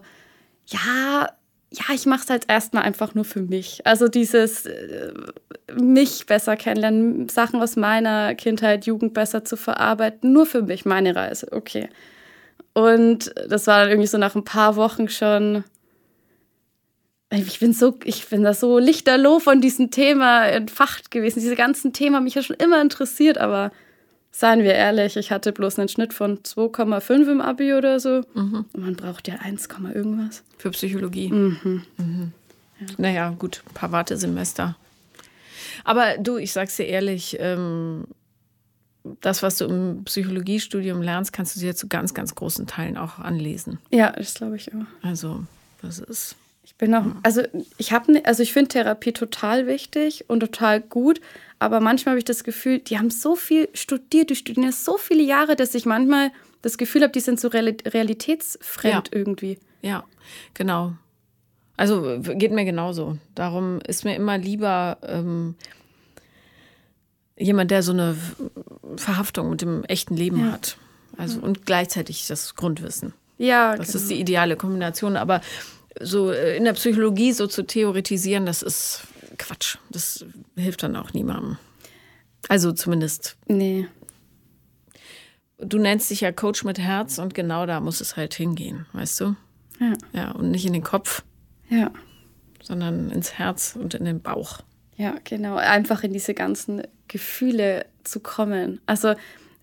ja, 0.67 1.29
ja, 1.71 1.85
ich 1.93 2.05
mache 2.05 2.21
es 2.23 2.29
halt 2.29 2.45
erstmal 2.49 2.83
einfach 2.83 3.15
nur 3.15 3.25
für 3.25 3.41
mich. 3.41 3.85
Also 3.87 4.07
dieses 4.07 4.67
äh, 4.67 5.11
mich 5.73 6.27
besser 6.27 6.55
kennenlernen, 6.55 7.29
Sachen 7.29 7.61
aus 7.61 7.77
meiner 7.77 8.35
Kindheit, 8.35 8.85
Jugend 8.85 9.13
besser 9.15 9.43
zu 9.43 9.57
verarbeiten, 9.57 10.33
nur 10.33 10.45
für 10.45 10.61
mich, 10.61 10.85
meine 10.85 11.15
Reise, 11.15 11.47
okay. 11.51 11.89
Und 12.73 13.33
das 13.47 13.65
war 13.65 13.79
dann 13.79 13.89
irgendwie 13.89 14.07
so 14.07 14.19
nach 14.19 14.35
ein 14.35 14.43
paar 14.43 14.75
Wochen 14.75 15.09
schon. 15.09 15.63
Ich 17.33 17.59
bin 17.59 17.73
so, 17.73 17.97
ich 18.03 18.27
bin 18.27 18.43
da 18.43 18.53
so 18.53 18.77
lichterloh 18.77 19.39
von 19.39 19.61
diesem 19.61 19.89
Thema 19.89 20.45
entfacht 20.47 21.11
gewesen. 21.11 21.39
Diese 21.39 21.55
ganzen 21.55 21.93
Themen 21.93 22.15
haben 22.17 22.25
mich 22.25 22.35
ja 22.35 22.43
schon 22.43 22.57
immer 22.57 22.81
interessiert, 22.81 23.37
aber 23.37 23.71
seien 24.31 24.63
wir 24.63 24.73
ehrlich, 24.73 25.15
ich 25.15 25.31
hatte 25.31 25.53
bloß 25.53 25.79
einen 25.79 25.87
Schnitt 25.87 26.13
von 26.13 26.39
2,5 26.39 27.31
im 27.31 27.41
Abi 27.41 27.73
oder 27.73 28.01
so. 28.01 28.21
Mhm. 28.33 28.65
Und 28.73 28.77
man 28.83 28.95
braucht 28.95 29.29
ja 29.29 29.35
1, 29.35 29.69
irgendwas. 29.93 30.43
Für 30.57 30.71
Psychologie. 30.71 31.29
Mhm. 31.29 31.83
Mhm. 31.97 32.31
Ja. 32.79 32.87
Naja, 32.97 33.35
gut, 33.37 33.63
ein 33.67 33.73
paar 33.75 33.91
Wartesemester. 33.93 34.75
Aber 35.85 36.17
du, 36.17 36.37
ich 36.37 36.51
sag's 36.51 36.75
dir 36.75 36.85
ehrlich, 36.85 37.37
ähm, 37.39 38.05
das, 39.21 39.41
was 39.41 39.57
du 39.57 39.65
im 39.65 40.03
Psychologiestudium 40.03 41.01
lernst, 41.01 41.33
kannst 41.33 41.55
du 41.55 41.59
dir 41.59 41.75
zu 41.75 41.87
ganz, 41.87 42.13
ganz 42.13 42.35
großen 42.35 42.67
Teilen 42.67 42.97
auch 42.97 43.19
anlesen. 43.19 43.79
Ja, 43.89 44.11
das 44.11 44.35
glaube 44.35 44.57
ich 44.57 44.73
auch. 44.73 44.85
Also, 45.01 45.43
das 45.81 45.99
ist. 45.99 46.35
Ich 46.71 46.77
bin 46.77 46.95
auch, 46.95 47.05
also 47.21 47.43
ich 47.77 47.91
habe, 47.91 48.13
ne, 48.13 48.25
also 48.25 48.41
ich 48.41 48.53
finde 48.53 48.69
Therapie 48.69 49.11
total 49.11 49.67
wichtig 49.67 50.25
und 50.27 50.39
total 50.39 50.81
gut, 50.81 51.21
aber 51.59 51.79
manchmal 51.79 52.13
habe 52.13 52.19
ich 52.19 52.25
das 52.25 52.43
Gefühl, 52.43 52.79
die 52.79 52.97
haben 52.97 53.11
so 53.11 53.35
viel 53.35 53.69
studiert, 53.73 54.31
die 54.31 54.35
studieren 54.35 54.65
ja 54.65 54.71
so 54.71 54.97
viele 54.97 55.21
Jahre, 55.21 55.55
dass 55.55 55.75
ich 55.75 55.85
manchmal 55.85 56.31
das 56.61 56.77
Gefühl 56.77 57.03
habe, 57.03 57.11
die 57.11 57.19
sind 57.19 57.39
so 57.39 57.49
realitätsfremd 57.49 59.09
ja. 59.11 59.17
irgendwie. 59.17 59.59
Ja, 59.81 60.03
genau. 60.53 60.93
Also 61.77 62.19
geht 62.19 62.51
mir 62.51 62.65
genauso. 62.65 63.17
Darum 63.33 63.79
ist 63.87 64.05
mir 64.05 64.15
immer 64.15 64.37
lieber 64.37 64.97
ähm, 65.03 65.55
jemand, 67.37 67.71
der 67.71 67.81
so 67.83 67.91
eine 67.91 68.15
Verhaftung 68.97 69.49
mit 69.49 69.61
dem 69.61 69.83
echten 69.85 70.15
Leben 70.15 70.45
ja. 70.45 70.51
hat. 70.51 70.77
Also 71.17 71.39
und 71.39 71.65
gleichzeitig 71.65 72.27
das 72.27 72.55
Grundwissen. 72.55 73.13
Ja, 73.37 73.75
das 73.75 73.87
genau. 73.87 74.01
ist 74.01 74.11
die 74.11 74.19
ideale 74.19 74.55
Kombination. 74.55 75.17
Aber 75.17 75.41
so 75.99 76.31
äh, 76.31 76.57
in 76.57 76.63
der 76.63 76.73
Psychologie 76.73 77.33
so 77.33 77.47
zu 77.47 77.63
theoretisieren, 77.63 78.45
das 78.45 78.61
ist 78.61 79.07
Quatsch. 79.37 79.77
Das 79.89 80.25
hilft 80.55 80.83
dann 80.83 80.95
auch 80.95 81.13
niemandem. 81.13 81.57
Also 82.47 82.71
zumindest. 82.71 83.37
Nee. 83.47 83.87
Du 85.57 85.77
nennst 85.77 86.09
dich 86.09 86.21
ja 86.21 86.31
Coach 86.31 86.63
mit 86.63 86.79
Herz 86.79 87.19
und 87.19 87.33
genau 87.33 87.65
da 87.65 87.79
muss 87.79 88.01
es 88.01 88.17
halt 88.17 88.33
hingehen, 88.33 88.87
weißt 88.93 89.19
du? 89.21 89.35
Ja. 89.79 89.93
Ja, 90.13 90.31
und 90.31 90.51
nicht 90.51 90.65
in 90.65 90.73
den 90.73 90.83
Kopf. 90.83 91.23
Ja. 91.69 91.91
Sondern 92.63 93.09
ins 93.09 93.33
Herz 93.33 93.77
und 93.79 93.93
in 93.93 94.05
den 94.05 94.21
Bauch. 94.21 94.59
Ja, 94.97 95.15
genau. 95.23 95.55
Einfach 95.55 96.03
in 96.03 96.13
diese 96.13 96.33
ganzen 96.33 96.83
Gefühle 97.07 97.85
zu 98.03 98.19
kommen. 98.19 98.79
Also 98.85 99.15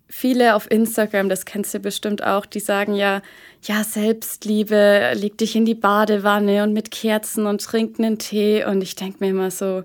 viele 0.09 0.55
auf 0.55 0.71
Instagram, 0.71 1.29
das 1.29 1.44
kennst 1.44 1.75
du 1.75 1.81
bestimmt 1.81 2.25
auch, 2.25 2.47
die 2.47 2.61
sagen 2.61 2.94
ja, 2.94 3.23
ja, 3.62 3.85
Selbstliebe, 3.85 5.12
leg 5.14 5.37
dich 5.38 5.57
in 5.57 5.64
die 5.64 5.75
Badewanne 5.75 6.62
und 6.62 6.73
mit 6.73 6.90
Kerzen 6.90 7.47
und 7.47 7.62
trink 7.62 7.99
einen 7.99 8.18
Tee. 8.18 8.64
Und 8.64 8.83
ich 8.83 8.94
denke 8.94 9.18
mir 9.21 9.31
immer 9.31 9.51
so, 9.51 9.83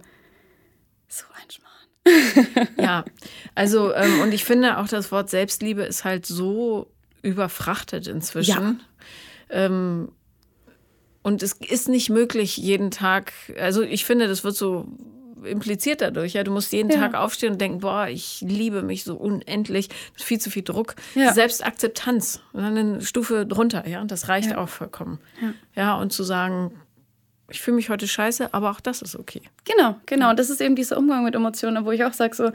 so 1.08 1.26
ein 1.36 1.50
Schmarrn. 1.52 2.68
ja, 2.78 3.04
also, 3.56 3.94
ähm, 3.94 4.22
und 4.22 4.34
ich 4.34 4.46
finde 4.46 4.78
auch 4.78 4.88
das 4.88 5.12
Wort 5.12 5.30
Selbstliebe 5.30 5.84
ist 5.84 6.04
halt 6.04 6.26
so 6.26 6.88
überfrachtet 7.22 8.08
inzwischen. 8.08 8.80
Ja. 9.50 9.66
Ähm, 9.66 10.12
und 11.24 11.42
es 11.42 11.54
ist 11.54 11.88
nicht 11.88 12.10
möglich, 12.10 12.58
jeden 12.58 12.92
Tag, 12.92 13.34
also 13.58 13.82
ich 13.82 14.06
finde, 14.06 14.28
das 14.28 14.44
wird 14.44 14.56
so 14.56 14.88
impliziert 15.46 16.02
dadurch. 16.02 16.34
Ja, 16.34 16.44
du 16.44 16.52
musst 16.52 16.72
jeden 16.72 16.90
ja. 16.90 16.98
Tag 16.98 17.16
aufstehen 17.16 17.54
und 17.54 17.62
denken, 17.62 17.80
boah, 17.80 18.08
ich 18.08 18.42
liebe 18.42 18.82
mich 18.82 19.04
so 19.04 19.16
unendlich. 19.16 19.90
Viel 20.16 20.40
zu 20.40 20.50
viel 20.50 20.64
Druck. 20.64 20.96
Ja. 21.16 21.34
Selbstakzeptanz. 21.34 22.42
Und 22.54 22.64
dann 22.64 22.78
eine 22.78 23.02
Stufe 23.02 23.46
drunter, 23.46 23.88
ja. 23.88 24.02
Und 24.02 24.12
das 24.12 24.28
reicht 24.28 24.52
ja. 24.52 24.58
auch 24.58 24.70
vollkommen. 24.70 25.20
Ja. 25.42 25.54
ja, 25.76 25.96
und 25.96 26.12
zu 26.12 26.24
sagen, 26.24 26.72
ich 27.50 27.62
fühle 27.62 27.76
mich 27.76 27.90
heute 27.90 28.08
scheiße, 28.08 28.54
aber 28.54 28.72
auch 28.72 28.80
das 28.80 29.02
ist 29.02 29.16
okay. 29.16 29.42
Genau, 29.66 29.96
genau. 30.06 30.30
Und 30.32 30.40
das 30.40 30.50
ist 30.50 30.62
eben 30.62 30.76
dieser 30.76 30.98
Umgang 30.98 31.24
mit 31.24 31.36
Emotionen, 31.36 31.86
wo 31.86 31.92
ich 31.92 32.04
auch 32.04 32.14
sage, 32.14 32.36
so, 32.36 32.52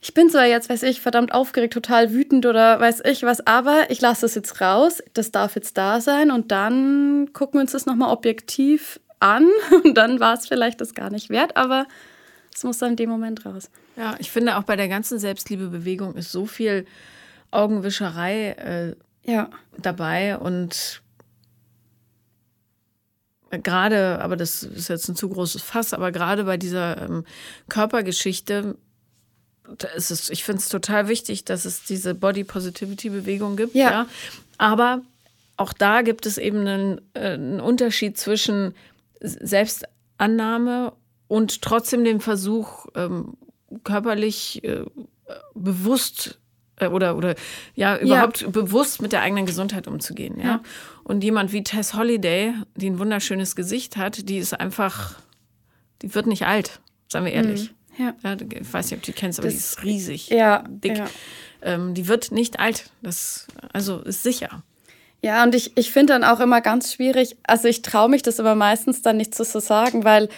ich 0.00 0.12
bin 0.12 0.28
zwar 0.28 0.44
jetzt, 0.44 0.68
weiß 0.68 0.82
ich, 0.82 1.00
verdammt 1.00 1.32
aufgeregt, 1.32 1.72
total 1.72 2.12
wütend 2.12 2.44
oder 2.44 2.78
weiß 2.78 3.02
ich 3.06 3.22
was, 3.22 3.46
aber 3.46 3.90
ich 3.90 4.02
lasse 4.02 4.22
das 4.22 4.34
jetzt 4.34 4.60
raus, 4.60 5.02
das 5.14 5.30
darf 5.30 5.54
jetzt 5.54 5.78
da 5.78 6.00
sein 6.02 6.30
und 6.30 6.52
dann 6.52 7.32
gucken 7.32 7.54
wir 7.54 7.62
uns 7.62 7.72
das 7.72 7.86
nochmal 7.86 8.12
objektiv 8.12 9.00
an 9.18 9.48
und 9.84 9.94
dann 9.94 10.20
war 10.20 10.34
es 10.34 10.46
vielleicht 10.46 10.82
das 10.82 10.94
gar 10.94 11.08
nicht 11.08 11.30
wert, 11.30 11.56
aber 11.56 11.86
es 12.54 12.62
muss 12.64 12.78
dann 12.78 12.90
in 12.90 12.96
dem 12.96 13.10
Moment 13.10 13.44
raus. 13.44 13.70
Ja, 13.96 14.16
ich 14.18 14.30
finde 14.30 14.56
auch 14.56 14.62
bei 14.62 14.76
der 14.76 14.88
ganzen 14.88 15.18
Selbstliebebewegung 15.18 16.14
ist 16.14 16.30
so 16.30 16.46
viel 16.46 16.86
Augenwischerei 17.50 18.50
äh, 18.50 18.96
ja. 19.30 19.50
dabei 19.78 20.38
und 20.38 21.02
gerade, 23.62 24.20
aber 24.20 24.36
das 24.36 24.62
ist 24.62 24.88
jetzt 24.88 25.08
ein 25.08 25.16
zu 25.16 25.28
großes 25.28 25.62
Fass, 25.62 25.94
aber 25.94 26.10
gerade 26.12 26.44
bei 26.44 26.56
dieser 26.56 27.02
ähm, 27.02 27.24
Körpergeschichte 27.68 28.76
ist 29.96 30.10
es, 30.10 30.30
ich 30.30 30.44
finde 30.44 30.60
es 30.60 30.68
total 30.68 31.08
wichtig, 31.08 31.44
dass 31.44 31.64
es 31.64 31.84
diese 31.84 32.14
Body 32.14 32.44
Positivity 32.44 33.10
Bewegung 33.10 33.56
gibt. 33.56 33.74
Ja. 33.74 33.90
ja. 33.90 34.06
Aber 34.58 35.02
auch 35.56 35.72
da 35.72 36.02
gibt 36.02 36.26
es 36.26 36.38
eben 36.38 36.66
einen, 36.66 37.00
äh, 37.14 37.34
einen 37.34 37.60
Unterschied 37.60 38.18
zwischen 38.18 38.74
Selbstannahme 39.20 40.92
und 41.28 41.62
trotzdem 41.62 42.04
den 42.04 42.20
Versuch, 42.20 42.86
ähm, 42.94 43.34
körperlich 43.82 44.62
äh, 44.64 44.84
bewusst 45.54 46.38
äh, 46.76 46.86
oder, 46.86 47.16
oder 47.16 47.34
ja, 47.74 47.98
überhaupt 47.98 48.42
ja. 48.42 48.48
bewusst 48.48 49.02
mit 49.02 49.12
der 49.12 49.22
eigenen 49.22 49.46
Gesundheit 49.46 49.86
umzugehen. 49.86 50.38
Ja? 50.38 50.44
ja? 50.44 50.62
Und 51.02 51.24
jemand 51.24 51.52
wie 51.52 51.62
Tess 51.62 51.94
Holiday, 51.94 52.54
die 52.76 52.90
ein 52.90 52.98
wunderschönes 52.98 53.56
Gesicht 53.56 53.96
hat, 53.96 54.28
die 54.28 54.38
ist 54.38 54.58
einfach, 54.58 55.16
die 56.02 56.14
wird 56.14 56.26
nicht 56.26 56.46
alt, 56.46 56.80
sagen 57.08 57.24
wir 57.24 57.32
ehrlich. 57.32 57.70
Mhm. 57.70 58.04
Ja. 58.04 58.14
ja. 58.22 58.36
ich 58.36 58.72
weiß 58.72 58.90
nicht, 58.90 58.98
ob 58.98 59.02
du 59.04 59.12
die 59.12 59.18
kennst, 59.18 59.38
aber 59.38 59.48
das, 59.48 59.54
die 59.54 59.60
ist 59.60 59.84
riesig, 59.84 60.28
ja, 60.28 60.64
dick. 60.68 61.02
Ähm, 61.62 61.94
die 61.94 62.08
wird 62.08 62.30
nicht 62.30 62.58
alt. 62.58 62.90
Das 63.02 63.46
also 63.72 64.00
ist 64.00 64.22
sicher. 64.22 64.62
Ja, 65.22 65.42
und 65.42 65.54
ich, 65.54 65.74
ich 65.78 65.90
finde 65.90 66.12
dann 66.12 66.24
auch 66.24 66.40
immer 66.40 66.60
ganz 66.60 66.92
schwierig, 66.92 67.38
also 67.44 67.66
ich 67.66 67.80
traue 67.80 68.10
mich 68.10 68.20
das 68.20 68.38
aber 68.38 68.54
meistens 68.54 69.00
dann 69.00 69.16
nicht 69.16 69.34
so 69.34 69.42
zu 69.42 69.58
sagen, 69.60 70.04
weil 70.04 70.28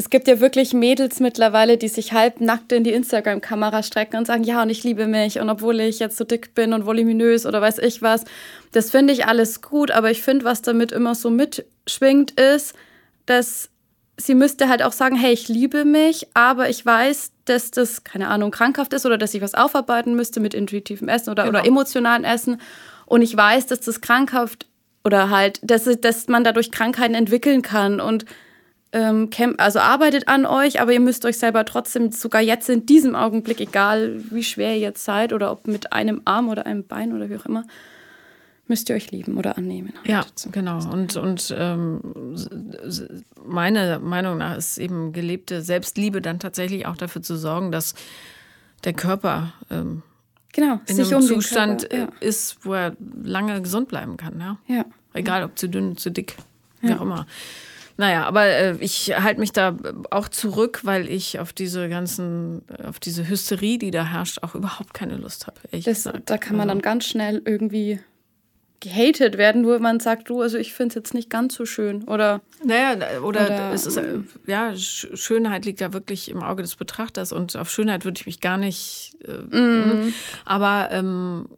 es 0.00 0.08
gibt 0.08 0.28
ja 0.28 0.40
wirklich 0.40 0.72
Mädels 0.72 1.20
mittlerweile, 1.20 1.76
die 1.76 1.88
sich 1.88 2.14
halbnackt 2.14 2.72
in 2.72 2.84
die 2.84 2.92
Instagram-Kamera 2.92 3.82
strecken 3.82 4.16
und 4.16 4.26
sagen, 4.26 4.44
ja, 4.44 4.62
und 4.62 4.70
ich 4.70 4.82
liebe 4.82 5.06
mich 5.06 5.38
und 5.38 5.50
obwohl 5.50 5.78
ich 5.80 5.98
jetzt 5.98 6.16
so 6.16 6.24
dick 6.24 6.54
bin 6.54 6.72
und 6.72 6.86
voluminös 6.86 7.44
oder 7.44 7.60
weiß 7.60 7.80
ich 7.80 8.00
was, 8.00 8.24
das 8.72 8.90
finde 8.90 9.12
ich 9.12 9.26
alles 9.26 9.60
gut, 9.60 9.90
aber 9.90 10.10
ich 10.10 10.22
finde, 10.22 10.46
was 10.46 10.62
damit 10.62 10.90
immer 10.90 11.14
so 11.14 11.28
mitschwingt, 11.28 12.30
ist, 12.40 12.74
dass 13.26 13.68
sie 14.16 14.34
müsste 14.34 14.70
halt 14.70 14.82
auch 14.82 14.92
sagen, 14.92 15.16
hey, 15.16 15.34
ich 15.34 15.48
liebe 15.48 15.84
mich, 15.84 16.28
aber 16.32 16.70
ich 16.70 16.86
weiß, 16.86 17.32
dass 17.44 17.70
das, 17.70 18.02
keine 18.02 18.28
Ahnung, 18.28 18.52
krankhaft 18.52 18.94
ist 18.94 19.04
oder 19.04 19.18
dass 19.18 19.34
ich 19.34 19.42
was 19.42 19.52
aufarbeiten 19.52 20.14
müsste 20.14 20.40
mit 20.40 20.54
intuitivem 20.54 21.08
Essen 21.10 21.28
oder, 21.28 21.44
genau. 21.44 21.58
oder 21.58 21.68
emotionalen 21.68 22.24
Essen. 22.24 22.58
Und 23.04 23.20
ich 23.20 23.36
weiß, 23.36 23.66
dass 23.66 23.80
das 23.80 24.00
krankhaft 24.00 24.66
oder 25.04 25.28
halt, 25.28 25.60
dass, 25.62 25.84
dass 26.00 26.26
man 26.28 26.42
dadurch 26.42 26.70
Krankheiten 26.70 27.14
entwickeln 27.14 27.60
kann 27.60 28.00
und 28.00 28.24
ähm, 28.92 29.30
also 29.58 29.78
arbeitet 29.78 30.28
an 30.28 30.46
euch, 30.46 30.80
aber 30.80 30.92
ihr 30.92 31.00
müsst 31.00 31.24
euch 31.24 31.38
selber 31.38 31.64
trotzdem, 31.64 32.10
sogar 32.10 32.40
jetzt 32.40 32.68
in 32.68 32.86
diesem 32.86 33.14
Augenblick, 33.14 33.60
egal 33.60 34.20
wie 34.30 34.42
schwer 34.42 34.74
ihr 34.74 34.80
jetzt 34.80 35.04
seid 35.04 35.32
oder 35.32 35.52
ob 35.52 35.66
mit 35.66 35.92
einem 35.92 36.22
Arm 36.24 36.48
oder 36.48 36.66
einem 36.66 36.84
Bein 36.86 37.12
oder 37.12 37.30
wie 37.30 37.36
auch 37.36 37.46
immer, 37.46 37.64
müsst 38.66 38.88
ihr 38.88 38.96
euch 38.96 39.10
lieben 39.10 39.36
oder 39.36 39.58
annehmen. 39.58 39.92
Ja, 40.04 40.24
genau. 40.50 40.78
Und, 40.90 41.16
und 41.16 41.54
ähm, 41.56 42.00
meine 43.44 43.98
Meinung 43.98 44.38
nach 44.38 44.56
ist 44.56 44.78
eben 44.78 45.12
gelebte 45.12 45.62
Selbstliebe 45.62 46.22
dann 46.22 46.38
tatsächlich 46.38 46.86
auch 46.86 46.96
dafür 46.96 47.22
zu 47.22 47.36
sorgen, 47.36 47.72
dass 47.72 47.94
der 48.84 48.92
Körper 48.92 49.52
ähm, 49.70 50.02
genau, 50.52 50.80
in 50.86 51.00
einem 51.00 51.14
um 51.14 51.22
Zustand 51.22 51.88
ja. 51.92 52.08
ist, 52.20 52.64
wo 52.64 52.74
er 52.74 52.96
lange 53.22 53.60
gesund 53.60 53.88
bleiben 53.88 54.16
kann. 54.16 54.40
Ja? 54.40 54.56
ja. 54.66 54.84
Egal 55.12 55.44
ob 55.44 55.58
zu 55.58 55.68
dünn, 55.68 55.96
zu 55.96 56.10
dick. 56.10 56.36
wie 56.80 56.92
auch 56.92 57.02
immer. 57.02 57.26
Naja, 58.00 58.24
aber 58.24 58.46
äh, 58.46 58.76
ich 58.80 59.14
halte 59.14 59.40
mich 59.40 59.52
da 59.52 59.76
auch 60.10 60.30
zurück, 60.30 60.80
weil 60.84 61.06
ich 61.06 61.38
auf 61.38 61.52
diese 61.52 61.86
ganzen, 61.90 62.62
auf 62.82 62.98
diese 62.98 63.28
Hysterie, 63.28 63.76
die 63.76 63.90
da 63.90 64.06
herrscht, 64.06 64.42
auch 64.42 64.54
überhaupt 64.54 64.94
keine 64.94 65.18
Lust 65.18 65.46
habe. 65.46 65.60
Da 66.24 66.38
kann 66.38 66.56
man 66.56 66.70
also. 66.70 66.80
dann 66.80 66.82
ganz 66.82 67.04
schnell 67.04 67.42
irgendwie 67.44 68.00
gehatet 68.80 69.36
werden, 69.36 69.66
wo 69.66 69.78
man 69.78 70.00
sagt, 70.00 70.30
du, 70.30 70.40
also 70.40 70.56
ich 70.56 70.72
finde 70.72 70.88
es 70.88 70.94
jetzt 70.94 71.12
nicht 71.12 71.28
ganz 71.28 71.54
so 71.54 71.66
schön. 71.66 72.04
Oder. 72.04 72.40
Naja, 72.64 73.20
oder, 73.20 73.44
oder 73.44 73.72
es 73.74 73.84
ist, 73.84 73.98
äh, 73.98 74.20
ja, 74.46 74.74
Schönheit 74.74 75.66
liegt 75.66 75.82
ja 75.82 75.92
wirklich 75.92 76.30
im 76.30 76.42
Auge 76.42 76.62
des 76.62 76.76
Betrachters 76.76 77.32
und 77.32 77.54
auf 77.54 77.70
Schönheit 77.70 78.06
würde 78.06 78.18
ich 78.18 78.24
mich 78.24 78.40
gar 78.40 78.56
nicht. 78.56 79.14
Äh, 79.26 79.56
mm. 79.58 80.14
Aber 80.46 80.88
ähm, 80.90 81.50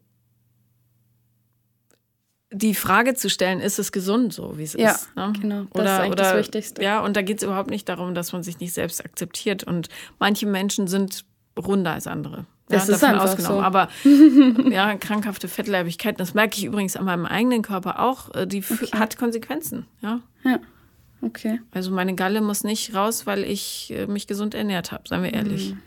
die 2.53 2.75
Frage 2.75 3.15
zu 3.15 3.31
stellen, 3.31 3.61
ist 3.61 3.79
es 3.79 3.93
gesund 3.93 4.33
so, 4.33 4.59
wie 4.59 4.65
es 4.65 4.75
ja, 4.75 4.93
ist? 4.93 5.09
Ja, 5.17 5.29
ne? 5.29 5.33
genau. 5.41 5.63
Das 5.73 5.81
oder, 5.81 5.85
ist 5.85 6.01
eigentlich 6.01 6.13
oder, 6.13 6.23
das 6.23 6.37
Wichtigste. 6.37 6.83
Ja, 6.83 7.01
und 7.01 7.17
da 7.17 7.23
geht 7.23 7.39
es 7.39 7.43
überhaupt 7.43 7.71
nicht 7.71 7.89
darum, 7.89 8.15
dass 8.15 8.33
man 8.33 8.43
sich 8.43 8.61
nicht 8.61 8.75
selbst 8.75 9.05
akzeptiert. 9.05 9.65
Und 9.65 9.89
manche 10.19 10.47
Menschen 10.47 10.87
sind 10.87 11.25
runder 11.59 11.93
als 11.93 12.07
andere. 12.07 12.47
Das 12.69 12.89
ja, 12.89 12.95
ist 12.95 13.05
einfach 13.05 13.25
ausgenommen. 13.25 13.59
So. 13.59 13.63
Aber 13.63 13.89
ja, 14.71 14.97
krankhafte 14.97 15.49
Fettleibigkeit, 15.49 16.19
das 16.21 16.35
merke 16.35 16.57
ich 16.59 16.65
übrigens 16.65 16.97
an 16.97 17.05
meinem 17.05 17.27
eigenen 17.27 17.63
Körper 17.63 18.01
auch, 18.01 18.35
äh, 18.35 18.47
die 18.47 18.63
okay. 18.69 18.89
hat 18.93 19.17
Konsequenzen. 19.19 19.87
Ja. 20.01 20.21
ja. 20.45 20.59
Okay. 21.21 21.61
Also 21.71 21.91
meine 21.91 22.15
Galle 22.15 22.41
muss 22.41 22.65
nicht 22.65 22.95
raus, 22.95 23.27
weil 23.27 23.45
ich 23.45 23.93
äh, 23.95 24.07
mich 24.07 24.27
gesund 24.27 24.55
ernährt 24.55 24.93
habe, 24.93 25.05
seien 25.07 25.23
wir 25.23 25.33
ehrlich. 25.33 25.71
Mhm. 25.71 25.79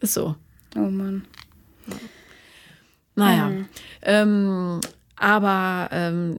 Ist 0.00 0.14
so. 0.14 0.36
Oh 0.76 0.80
Mann. 0.80 1.24
Naja. 3.14 3.48
Mhm. 3.48 3.68
Ähm, 4.02 4.80
aber 5.24 5.88
ähm, 5.90 6.36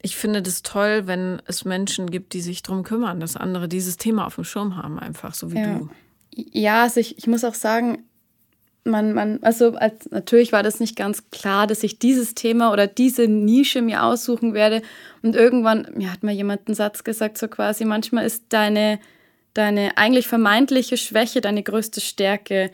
ich 0.00 0.16
finde 0.16 0.40
das 0.40 0.62
toll, 0.62 1.08
wenn 1.08 1.42
es 1.46 1.64
Menschen 1.64 2.08
gibt, 2.08 2.32
die 2.32 2.40
sich 2.40 2.62
darum 2.62 2.84
kümmern, 2.84 3.18
dass 3.18 3.36
andere 3.36 3.68
dieses 3.68 3.96
Thema 3.96 4.26
auf 4.26 4.36
dem 4.36 4.44
Schirm 4.44 4.76
haben, 4.76 5.00
einfach 5.00 5.34
so 5.34 5.50
wie 5.50 5.58
ja. 5.58 5.78
du. 5.78 5.88
Ja, 6.30 6.82
also 6.82 7.00
ich, 7.00 7.18
ich 7.18 7.26
muss 7.26 7.42
auch 7.42 7.54
sagen, 7.54 8.04
man, 8.84 9.14
man, 9.14 9.42
also 9.42 9.74
als, 9.74 10.08
natürlich 10.10 10.52
war 10.52 10.62
das 10.62 10.78
nicht 10.78 10.94
ganz 10.94 11.28
klar, 11.30 11.66
dass 11.66 11.82
ich 11.82 11.98
dieses 11.98 12.34
Thema 12.34 12.72
oder 12.72 12.86
diese 12.86 13.26
Nische 13.26 13.82
mir 13.82 14.04
aussuchen 14.04 14.54
werde. 14.54 14.82
Und 15.22 15.34
irgendwann, 15.34 15.88
mir 15.96 16.12
hat 16.12 16.22
mal 16.22 16.32
jemand 16.32 16.68
einen 16.68 16.76
Satz 16.76 17.02
gesagt, 17.02 17.36
so 17.36 17.48
quasi, 17.48 17.84
manchmal 17.84 18.26
ist 18.26 18.44
deine, 18.50 19.00
deine 19.54 19.96
eigentlich 19.96 20.28
vermeintliche 20.28 20.96
Schwäche 20.96 21.40
deine 21.40 21.64
größte 21.64 22.00
Stärke. 22.00 22.70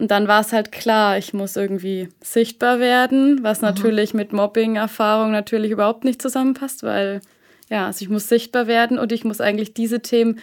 Und 0.00 0.10
dann 0.10 0.28
war 0.28 0.40
es 0.40 0.54
halt 0.54 0.72
klar, 0.72 1.18
ich 1.18 1.34
muss 1.34 1.56
irgendwie 1.56 2.08
sichtbar 2.22 2.80
werden, 2.80 3.42
was 3.42 3.60
natürlich 3.60 4.14
mit 4.14 4.32
Mobbing-Erfahrung 4.32 5.30
natürlich 5.30 5.72
überhaupt 5.72 6.04
nicht 6.04 6.22
zusammenpasst, 6.22 6.82
weil 6.82 7.20
ja, 7.68 7.84
also 7.84 8.02
ich 8.02 8.08
muss 8.08 8.26
sichtbar 8.26 8.66
werden 8.66 8.98
und 8.98 9.12
ich 9.12 9.24
muss 9.24 9.42
eigentlich 9.42 9.74
diese 9.74 10.00
Themen, 10.00 10.40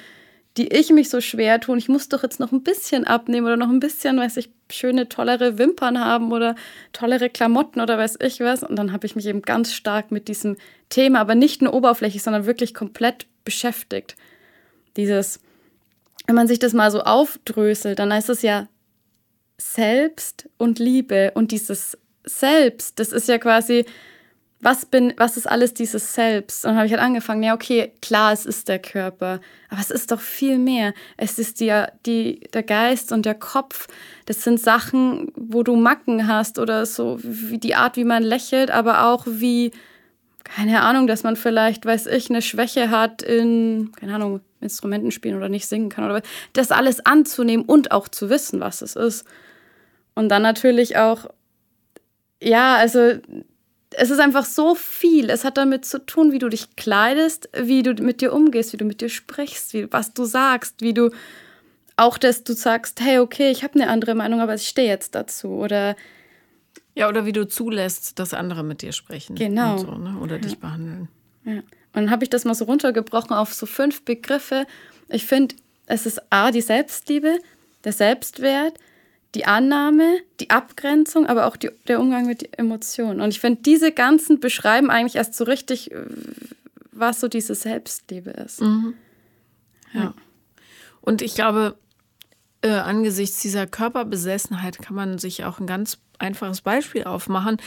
die 0.58 0.68
ich 0.68 0.92
mich 0.92 1.10
so 1.10 1.22
schwer 1.22 1.60
tun, 1.60 1.80
ich 1.80 1.90
muss 1.90 2.08
doch 2.08 2.22
jetzt 2.22 2.40
noch 2.40 2.52
ein 2.52 2.62
bisschen 2.62 3.06
abnehmen 3.06 3.48
oder 3.48 3.58
noch 3.58 3.70
ein 3.70 3.80
bisschen, 3.80 4.20
weiß 4.20 4.38
ich, 4.38 4.52
schöne, 4.72 5.10
tollere 5.10 5.58
Wimpern 5.58 6.00
haben 6.00 6.32
oder 6.32 6.54
tollere 6.94 7.32
Klamotten 7.32 7.82
oder 7.82 7.98
weiß 7.98 8.20
ich 8.22 8.40
was. 8.42 8.62
Und 8.62 8.76
dann 8.76 8.94
habe 8.94 9.08
ich 9.08 9.16
mich 9.16 9.26
eben 9.26 9.42
ganz 9.42 9.74
stark 9.74 10.12
mit 10.12 10.28
diesem 10.28 10.58
Thema, 10.90 11.20
aber 11.20 11.34
nicht 11.34 11.64
nur 11.64 11.74
oberflächlich, 11.74 12.22
sondern 12.22 12.46
wirklich 12.46 12.76
komplett 12.76 13.26
beschäftigt. 13.44 14.18
Dieses, 14.98 15.40
wenn 16.28 16.36
man 16.36 16.48
sich 16.48 16.60
das 16.60 16.74
mal 16.74 16.92
so 16.92 17.02
aufdröselt, 17.02 17.98
dann 17.98 18.14
heißt 18.14 18.30
es 18.30 18.44
ja 18.44 18.68
selbst 19.58 20.50
und 20.58 20.80
Liebe. 20.80 21.32
Und 21.36 21.52
dieses 21.52 21.98
Selbst, 22.26 23.00
das 23.00 23.12
ist 23.12 23.28
ja 23.28 23.38
quasi, 23.38 23.86
was 24.60 24.86
bin, 24.86 25.14
was 25.18 25.38
ist 25.38 25.48
alles 25.48 25.74
dieses 25.74 26.14
Selbst? 26.14 26.66
Und 26.66 26.72
dann 26.72 26.78
habe 26.78 26.88
ich 26.88 26.94
halt 26.94 27.02
angefangen, 27.02 27.44
ja, 27.44 27.54
okay, 27.54 27.94
klar, 28.02 28.34
es 28.34 28.46
ist 28.46 28.68
der 28.68 28.80
Körper, 28.80 29.40
aber 29.70 29.80
es 29.80 29.92
ist 29.92 30.12
doch 30.12 30.20
viel 30.20 30.58
mehr. 30.58 30.94
Es 31.16 31.38
ist 31.38 31.60
ja 31.60 31.90
die, 32.06 32.40
der 32.54 32.64
Geist 32.64 33.12
und 33.12 33.26
der 33.26 33.36
Kopf. 33.36 33.88
Das 34.26 34.44
sind 34.44 34.60
Sachen, 34.60 35.32
wo 35.36 35.64
du 35.64 35.76
Macken 35.76 36.28
hast 36.28 36.60
oder 36.60 36.86
so, 36.86 37.20
wie 37.22 37.60
die 37.60 37.76
Art, 37.76 37.98
wie 37.98 38.04
man 38.04 38.24
lächelt, 38.24 38.72
aber 38.72 39.08
auch 39.08 39.26
wie, 39.28 39.72
keine 40.44 40.82
Ahnung, 40.82 41.06
dass 41.06 41.24
man 41.24 41.36
vielleicht, 41.36 41.86
weiß 41.86 42.08
ich, 42.08 42.30
eine 42.30 42.42
Schwäche 42.42 42.90
hat 42.90 43.22
in, 43.22 43.92
keine 43.96 44.16
Ahnung, 44.16 44.42
Instrumenten 44.60 45.12
spielen 45.12 45.38
oder 45.38 45.50
nicht 45.50 45.68
singen 45.68 45.90
kann 45.90 46.06
oder 46.06 46.16
was. 46.16 46.24
Das 46.54 46.72
alles 46.72 47.06
anzunehmen 47.06 47.66
und 47.66 47.92
auch 47.92 48.08
zu 48.08 48.30
wissen, 48.32 48.60
was 48.60 48.82
es 48.82 48.96
ist. 48.96 49.26
Und 50.18 50.30
dann 50.30 50.42
natürlich 50.42 50.98
auch, 50.98 51.28
ja, 52.42 52.76
also 52.76 53.20
es 53.92 54.10
ist 54.10 54.20
einfach 54.20 54.46
so 54.46 54.74
viel. 54.74 55.30
Es 55.30 55.44
hat 55.44 55.60
damit 55.60 55.86
zu 55.86 56.04
tun, 56.04 56.32
wie 56.32 56.40
du 56.40 56.50
dich 56.50 56.76
kleidest, 56.76 57.50
wie 57.56 57.84
du 57.84 57.94
mit 58.04 58.22
dir 58.22 58.34
umgehst, 58.34 58.74
wie 58.74 58.78
du 58.78 58.86
mit 58.86 59.00
dir 59.00 59.10
sprichst, 59.10 59.76
wie, 59.76 59.94
was 59.94 60.16
du 60.16 60.26
sagst, 60.26 60.82
wie 60.82 60.96
du 60.96 61.12
auch, 61.98 62.18
dass 62.18 62.44
du 62.44 62.54
sagst, 62.54 63.00
hey, 63.00 63.20
okay, 63.20 63.52
ich 63.52 63.64
habe 63.64 63.76
eine 63.76 63.92
andere 63.92 64.16
Meinung, 64.16 64.42
aber 64.42 64.56
ich 64.56 64.68
stehe 64.68 64.88
jetzt 64.88 65.14
dazu. 65.14 65.50
Oder 65.50 65.96
ja, 66.96 67.08
oder 67.10 67.28
wie 67.28 67.32
du 67.32 67.48
zulässt, 67.48 68.18
dass 68.18 68.34
andere 68.34 68.64
mit 68.64 68.82
dir 68.82 68.94
sprechen. 68.94 69.36
Genau. 69.36 69.78
So, 69.78 69.92
ne? 69.92 70.18
Oder 70.20 70.38
ja. 70.38 70.42
dich 70.42 70.58
behandeln. 70.58 71.10
Ja. 71.46 71.58
Und 71.58 71.64
dann 71.94 72.10
habe 72.10 72.24
ich 72.24 72.32
das 72.32 72.44
mal 72.44 72.56
so 72.56 72.66
runtergebrochen 72.66 73.34
auf 73.34 73.54
so 73.54 73.68
fünf 73.68 74.04
Begriffe. 74.04 74.66
Ich 75.10 75.28
finde, 75.28 75.54
es 75.86 76.08
ist 76.08 76.20
A, 76.32 76.50
die 76.50 76.62
Selbstliebe, 76.62 77.38
der 77.84 77.94
Selbstwert, 77.94 78.80
die 79.36 79.46
Annahme, 79.46 80.20
die 80.40 80.50
Abgrenzung, 80.50 81.26
aber 81.26 81.46
auch 81.48 81.58
die, 81.58 81.70
der 81.88 82.00
Umgang 82.00 82.26
mit 82.26 82.58
Emotionen. 82.58 83.22
Und 83.22 83.30
ich 83.30 83.40
finde, 83.40 83.62
diese 83.62 83.92
ganzen 83.92 84.40
beschreiben 84.40 84.90
eigentlich 84.90 85.16
erst 85.16 85.36
so 85.36 85.44
richtig, 85.44 85.92
äh, 85.92 86.06
was 86.92 87.20
so 87.20 87.28
diese 87.28 87.56
Selbstliebe 87.56 88.32
ist. 88.32 88.62
Mhm. 88.62 88.94
Ja. 89.94 90.14
Und 91.02 91.22
ich 91.22 91.36
glaube, 91.36 91.78
äh, 92.62 92.70
angesichts 92.70 93.42
dieser 93.42 93.68
Körperbesessenheit 93.68 94.80
kann 94.80 94.96
man 94.96 95.18
sich 95.18 95.46
auch 95.46 95.60
ein 95.60 95.68
ganz 95.68 96.00
einfaches 96.20 96.62
Beispiel 96.62 97.04
aufmachen. 97.04 97.58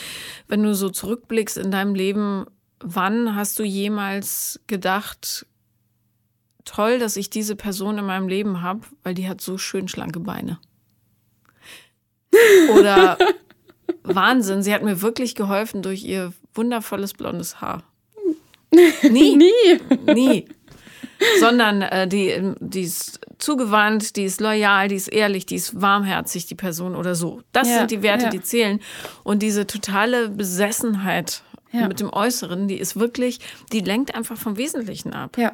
Wenn 0.49 0.63
du 0.63 0.75
so 0.75 0.91
zurückblickst 0.91 1.57
in 1.57 1.71
deinem 1.71 1.95
Leben, 1.95 2.47
wann 2.81 3.37
hast 3.37 3.59
du 3.59 3.63
jemals 3.63 4.61
gedacht, 4.67 5.47
toll, 6.65 6.99
dass 6.99 7.17
ich 7.17 7.31
diese 7.31 7.57
Person 7.57 7.99
in 7.99 8.05
meinem 8.05 8.29
Leben 8.29 8.63
habe, 8.63 8.81
weil 9.03 9.15
die 9.15 9.29
hat 9.29 9.41
so 9.41 9.59
schön 9.59 9.89
schlanke 9.89 10.21
Beine? 10.21 10.59
Oder 12.75 13.19
Wahnsinn, 14.03 14.63
sie 14.63 14.73
hat 14.73 14.83
mir 14.83 15.03
wirklich 15.03 15.35
geholfen 15.35 15.83
durch 15.83 16.05
ihr 16.05 16.33
wundervolles 16.55 17.15
blondes 17.15 17.61
Haar. 17.61 17.83
Nie. 18.71 19.37
Nie. 19.37 19.81
Nie. 20.15 20.49
Sondern 21.39 21.83
äh, 21.83 22.09
die, 22.09 22.55
die 22.61 22.83
ist 22.83 23.21
zugewandt, 23.39 24.17
die 24.17 24.25
ist 24.25 24.41
loyal, 24.41 24.89
die 24.89 24.95
ist 24.95 25.09
ehrlich, 25.09 25.45
die 25.45 25.57
ist 25.57 25.81
warmherzig, 25.81 26.47
die 26.47 26.55
Person 26.55 26.97
oder 26.97 27.15
so. 27.15 27.43
Das 27.53 27.69
ja, 27.69 27.79
sind 27.79 27.91
die 27.91 28.03
Werte, 28.03 28.27
ja. 28.27 28.31
die 28.31 28.41
zählen. 28.41 28.81
Und 29.23 29.43
diese 29.43 29.67
totale 29.67 30.31
Besessenheit 30.31 31.43
ja. 31.73 31.89
mit 31.89 32.01
dem 32.01 32.11
Äußeren, 32.11 32.69
die 32.69 32.79
ist 32.79 32.99
wirklich, 32.99 33.41
die 33.73 33.81
lenkt 33.81 34.15
einfach 34.15 34.39
vom 34.39 34.57
Wesentlichen 34.57 35.13
ab. 35.13 35.37
Ja. 35.37 35.53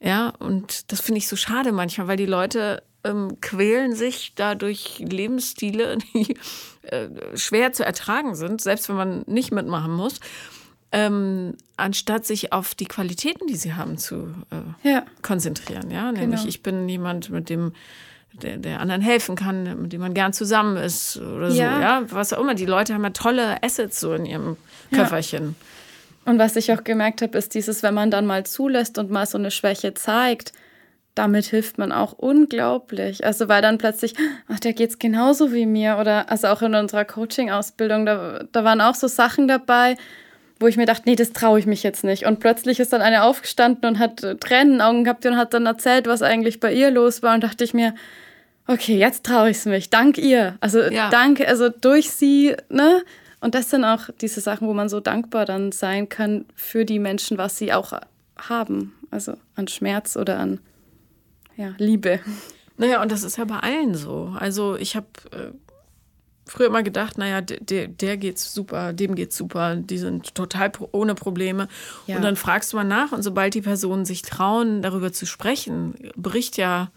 Ja, 0.00 0.28
und 0.38 0.92
das 0.92 1.00
finde 1.00 1.18
ich 1.18 1.28
so 1.28 1.36
schade 1.36 1.72
manchmal, 1.72 2.08
weil 2.08 2.16
die 2.16 2.26
Leute 2.26 2.82
ähm, 3.06 3.40
quälen 3.40 3.94
sich 3.94 4.32
dadurch 4.34 4.98
Lebensstile, 4.98 5.98
die 6.14 6.36
äh, 6.82 7.08
schwer 7.34 7.72
zu 7.72 7.84
ertragen 7.84 8.34
sind, 8.34 8.60
selbst 8.60 8.88
wenn 8.88 8.96
man 8.96 9.24
nicht 9.26 9.52
mitmachen 9.52 9.92
muss, 9.92 10.20
ähm, 10.92 11.54
anstatt 11.76 12.24
sich 12.24 12.52
auf 12.52 12.74
die 12.74 12.86
Qualitäten, 12.86 13.46
die 13.46 13.56
sie 13.56 13.74
haben, 13.74 13.98
zu 13.98 14.34
äh, 14.50 14.88
ja. 14.88 15.04
konzentrieren. 15.22 15.90
Ja, 15.90 16.12
nämlich 16.12 16.40
genau. 16.40 16.48
ich 16.48 16.62
bin 16.62 16.88
jemand, 16.88 17.30
mit 17.30 17.50
dem 17.50 17.72
der, 18.42 18.58
der, 18.58 18.80
anderen 18.80 19.00
helfen 19.00 19.34
kann, 19.34 19.80
mit 19.80 19.94
dem 19.94 20.00
man 20.02 20.12
gern 20.12 20.32
zusammen 20.32 20.76
ist 20.76 21.16
oder 21.16 21.50
so, 21.50 21.58
ja. 21.58 21.80
ja, 21.80 22.02
was 22.10 22.34
auch 22.34 22.40
immer. 22.40 22.54
Die 22.54 22.66
Leute 22.66 22.92
haben 22.92 23.02
ja 23.02 23.10
tolle 23.10 23.62
Assets 23.62 23.98
so 23.98 24.12
in 24.12 24.26
ihrem 24.26 24.58
Köfferchen. 24.92 25.56
Ja. 26.24 26.32
Und 26.32 26.38
was 26.38 26.56
ich 26.56 26.72
auch 26.72 26.84
gemerkt 26.84 27.22
habe, 27.22 27.38
ist 27.38 27.54
dieses, 27.54 27.82
wenn 27.82 27.94
man 27.94 28.10
dann 28.10 28.26
mal 28.26 28.44
zulässt 28.44 28.98
und 28.98 29.10
mal 29.10 29.26
so 29.26 29.38
eine 29.38 29.50
Schwäche 29.50 29.94
zeigt, 29.94 30.52
damit 31.16 31.46
hilft 31.46 31.78
man 31.78 31.92
auch 31.92 32.12
unglaublich. 32.12 33.24
Also 33.24 33.48
weil 33.48 33.62
dann 33.62 33.78
plötzlich, 33.78 34.14
ach, 34.48 34.60
der 34.60 34.74
geht's 34.74 34.98
genauso 34.98 35.52
wie 35.52 35.66
mir. 35.66 35.96
Oder 35.98 36.30
also 36.30 36.48
auch 36.48 36.62
in 36.62 36.74
unserer 36.74 37.04
Coaching-Ausbildung, 37.04 38.06
da, 38.06 38.44
da 38.52 38.64
waren 38.64 38.80
auch 38.80 38.94
so 38.94 39.08
Sachen 39.08 39.48
dabei, 39.48 39.96
wo 40.60 40.66
ich 40.66 40.76
mir 40.76 40.86
dachte, 40.86 41.02
nee, 41.06 41.16
das 41.16 41.32
traue 41.32 41.58
ich 41.58 41.66
mich 41.66 41.82
jetzt 41.82 42.04
nicht. 42.04 42.26
Und 42.26 42.38
plötzlich 42.38 42.80
ist 42.80 42.92
dann 42.92 43.00
eine 43.00 43.24
aufgestanden 43.24 43.88
und 43.88 43.98
hat 43.98 44.22
äh, 44.22 44.36
Tränen 44.36 44.72
in 44.72 44.72
den 44.74 44.80
Augen 44.82 45.04
gehabt 45.04 45.24
und 45.24 45.36
hat 45.36 45.54
dann 45.54 45.64
erzählt, 45.64 46.06
was 46.06 46.22
eigentlich 46.22 46.60
bei 46.60 46.72
ihr 46.72 46.90
los 46.90 47.22
war. 47.22 47.34
Und 47.34 47.42
dachte 47.42 47.64
ich 47.64 47.72
mir, 47.72 47.94
okay, 48.66 48.98
jetzt 48.98 49.24
traue 49.24 49.50
ich 49.50 49.56
es 49.56 49.64
mich. 49.64 49.88
Dank 49.88 50.18
ihr. 50.18 50.56
Also 50.60 50.82
ja. 50.82 51.08
danke, 51.08 51.48
also 51.48 51.70
durch 51.70 52.10
sie, 52.10 52.54
ne? 52.68 53.02
Und 53.40 53.54
das 53.54 53.70
sind 53.70 53.84
auch 53.84 54.08
diese 54.20 54.40
Sachen, 54.40 54.68
wo 54.68 54.74
man 54.74 54.88
so 54.88 55.00
dankbar 55.00 55.46
dann 55.46 55.72
sein 55.72 56.08
kann 56.08 56.46
für 56.54 56.84
die 56.84 56.98
Menschen, 56.98 57.38
was 57.38 57.56
sie 57.56 57.72
auch 57.72 57.92
haben. 58.36 58.94
Also 59.10 59.34
an 59.54 59.68
Schmerz 59.68 60.16
oder 60.16 60.38
an 60.38 60.60
ja, 61.56 61.74
Liebe. 61.78 62.20
Naja, 62.76 63.02
und 63.02 63.10
das 63.10 63.22
ist 63.22 63.38
ja 63.38 63.44
bei 63.44 63.58
allen 63.58 63.94
so. 63.94 64.34
Also 64.38 64.76
ich 64.76 64.96
habe, 64.96 65.06
äh, 65.32 65.50
früher 66.46 66.68
immer 66.68 66.82
gedacht, 66.82 67.18
naja, 67.18 67.40
der, 67.40 67.88
der 67.88 68.16
geht's 68.16 68.54
super, 68.54 68.92
dem 68.92 69.14
geht's 69.14 69.36
super, 69.36 69.76
die 69.76 69.98
sind 69.98 70.34
total 70.34 70.70
ohne 70.92 71.14
Probleme. 71.14 71.68
Ja. 72.06 72.16
Und 72.16 72.22
dann 72.22 72.36
fragst 72.36 72.72
du 72.72 72.76
mal 72.76 72.84
nach 72.84 73.12
und 73.12 73.22
sobald 73.22 73.54
die 73.54 73.62
Personen 73.62 74.04
sich 74.04 74.22
trauen, 74.22 74.82
darüber 74.82 75.12
zu 75.12 75.26
sprechen, 75.26 75.94
bricht 76.16 76.56
ja 76.56 76.90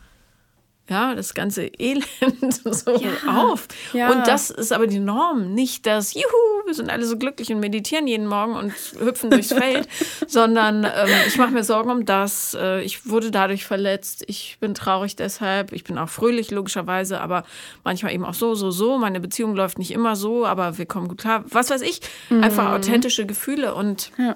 ja, 0.90 1.16
das 1.16 1.34
ganze 1.34 1.68
Elend 1.80 2.08
so 2.64 2.96
ja, 2.96 3.12
auf. 3.28 3.68
Ja. 3.94 4.12
Und 4.12 4.28
das 4.28 4.50
ist 4.50 4.72
aber 4.72 4.88
die 4.88 5.00
Norm. 5.00 5.54
Nicht 5.54 5.86
das, 5.86 6.14
juhu, 6.14 6.24
wir 6.66 6.74
sind 6.74 6.90
alle 6.90 7.06
so 7.06 7.18
glücklich 7.18 7.52
und 7.52 7.60
meditieren 7.60 8.08
jeden 8.08 8.28
Morgen 8.28 8.56
und 8.56 8.74
hüpfen 9.00 9.30
durchs 9.30 9.54
Feld, 9.54 9.88
sondern 10.28 10.84
ähm, 10.84 11.10
ich 11.28 11.38
mache 11.38 11.52
mir 11.52 11.64
Sorgen 11.64 11.92
um 11.92 12.06
das. 12.06 12.56
Äh, 12.60 12.82
ich 12.82 13.08
wurde 13.08 13.32
dadurch 13.32 13.66
verletzt. 13.66 14.24
Ich 14.28 14.58
bin 14.60 14.74
traurig 14.74 15.16
deshalb. 15.16 15.72
Ich 15.72 15.84
bin 15.84 15.98
auch 15.98 16.10
fröhlich, 16.10 16.52
logischerweise, 16.52 17.22
aber 17.22 17.44
manchmal 17.84 18.14
eben 18.14 18.26
auch 18.26 18.34
so, 18.34 18.56
so, 18.56 18.72
so. 18.72 18.98
Meine 18.98 19.20
Beziehung 19.20 19.56
läuft 19.56 19.80
nicht 19.80 19.92
immer 19.92 20.16
so, 20.16 20.46
aber 20.46 20.78
wir 20.78 20.86
kommen 20.86 21.08
gut 21.08 21.20
klar. 21.20 21.44
Was 21.50 21.70
weiß 21.70 21.82
ich. 21.82 22.02
Mhm. 22.30 22.44
Einfach 22.44 22.72
authentische 22.72 23.26
Gefühle 23.26 23.76
und 23.76 24.12
ja. 24.18 24.36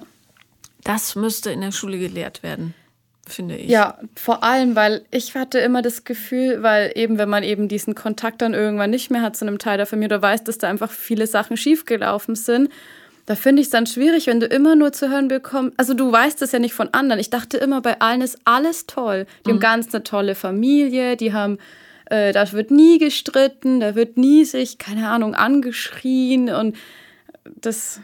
das 0.83 1.15
müsste 1.15 1.51
in 1.51 1.61
der 1.61 1.71
Schule 1.71 1.97
gelehrt 1.97 2.43
werden 2.43 2.73
finde 3.27 3.55
ich. 3.55 3.69
Ja, 3.69 3.97
vor 4.15 4.43
allem, 4.43 4.75
weil 4.75 5.05
ich 5.11 5.35
hatte 5.35 5.59
immer 5.59 5.81
das 5.81 6.03
Gefühl, 6.03 6.61
weil 6.63 6.91
eben, 6.95 7.17
wenn 7.17 7.29
man 7.29 7.43
eben 7.43 7.67
diesen 7.67 7.95
Kontakt 7.95 8.41
dann 8.41 8.53
irgendwann 8.53 8.89
nicht 8.89 9.11
mehr 9.11 9.21
hat 9.21 9.35
zu 9.35 9.45
einem 9.45 9.59
Teil 9.59 9.77
der 9.77 9.85
Familie 9.85 10.17
oder 10.17 10.21
weiß, 10.21 10.43
dass 10.43 10.57
da 10.57 10.69
einfach 10.69 10.91
viele 10.91 11.27
Sachen 11.27 11.57
schiefgelaufen 11.57 12.35
sind, 12.35 12.69
da 13.25 13.35
finde 13.35 13.61
ich 13.61 13.67
es 13.67 13.71
dann 13.71 13.85
schwierig, 13.85 14.27
wenn 14.27 14.41
du 14.41 14.47
immer 14.47 14.75
nur 14.75 14.91
zu 14.91 15.09
hören 15.09 15.29
bekommst. 15.29 15.73
Also 15.79 15.93
du 15.93 16.11
weißt 16.11 16.41
es 16.41 16.51
ja 16.51 16.59
nicht 16.59 16.73
von 16.73 16.89
anderen. 16.93 17.19
Ich 17.19 17.29
dachte 17.29 17.57
immer, 17.57 17.81
bei 17.81 18.01
allen 18.01 18.21
ist 18.21 18.37
alles 18.43 18.85
toll. 18.85 19.25
Die 19.45 19.49
mhm. 19.49 19.53
haben 19.53 19.59
ganz 19.61 19.93
eine 19.93 20.03
tolle 20.03 20.35
Familie, 20.35 21.15
die 21.15 21.31
haben, 21.31 21.57
äh, 22.07 22.33
da 22.33 22.51
wird 22.51 22.69
nie 22.69 22.97
gestritten, 22.99 23.79
da 23.79 23.95
wird 23.95 24.17
nie 24.17 24.43
sich, 24.43 24.77
keine 24.77 25.07
Ahnung, 25.07 25.35
angeschrien 25.35 26.49
und 26.49 26.75
das, 27.45 28.01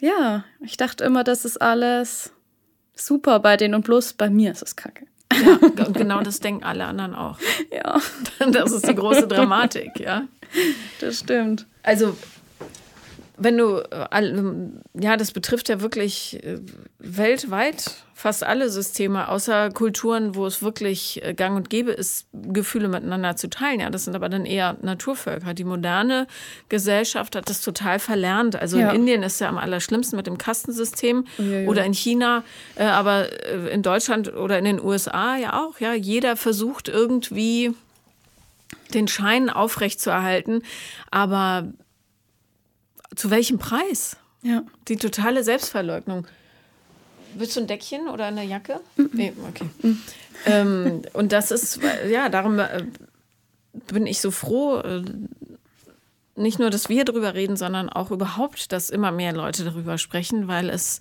ja, 0.00 0.44
ich 0.60 0.78
dachte 0.78 1.04
immer, 1.04 1.24
das 1.24 1.44
ist 1.44 1.60
alles 1.60 2.33
super 2.94 3.40
bei 3.40 3.56
denen 3.56 3.74
und 3.74 3.84
bloß 3.84 4.14
bei 4.14 4.30
mir 4.30 4.52
ist 4.52 4.62
es 4.62 4.76
kacke. 4.76 5.06
Ja, 5.32 5.56
genau 5.92 6.22
das 6.22 6.40
denken 6.40 6.64
alle 6.64 6.84
anderen 6.84 7.14
auch. 7.14 7.38
Ja. 7.72 8.00
Das 8.52 8.72
ist 8.72 8.86
die 8.88 8.94
große 8.94 9.26
Dramatik, 9.26 9.98
ja. 9.98 10.26
Das 11.00 11.20
stimmt. 11.20 11.66
Also 11.82 12.16
wenn 13.36 13.58
du, 13.58 13.78
äh, 13.78 14.22
ja, 15.00 15.16
das 15.16 15.32
betrifft 15.32 15.68
ja 15.68 15.80
wirklich 15.80 16.42
äh, 16.44 16.60
weltweit 16.98 17.96
fast 18.16 18.44
alle 18.44 18.70
Systeme, 18.70 19.28
außer 19.28 19.70
Kulturen, 19.70 20.36
wo 20.36 20.46
es 20.46 20.62
wirklich 20.62 21.20
äh, 21.24 21.34
gang 21.34 21.56
und 21.56 21.68
gäbe 21.68 21.90
ist, 21.90 22.28
Gefühle 22.32 22.88
miteinander 22.88 23.34
zu 23.34 23.50
teilen. 23.50 23.80
Ja, 23.80 23.90
das 23.90 24.04
sind 24.04 24.14
aber 24.14 24.28
dann 24.28 24.46
eher 24.46 24.76
Naturvölker. 24.82 25.52
Die 25.52 25.64
moderne 25.64 26.28
Gesellschaft 26.68 27.34
hat 27.34 27.50
das 27.50 27.60
total 27.60 27.98
verlernt. 27.98 28.54
Also 28.54 28.78
ja. 28.78 28.90
in 28.90 29.00
Indien 29.00 29.24
ist 29.24 29.40
ja 29.40 29.48
am 29.48 29.58
allerschlimmsten 29.58 30.16
mit 30.16 30.28
dem 30.28 30.38
Kastensystem 30.38 31.26
ja, 31.38 31.44
ja. 31.44 31.68
oder 31.68 31.84
in 31.84 31.92
China, 31.92 32.44
aber 32.76 33.26
in 33.70 33.82
Deutschland 33.82 34.32
oder 34.32 34.58
in 34.58 34.64
den 34.64 34.80
USA 34.80 35.36
ja 35.36 35.60
auch. 35.60 35.80
Ja, 35.80 35.92
jeder 35.92 36.36
versucht 36.36 36.88
irgendwie 36.88 37.74
den 38.92 39.08
Schein 39.08 39.50
aufrechtzuerhalten, 39.50 40.62
aber 41.10 41.72
zu 43.14 43.30
welchem 43.30 43.58
Preis? 43.58 44.16
Ja. 44.42 44.62
Die 44.88 44.96
totale 44.96 45.42
Selbstverleugnung. 45.42 46.26
Willst 47.34 47.56
du 47.56 47.60
ein 47.60 47.66
Deckchen 47.66 48.08
oder 48.08 48.26
eine 48.26 48.44
Jacke? 48.44 48.80
Mhm. 48.96 49.10
Nee, 49.12 49.32
okay. 49.48 49.68
Mhm. 49.82 50.02
Ähm, 50.46 51.02
und 51.12 51.32
das 51.32 51.50
ist, 51.50 51.80
ja, 52.08 52.28
darum 52.28 52.58
äh, 52.58 52.84
bin 53.88 54.06
ich 54.06 54.20
so 54.20 54.30
froh, 54.30 54.78
äh, 54.78 55.02
nicht 56.36 56.58
nur, 56.58 56.70
dass 56.70 56.88
wir 56.88 57.04
darüber 57.04 57.34
reden, 57.34 57.56
sondern 57.56 57.88
auch 57.88 58.10
überhaupt, 58.10 58.72
dass 58.72 58.90
immer 58.90 59.12
mehr 59.12 59.32
Leute 59.32 59.64
darüber 59.64 59.98
sprechen, 59.98 60.48
weil 60.48 60.68
es 60.68 61.00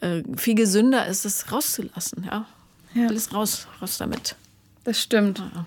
äh, 0.00 0.22
viel 0.36 0.54
gesünder 0.54 1.06
ist, 1.06 1.24
es 1.24 1.52
rauszulassen. 1.52 2.24
Ja? 2.24 2.46
ja. 2.94 3.06
Alles 3.06 3.32
raus, 3.32 3.68
raus 3.80 3.98
damit. 3.98 4.36
Das 4.84 5.00
stimmt. 5.00 5.38
Ja. 5.38 5.66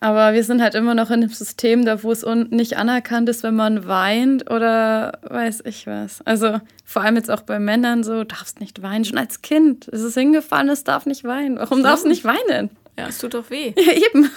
Aber 0.00 0.32
wir 0.32 0.44
sind 0.44 0.62
halt 0.62 0.74
immer 0.74 0.94
noch 0.94 1.10
in 1.10 1.22
einem 1.22 1.30
System, 1.30 1.84
da 1.84 2.02
wo 2.02 2.12
es 2.12 2.24
nicht 2.50 2.76
anerkannt 2.76 3.28
ist, 3.28 3.42
wenn 3.42 3.56
man 3.56 3.86
weint 3.88 4.48
oder 4.48 5.18
weiß 5.22 5.62
ich 5.64 5.86
was. 5.88 6.20
Also 6.24 6.60
vor 6.84 7.02
allem 7.02 7.16
jetzt 7.16 7.30
auch 7.30 7.40
bei 7.40 7.58
Männern 7.58 8.04
so, 8.04 8.22
darfst 8.22 8.60
nicht 8.60 8.80
weinen. 8.80 9.04
Schon 9.04 9.18
als 9.18 9.42
Kind 9.42 9.88
ist 9.88 10.02
es 10.02 10.14
hingefallen, 10.14 10.68
es 10.68 10.84
darf 10.84 11.06
nicht 11.06 11.24
weinen. 11.24 11.58
Warum 11.58 11.82
darfst 11.82 12.04
du 12.04 12.08
nicht 12.08 12.24
weinen? 12.24 12.70
Ja, 12.96 13.08
es 13.08 13.18
tut 13.18 13.34
doch 13.34 13.50
weh. 13.50 13.74
Ja, 13.76 13.92
eben. 13.92 14.30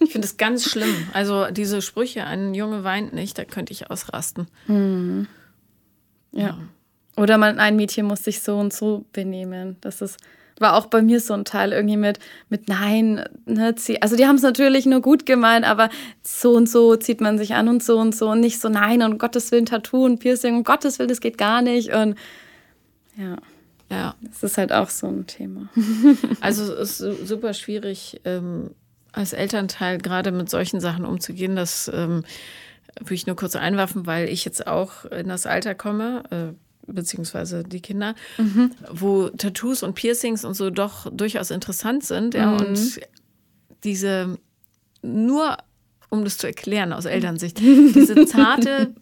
Ich 0.00 0.12
finde 0.12 0.26
es 0.26 0.36
ganz 0.36 0.68
schlimm. 0.68 1.08
Also 1.12 1.46
diese 1.50 1.80
Sprüche, 1.82 2.24
ein 2.24 2.54
Junge 2.54 2.84
weint 2.84 3.12
nicht, 3.12 3.38
da 3.38 3.44
könnte 3.44 3.72
ich 3.72 3.90
ausrasten. 3.90 4.46
Mhm. 4.66 5.26
Ja. 6.32 6.46
ja. 6.48 6.58
Oder 7.16 7.38
man, 7.38 7.58
ein 7.58 7.76
Mädchen 7.76 8.06
muss 8.06 8.24
sich 8.24 8.42
so 8.42 8.58
und 8.58 8.72
so 8.72 9.06
benehmen. 9.12 9.76
Das 9.80 10.02
ist 10.02 10.18
war 10.58 10.74
auch 10.74 10.86
bei 10.86 11.02
mir 11.02 11.20
so 11.20 11.34
ein 11.34 11.44
Teil 11.44 11.72
irgendwie 11.72 11.96
mit, 11.96 12.18
mit 12.48 12.68
nein, 12.68 13.24
ne, 13.44 13.74
also 14.00 14.16
die 14.16 14.26
haben 14.26 14.36
es 14.36 14.42
natürlich 14.42 14.86
nur 14.86 15.00
gut 15.00 15.26
gemeint, 15.26 15.66
aber 15.66 15.90
so 16.22 16.52
und 16.52 16.68
so 16.68 16.96
zieht 16.96 17.20
man 17.20 17.38
sich 17.38 17.54
an 17.54 17.68
und 17.68 17.82
so 17.82 17.98
und 17.98 18.14
so 18.14 18.30
und 18.30 18.40
nicht 18.40 18.60
so 18.60 18.68
nein 18.68 19.02
und 19.02 19.12
um 19.12 19.18
Gottes 19.18 19.52
Willen 19.52 19.66
Tattoo 19.66 20.04
und 20.04 20.18
Piercing, 20.18 20.56
um 20.56 20.64
Gottes 20.64 20.98
Willen, 20.98 21.08
das 21.08 21.20
geht 21.20 21.38
gar 21.38 21.62
nicht 21.62 21.92
und 21.92 22.16
ja. 23.16 23.36
Ja. 23.90 24.14
Das 24.20 24.42
ist 24.42 24.58
halt 24.58 24.72
auch 24.72 24.90
so 24.90 25.06
ein 25.06 25.26
Thema. 25.26 25.68
Also 26.40 26.72
es 26.74 27.00
ist 27.00 27.28
super 27.28 27.54
schwierig, 27.54 28.20
ähm, 28.24 28.70
als 29.12 29.32
Elternteil 29.32 29.98
gerade 29.98 30.32
mit 30.32 30.50
solchen 30.50 30.80
Sachen 30.80 31.04
umzugehen. 31.04 31.56
Das 31.56 31.88
ähm, 31.94 32.24
würde 32.98 33.14
ich 33.14 33.26
nur 33.26 33.36
kurz 33.36 33.56
einwerfen, 33.56 34.06
weil 34.06 34.28
ich 34.28 34.44
jetzt 34.44 34.66
auch 34.66 35.04
in 35.06 35.28
das 35.28 35.46
Alter 35.46 35.74
komme. 35.74 36.24
Äh, 36.30 36.65
beziehungsweise 36.86 37.64
die 37.64 37.80
Kinder, 37.80 38.14
mhm. 38.38 38.72
wo 38.90 39.28
Tattoos 39.28 39.82
und 39.82 39.94
Piercings 39.94 40.44
und 40.44 40.54
so 40.54 40.70
doch 40.70 41.10
durchaus 41.12 41.50
interessant 41.50 42.04
sind. 42.04 42.34
Ja, 42.34 42.52
mhm. 42.52 42.66
und 42.66 43.00
diese 43.84 44.38
nur 45.02 45.56
um 46.08 46.24
das 46.24 46.38
zu 46.38 46.46
erklären 46.46 46.92
aus 46.92 47.04
Elternsicht, 47.04 47.58
diese 47.60 48.26
zarte 48.26 48.94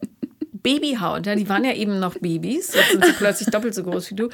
Babyhaut, 0.53 1.27
ja, 1.27 1.35
die 1.35 1.47
waren 1.51 1.63
ja 1.63 1.75
eben 1.75 2.01
noch 2.01 2.15
Babys, 2.19 2.75
jetzt 2.75 2.93
sind 2.93 3.05
sie 3.05 3.13
plötzlich 3.13 3.51
doppelt 3.51 3.75
so 3.75 3.83
groß 3.83 4.11
wie 4.11 4.15
du. 4.15 4.31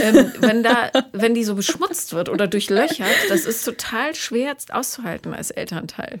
Ähm, 0.00 0.32
wenn 0.38 0.62
da, 0.62 0.92
wenn 1.12 1.34
die 1.34 1.42
so 1.42 1.56
beschmutzt 1.56 2.12
wird 2.12 2.28
oder 2.28 2.46
durchlöchert, 2.46 3.08
das 3.28 3.46
ist 3.46 3.64
total 3.64 4.14
schwer 4.14 4.54
auszuhalten 4.70 5.34
als 5.34 5.50
Elternteil. 5.50 6.20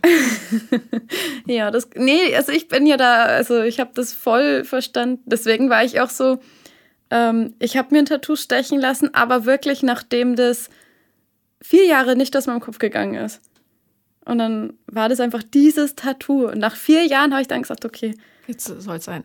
ja, 1.46 1.70
das, 1.70 1.88
nee, 1.94 2.34
also 2.34 2.50
ich 2.50 2.66
bin 2.66 2.86
ja 2.86 2.96
da, 2.96 3.22
also 3.22 3.62
ich 3.62 3.78
habe 3.78 3.92
das 3.94 4.12
voll 4.12 4.64
verstanden. 4.64 5.22
Deswegen 5.26 5.70
war 5.70 5.84
ich 5.84 6.00
auch 6.00 6.10
so, 6.10 6.40
ähm, 7.12 7.54
ich 7.58 7.76
habe 7.76 7.94
mir 7.94 7.98
ein 7.98 8.06
Tattoo 8.06 8.36
stechen 8.36 8.80
lassen, 8.80 9.14
aber 9.14 9.44
wirklich 9.44 9.82
nachdem 9.82 10.34
das 10.34 10.70
vier 11.60 11.84
Jahre 11.84 12.16
nicht 12.16 12.34
aus 12.36 12.46
meinem 12.46 12.60
Kopf 12.60 12.78
gegangen 12.78 13.14
ist. 13.14 13.40
Und 14.24 14.38
dann 14.38 14.74
war 14.86 15.08
das 15.08 15.20
einfach 15.20 15.42
dieses 15.42 15.94
Tattoo. 15.94 16.48
Und 16.48 16.58
nach 16.58 16.74
vier 16.74 17.04
Jahren 17.04 17.32
habe 17.32 17.42
ich 17.42 17.48
dann 17.48 17.62
gesagt, 17.62 17.84
okay. 17.84 18.16
Jetzt 18.46 18.64
soll 18.64 18.96
es 18.96 19.04
sein. 19.04 19.24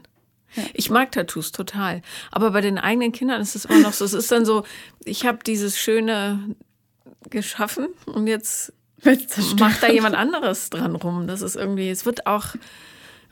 Ja. 0.56 0.64
Ich 0.74 0.90
mag 0.90 1.12
Tattoos 1.12 1.52
total. 1.54 2.02
Aber 2.32 2.52
bei 2.52 2.62
den 2.62 2.78
eigenen 2.78 3.14
Kindern 3.14 3.42
ist 3.42 3.56
es 3.56 3.66
immer 3.66 3.80
noch 3.80 3.94
so. 3.94 4.04
Es 4.04 4.14
ist 4.14 4.32
dann 4.32 4.46
so, 4.46 4.64
ich 5.06 5.26
habe 5.26 5.40
dieses 5.46 5.78
Schöne 5.78 6.56
geschaffen 7.30 7.88
und 8.06 8.28
jetzt 8.28 8.74
macht 9.60 9.82
da 9.82 9.90
jemand 9.90 10.16
anderes 10.16 10.70
dran 10.70 10.96
rum. 10.96 11.28
Das 11.28 11.42
ist 11.42 11.56
irgendwie, 11.56 11.90
es 11.90 12.06
wird 12.06 12.28
auch 12.28 12.56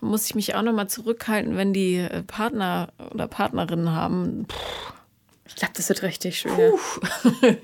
muss 0.02 0.26
ich 0.26 0.36
mich 0.36 0.56
auch 0.56 0.62
noch 0.62 0.74
mal 0.74 0.88
zurückhalten, 0.88 1.58
wenn 1.58 1.74
die 1.74 1.98
äh, 1.98 2.24
Partner 2.24 2.90
oder 3.12 3.28
Partnerinnen 3.28 3.92
haben. 3.92 4.46
Puh. 4.48 4.56
Ich 5.48 5.56
glaube, 5.56 5.74
das 5.76 5.90
wird 5.90 6.04
richtig 6.04 6.40
schwer. 6.40 6.74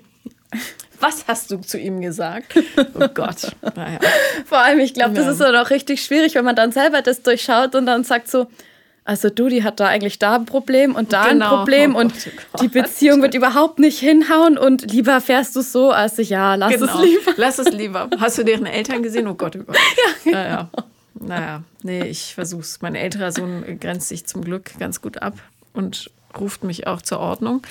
Was 0.99 1.25
hast 1.27 1.49
du 1.49 1.57
zu 1.57 1.79
ihm 1.79 2.01
gesagt? 2.01 2.53
Oh 2.93 3.07
Gott. 3.13 3.55
Naja. 3.75 3.99
Vor 4.45 4.59
allem, 4.59 4.79
ich 4.79 4.93
glaube, 4.93 5.13
das 5.13 5.25
ja. 5.25 5.31
ist 5.31 5.41
dann 5.41 5.55
auch 5.55 5.69
richtig 5.69 6.03
schwierig, 6.03 6.35
wenn 6.35 6.45
man 6.45 6.55
dann 6.55 6.71
selber 6.71 7.01
das 7.01 7.23
durchschaut 7.23 7.73
und 7.75 7.85
dann 7.85 8.03
sagt 8.03 8.29
so, 8.29 8.47
also 9.03 9.29
du, 9.29 9.49
die 9.49 9.63
hat 9.63 9.79
da 9.79 9.87
eigentlich 9.87 10.19
da 10.19 10.35
ein 10.35 10.45
Problem 10.45 10.93
und 10.95 11.11
da 11.11 11.29
genau. 11.29 11.45
ein 11.45 11.57
Problem 11.57 11.95
oh 11.95 11.99
und 11.99 12.13
oh 12.53 12.61
die 12.61 12.67
Beziehung 12.67 13.21
wird 13.21 13.33
überhaupt 13.33 13.79
nicht 13.79 13.97
hinhauen 13.99 14.57
und 14.57 14.91
lieber 14.91 15.19
fährst 15.21 15.55
du 15.55 15.61
so, 15.61 15.91
also 15.91 16.21
ja, 16.21 16.55
lass 16.55 16.73
genau. 16.73 16.99
es 16.99 17.05
lieber. 17.05 17.33
Lass 17.37 17.59
es 17.59 17.71
lieber. 17.71 18.09
Hast 18.19 18.37
du 18.37 18.43
deren 18.43 18.67
Eltern 18.67 19.01
gesehen? 19.01 19.27
Oh 19.27 19.33
Gott, 19.33 19.55
oh 19.55 19.63
Gott. 19.63 19.77
Ja, 19.97 20.13
genau. 20.23 20.37
ja, 20.37 20.47
ja. 20.47 20.69
Naja, 21.13 21.63
nee, 21.83 22.03
ich 22.03 22.33
versuch's. 22.35 22.81
Mein 22.81 22.95
älterer 22.95 23.31
Sohn 23.31 23.79
grenzt 23.79 24.07
sich 24.07 24.25
zum 24.25 24.43
Glück 24.43 24.71
ganz 24.79 25.01
gut 25.01 25.21
ab 25.21 25.37
und 25.73 26.09
ruft 26.39 26.63
mich 26.63 26.87
auch 26.87 27.01
zur 27.01 27.19
Ordnung. 27.19 27.61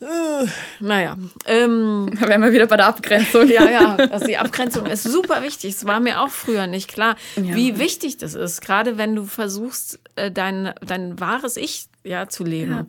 Äh, 0.00 0.46
naja. 0.78 1.16
Ähm, 1.46 2.10
da 2.20 2.28
wären 2.28 2.42
wir 2.42 2.52
wieder 2.52 2.66
bei 2.66 2.76
der 2.76 2.86
Abgrenzung. 2.86 3.48
Ja, 3.48 3.68
ja. 3.68 3.96
Also 3.96 4.26
die 4.26 4.36
Abgrenzung 4.36 4.86
ist 4.86 5.02
super 5.02 5.42
wichtig. 5.42 5.74
Es 5.74 5.84
war 5.86 5.98
mir 5.98 6.20
auch 6.20 6.30
früher 6.30 6.66
nicht 6.66 6.88
klar, 6.88 7.16
ja. 7.36 7.54
wie 7.54 7.78
wichtig 7.78 8.16
das 8.16 8.34
ist. 8.34 8.60
Gerade 8.60 8.96
wenn 8.96 9.16
du 9.16 9.24
versuchst, 9.24 9.98
äh, 10.16 10.30
dein, 10.30 10.72
dein 10.86 11.18
wahres 11.18 11.56
Ich 11.56 11.88
ja, 12.04 12.28
zu 12.28 12.44
leben. 12.44 12.72
Ja. 12.72 12.86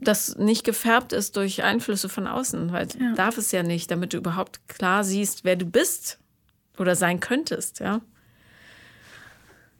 Das 0.00 0.36
nicht 0.36 0.64
gefärbt 0.64 1.12
ist 1.12 1.36
durch 1.36 1.64
Einflüsse 1.64 2.08
von 2.08 2.26
außen, 2.26 2.72
weil 2.72 2.86
ja. 2.98 3.14
darf 3.14 3.36
es 3.36 3.52
ja 3.52 3.62
nicht, 3.62 3.90
damit 3.90 4.12
du 4.12 4.18
überhaupt 4.18 4.66
klar 4.68 5.04
siehst, 5.04 5.44
wer 5.44 5.56
du 5.56 5.66
bist 5.66 6.18
oder 6.80 6.96
sein 6.96 7.20
könntest, 7.20 7.80
ja. 7.80 8.00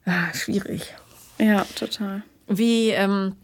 Ah, 0.04 0.32
schwierig. 0.34 0.94
Ja, 1.38 1.64
total. 1.74 2.22
Wie, 2.46 2.90
ähm, 2.90 3.36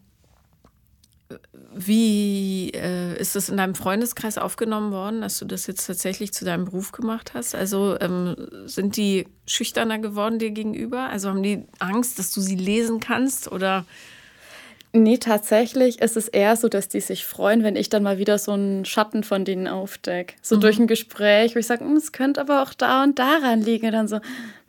wie 1.74 2.70
äh, 2.70 3.18
ist 3.18 3.36
das 3.36 3.48
in 3.48 3.56
deinem 3.56 3.74
Freundeskreis 3.74 4.38
aufgenommen 4.38 4.92
worden, 4.92 5.20
dass 5.20 5.38
du 5.38 5.44
das 5.44 5.66
jetzt 5.66 5.86
tatsächlich 5.86 6.32
zu 6.32 6.44
deinem 6.44 6.64
Beruf 6.64 6.92
gemacht 6.92 7.34
hast? 7.34 7.54
Also 7.54 7.98
ähm, 8.00 8.34
sind 8.66 8.96
die 8.96 9.26
schüchterner 9.46 9.98
geworden 9.98 10.38
dir 10.38 10.52
gegenüber? 10.52 11.08
Also 11.10 11.28
haben 11.28 11.42
die 11.42 11.64
Angst, 11.78 12.18
dass 12.18 12.32
du 12.32 12.40
sie 12.40 12.56
lesen 12.56 13.00
kannst 13.00 13.50
oder? 13.50 13.84
Nee, 14.96 15.18
tatsächlich 15.18 16.00
ist 16.00 16.16
es 16.16 16.28
eher 16.28 16.54
so, 16.54 16.68
dass 16.68 16.88
die 16.88 17.00
sich 17.00 17.24
freuen, 17.24 17.64
wenn 17.64 17.74
ich 17.74 17.88
dann 17.88 18.04
mal 18.04 18.18
wieder 18.18 18.38
so 18.38 18.52
einen 18.52 18.84
Schatten 18.84 19.24
von 19.24 19.44
denen 19.44 19.66
aufdecke. 19.66 20.36
So 20.40 20.54
mhm. 20.54 20.60
durch 20.60 20.78
ein 20.78 20.86
Gespräch, 20.86 21.56
wo 21.56 21.58
ich 21.58 21.66
sage, 21.66 21.84
hm, 21.84 21.96
es 21.96 22.12
könnte 22.12 22.40
aber 22.40 22.62
auch 22.62 22.72
da 22.72 23.02
und 23.02 23.18
daran 23.18 23.60
liegen. 23.60 23.86
Und 23.86 23.92
dann 23.92 24.06
so, 24.06 24.20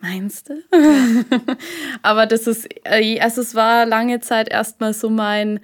meinst 0.01 0.49
du? 0.49 0.63
Aber 2.01 2.25
das 2.25 2.47
ist, 2.47 2.67
äh, 2.85 3.19
also 3.19 3.41
es 3.41 3.53
war 3.53 3.85
lange 3.85 4.19
Zeit 4.19 4.49
erstmal 4.49 4.95
so 4.95 5.11
mein, 5.11 5.59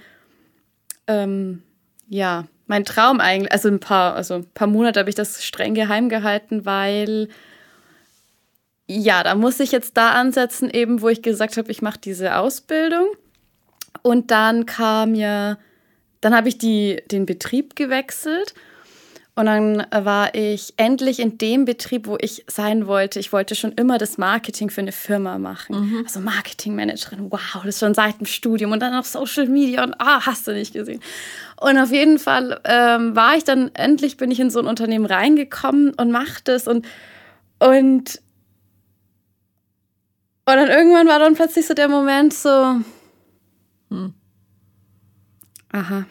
ähm, 1.08 1.64
ja, 2.08 2.46
mein 2.68 2.86
Traum 2.86 3.20
eigentlich. 3.20 3.52
Also 3.52 3.68
ein 3.68 3.80
paar, 3.80 4.14
also 4.14 4.36
ein 4.36 4.46
paar 4.54 4.68
Monate 4.68 5.00
habe 5.00 5.10
ich 5.10 5.16
das 5.16 5.44
streng 5.44 5.74
geheim 5.74 6.08
gehalten, 6.08 6.66
weil 6.66 7.30
ja, 8.86 9.24
da 9.24 9.34
muss 9.34 9.60
ich 9.60 9.72
jetzt 9.72 9.98
da 9.98 10.12
ansetzen, 10.12 10.70
eben 10.70 11.02
wo 11.02 11.10
ich 11.10 11.24
gesagt 11.24 11.58
habe, 11.58 11.72
ich 11.72 11.82
mache 11.82 11.98
diese 11.98 12.36
Ausbildung. 12.36 13.08
Und 14.04 14.32
dann 14.32 14.66
kam 14.66 15.16
ja, 15.16 15.58
dann 16.22 16.36
habe 16.36 16.50
ich 16.50 16.58
die, 16.58 17.02
den 17.12 17.26
Betrieb 17.26 17.76
gewechselt. 17.76 18.54
Und 19.34 19.46
dann 19.46 19.86
war 19.92 20.36
ich 20.36 20.74
endlich 20.76 21.20
in 21.20 21.38
dem 21.38 21.64
Betrieb, 21.64 22.06
wo 22.06 22.18
ich 22.20 22.44
sein 22.48 22.86
wollte. 22.86 23.18
Ich 23.20 23.32
wollte 23.32 23.56
schon 23.56 23.72
immer 23.72 23.98
das 23.98 24.18
Marketing 24.18 24.70
für 24.70 24.82
eine 24.82 24.92
Firma 24.92 25.38
machen. 25.38 25.80
Mhm. 25.80 26.04
Also 26.04 26.20
Marketingmanagerin, 26.20 27.32
wow, 27.32 27.62
das 27.64 27.76
ist 27.76 27.80
schon 27.80 27.94
seit 27.94 28.20
dem 28.20 28.26
Studium. 28.26 28.74
Und 28.74 28.82
dann 28.82 28.94
noch 28.94 29.06
Social 29.06 29.48
Media 29.48 29.84
und 29.84 29.96
ah, 30.00 30.26
hast 30.26 30.48
du 30.48 30.52
nicht 30.52 30.74
gesehen. 30.74 31.00
Und 31.62 31.78
auf 31.78 31.92
jeden 31.92 32.20
Fall 32.20 32.60
ähm, 32.66 33.16
war 33.16 33.38
ich 33.38 33.46
dann, 33.46 33.72
endlich 33.74 34.18
bin 34.18 34.32
ich 34.32 34.40
in 34.40 34.50
so 34.50 34.60
ein 34.60 34.68
Unternehmen 34.68 35.06
reingekommen 35.06 35.94
und 35.94 36.12
machte 36.12 36.52
das 36.52 36.68
und, 36.68 36.86
und, 37.60 38.20
und 40.46 40.56
dann 40.56 40.68
irgendwann 40.68 41.08
war 41.08 41.20
dann 41.20 41.36
plötzlich 41.36 41.68
so 41.68 41.74
der 41.74 41.88
Moment 41.88 42.34
so, 42.34 42.82
hm. 43.92 44.14
Aha. 45.72 46.06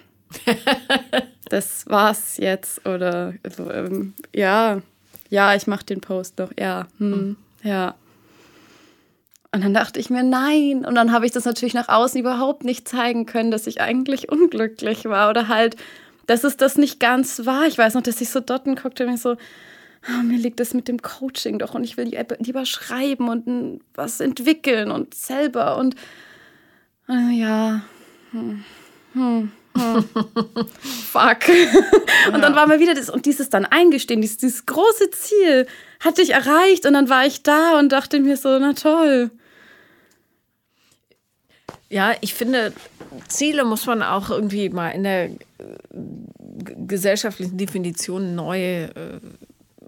das 1.49 1.87
war's 1.87 2.37
jetzt. 2.37 2.87
Oder 2.87 3.35
ähm, 3.73 4.15
ja, 4.35 4.81
ja, 5.29 5.55
ich 5.55 5.67
mach 5.67 5.83
den 5.83 6.01
Post 6.01 6.39
noch. 6.39 6.53
Ja, 6.59 6.87
hm, 6.99 7.13
hm. 7.13 7.37
ja. 7.63 7.95
Und 9.53 9.65
dann 9.65 9.75
dachte 9.75 9.99
ich 9.99 10.11
mir, 10.11 10.23
nein. 10.23 10.85
Und 10.85 10.95
dann 10.95 11.11
habe 11.11 11.27
ich 11.27 11.33
das 11.33 11.45
natürlich 11.45 11.75
nach 11.75 11.89
außen 11.89 12.21
überhaupt 12.21 12.65
nicht 12.65 12.87
zeigen 12.87 13.27
können, 13.27 13.51
dass 13.51 13.67
ich 13.67 13.81
eigentlich 13.81 14.31
unglücklich 14.31 15.07
war. 15.07 15.29
Oder 15.29 15.49
halt, 15.49 15.77
dass 16.27 16.45
es 16.45 16.57
das 16.57 16.77
nicht 16.77 17.01
ganz 17.01 17.45
war. 17.47 17.67
Ich 17.67 17.77
weiß 17.77 17.95
noch, 17.95 18.03
dass 18.03 18.21
ich 18.21 18.31
so 18.31 18.39
dort 18.41 18.65
guckte 18.81 19.05
und 19.05 19.11
mir 19.11 19.19
so, 19.19 19.37
oh, 20.09 20.23
mir 20.23 20.39
liegt 20.39 20.61
das 20.61 20.73
mit 20.75 20.87
dem 20.87 21.03
Coaching 21.03 21.59
doch 21.59 21.75
und 21.75 21.85
ich 21.85 21.97
will 21.97 22.11
lieber 22.39 22.65
schreiben 22.65 23.29
und 23.29 23.81
was 23.95 24.21
entwickeln 24.21 24.91
und 24.91 25.15
selber 25.15 25.77
und 25.77 25.97
ja. 27.11 27.83
Hm. 28.33 28.65
Hm. 29.13 29.53
Hm. 29.77 30.05
Fuck. 30.83 31.49
und 32.29 32.33
ja. 32.33 32.39
dann 32.39 32.55
war 32.55 32.67
mir 32.67 32.81
wieder 32.81 32.95
das, 32.95 33.09
und 33.09 33.27
dieses 33.27 33.51
dann 33.51 33.65
eingestehen, 33.65 34.21
dieses, 34.21 34.39
dieses 34.39 34.67
große 34.67 35.11
Ziel 35.11 35.67
hatte 36.01 36.23
ich 36.23 36.31
erreicht 36.31 36.87
und 36.87 36.95
dann 36.95 37.09
war 37.09 37.27
ich 37.27 37.43
da 37.43 37.79
und 37.79 37.91
dachte 37.91 38.21
mir 38.21 38.37
so, 38.37 38.59
na 38.59 38.73
toll. 38.73 39.31
Ja, 41.89 42.15
ich 42.21 42.35
finde, 42.35 42.73
Ziele 43.29 43.65
muss 43.65 43.87
man 43.87 44.03
auch 44.03 44.31
irgendwie 44.31 44.69
mal 44.69 44.91
in 44.91 45.03
der 45.03 45.25
äh, 45.25 45.37
gesellschaftlichen 46.87 47.59
Definition 47.59 48.37
neu 48.37 48.85
äh, 48.85 49.21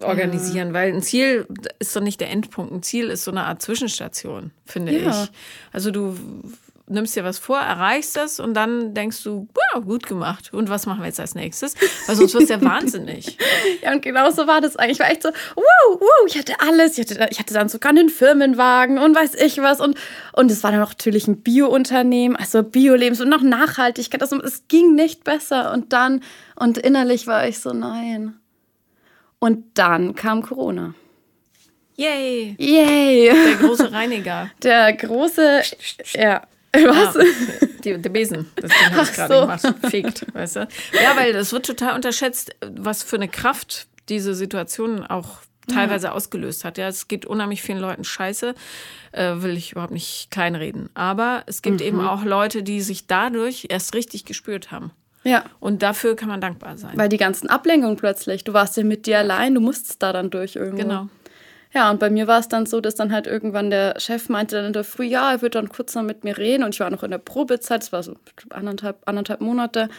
organisieren, 0.01 0.69
ja. 0.69 0.73
weil 0.73 0.93
ein 0.93 1.01
Ziel 1.01 1.47
ist 1.79 1.95
doch 1.95 2.01
nicht 2.01 2.19
der 2.19 2.29
Endpunkt. 2.29 2.73
Ein 2.73 2.83
Ziel 2.83 3.09
ist 3.09 3.23
so 3.23 3.31
eine 3.31 3.45
Art 3.45 3.61
Zwischenstation, 3.61 4.51
finde 4.65 4.99
ja. 4.99 5.23
ich. 5.23 5.31
Also 5.71 5.91
du 5.91 6.17
nimmst 6.87 7.15
dir 7.15 7.23
was 7.23 7.39
vor, 7.39 7.59
erreichst 7.59 8.15
das 8.17 8.39
und 8.39 8.53
dann 8.53 8.93
denkst 8.93 9.23
du, 9.23 9.47
wow, 9.53 9.83
gut 9.83 10.05
gemacht. 10.05 10.53
Und 10.53 10.69
was 10.69 10.85
machen 10.85 10.99
wir 10.99 11.07
jetzt 11.07 11.19
als 11.19 11.33
nächstes? 11.33 11.75
Weil 12.07 12.15
sonst 12.15 12.33
wird 12.33 12.43
es 12.43 12.49
ja 12.49 12.61
wahnsinnig. 12.61 13.37
ja, 13.81 13.93
und 13.93 14.01
genau 14.01 14.29
so 14.31 14.47
war 14.47 14.59
das 14.59 14.75
eigentlich. 14.75 14.93
Ich 14.93 14.99
war 14.99 15.09
echt 15.09 15.23
so, 15.23 15.29
wow, 15.55 15.99
wow, 15.99 16.27
ich 16.27 16.37
hatte 16.37 16.53
alles. 16.59 16.97
Ich 16.97 17.09
hatte, 17.09 17.27
ich 17.31 17.39
hatte 17.39 17.53
dann 17.53 17.69
sogar 17.69 17.91
einen 17.91 18.09
Firmenwagen 18.09 18.97
und 18.97 19.15
weiß 19.15 19.35
ich 19.35 19.59
was. 19.59 19.79
Und, 19.79 19.97
und 20.33 20.51
es 20.51 20.63
war 20.63 20.71
dann 20.71 20.81
natürlich 20.81 21.27
ein 21.27 21.41
Bio-Unternehmen, 21.41 22.35
also 22.35 22.63
Bio-Lebens 22.63 23.21
und 23.21 23.29
noch 23.29 23.41
Nachhaltigkeit. 23.41 24.21
Also, 24.21 24.41
es 24.41 24.67
ging 24.67 24.93
nicht 24.93 25.23
besser. 25.23 25.71
Und 25.71 25.93
dann, 25.93 26.21
und 26.55 26.77
innerlich 26.77 27.27
war 27.27 27.47
ich 27.47 27.59
so, 27.59 27.71
nein. 27.71 28.35
Und 29.39 29.77
dann 29.77 30.15
kam 30.15 30.41
Corona. 30.41 30.95
Yay! 31.95 32.55
Yay! 32.57 33.31
Der 33.31 33.55
große 33.55 33.91
Reiniger. 33.91 34.49
Der 34.63 34.93
große, 34.93 35.61
ja, 36.15 36.41
was? 36.73 37.15
Ja, 37.15 37.67
die, 37.83 38.01
der 38.01 38.09
Besen, 38.09 38.49
das 38.55 38.71
Ding 38.71 38.91
habe 38.91 39.03
ich 39.03 39.13
gerade 39.13 39.33
so. 39.33 39.41
gemacht. 39.41 39.75
Fegt, 39.89 40.33
weißt 40.33 40.55
du? 40.57 40.67
Ja, 41.01 41.15
weil 41.15 41.33
das 41.33 41.51
wird 41.51 41.65
total 41.65 41.95
unterschätzt, 41.95 42.55
was 42.61 43.03
für 43.03 43.17
eine 43.17 43.27
Kraft 43.27 43.87
diese 44.09 44.33
Situation 44.33 45.05
auch 45.05 45.39
teilweise 45.67 46.07
ja. 46.07 46.13
ausgelöst 46.13 46.65
hat. 46.65 46.77
Ja, 46.77 46.87
es 46.87 47.07
geht 47.07 47.25
unheimlich 47.25 47.61
vielen 47.61 47.79
Leuten 47.79 48.03
scheiße, 48.03 48.53
äh, 49.11 49.33
will 49.37 49.55
ich 49.55 49.71
überhaupt 49.71 49.93
nicht 49.93 50.29
kleinreden. 50.31 50.89
Aber 50.93 51.43
es 51.45 51.61
gibt 51.61 51.79
mhm. 51.79 51.85
eben 51.85 52.01
auch 52.01 52.23
Leute, 52.23 52.63
die 52.63 52.81
sich 52.81 53.07
dadurch 53.07 53.67
erst 53.69 53.93
richtig 53.93 54.25
gespürt 54.25 54.71
haben. 54.71 54.91
Ja. 55.23 55.45
Und 55.59 55.83
dafür 55.83 56.15
kann 56.15 56.27
man 56.27 56.41
dankbar 56.41 56.77
sein. 56.77 56.91
Weil 56.95 57.09
die 57.09 57.17
ganzen 57.17 57.49
Ablenkungen 57.49 57.95
plötzlich, 57.95 58.43
du 58.43 58.53
warst 58.53 58.75
ja 58.75 58.83
mit 58.83 59.05
dir 59.05 59.19
allein, 59.19 59.55
du 59.55 59.61
musstest 59.61 60.03
da 60.03 60.11
dann 60.11 60.29
durch 60.29 60.55
irgendwo. 60.55 60.83
Genau. 60.83 61.09
Ja, 61.73 61.89
und 61.89 61.99
bei 61.99 62.11
mir 62.11 62.27
war 62.27 62.39
es 62.39 62.47
dann 62.47 62.67
so, 62.67 62.81
dass 62.81 62.93
dann 62.93 63.11
halt 63.11 63.25
irgendwann 63.25 63.71
der 63.71 63.99
Chef 63.99 64.29
meinte 64.29 64.57
dann 64.57 64.65
in 64.65 64.73
der 64.73 64.83
Früh, 64.83 65.05
ja, 65.05 65.31
er 65.31 65.41
wird 65.41 65.55
dann 65.55 65.69
kurz 65.69 65.95
noch 65.95 66.03
mit 66.03 66.23
mir 66.23 66.37
reden. 66.37 66.63
Und 66.63 66.75
ich 66.75 66.79
war 66.79 66.89
noch 66.91 67.03
in 67.03 67.11
der 67.11 67.17
Probezeit, 67.17 67.81
es 67.81 67.91
war 67.91 68.03
so 68.03 68.13
anderthalb, 68.51 68.97
anderthalb 69.07 69.41
Monate. 69.41 69.89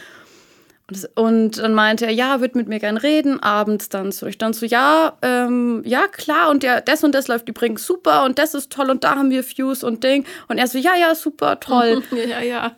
Und 1.15 1.57
dann 1.57 1.73
meinte 1.73 2.05
er, 2.05 2.11
ja, 2.11 2.41
wird 2.41 2.53
mit 2.53 2.67
mir 2.67 2.77
gern 2.77 2.97
reden, 2.97 3.41
abends 3.41 3.89
dann 3.89 4.11
so. 4.11 4.27
Ich 4.27 4.37
dann 4.37 4.53
so, 4.53 4.67
ja, 4.67 5.17
ähm, 5.23 5.81
ja, 5.83 6.07
klar, 6.07 6.51
und 6.51 6.63
ja, 6.63 6.79
das 6.79 7.03
und 7.03 7.15
das 7.15 7.27
läuft 7.27 7.49
übrigens 7.49 7.87
super 7.87 8.23
und 8.23 8.37
das 8.37 8.53
ist 8.53 8.71
toll 8.71 8.91
und 8.91 9.03
da 9.03 9.15
haben 9.15 9.31
wir 9.31 9.43
Views 9.43 9.83
und 9.83 10.03
Ding. 10.03 10.27
Und 10.47 10.59
er 10.59 10.67
so, 10.67 10.77
ja, 10.77 10.95
ja, 10.95 11.15
super, 11.15 11.59
toll. 11.59 12.03
ja, 12.29 12.39
ja, 12.39 12.75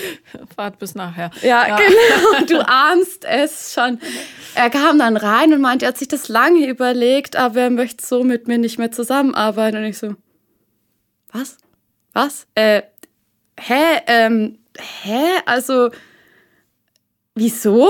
Fahrt 0.56 0.78
bis 0.78 0.94
nachher. 0.94 1.30
Ja, 1.42 1.68
ja, 1.68 1.76
genau, 1.76 2.46
du 2.48 2.66
ahnst 2.66 3.26
es 3.26 3.74
schon. 3.74 4.00
Er 4.54 4.70
kam 4.70 4.98
dann 4.98 5.18
rein 5.18 5.52
und 5.52 5.60
meinte, 5.60 5.84
er 5.84 5.88
hat 5.88 5.98
sich 5.98 6.08
das 6.08 6.28
lange 6.28 6.66
überlegt, 6.66 7.36
aber 7.36 7.60
er 7.60 7.70
möchte 7.70 8.06
so 8.06 8.24
mit 8.24 8.48
mir 8.48 8.56
nicht 8.56 8.78
mehr 8.78 8.90
zusammenarbeiten. 8.90 9.76
Und 9.76 9.84
ich 9.84 9.98
so, 9.98 10.14
was? 11.30 11.58
Was? 12.14 12.46
Äh, 12.54 12.82
hä? 13.58 14.00
Ähm, 14.06 14.60
hä? 14.78 15.24
Also 15.44 15.90
wieso? 17.34 17.88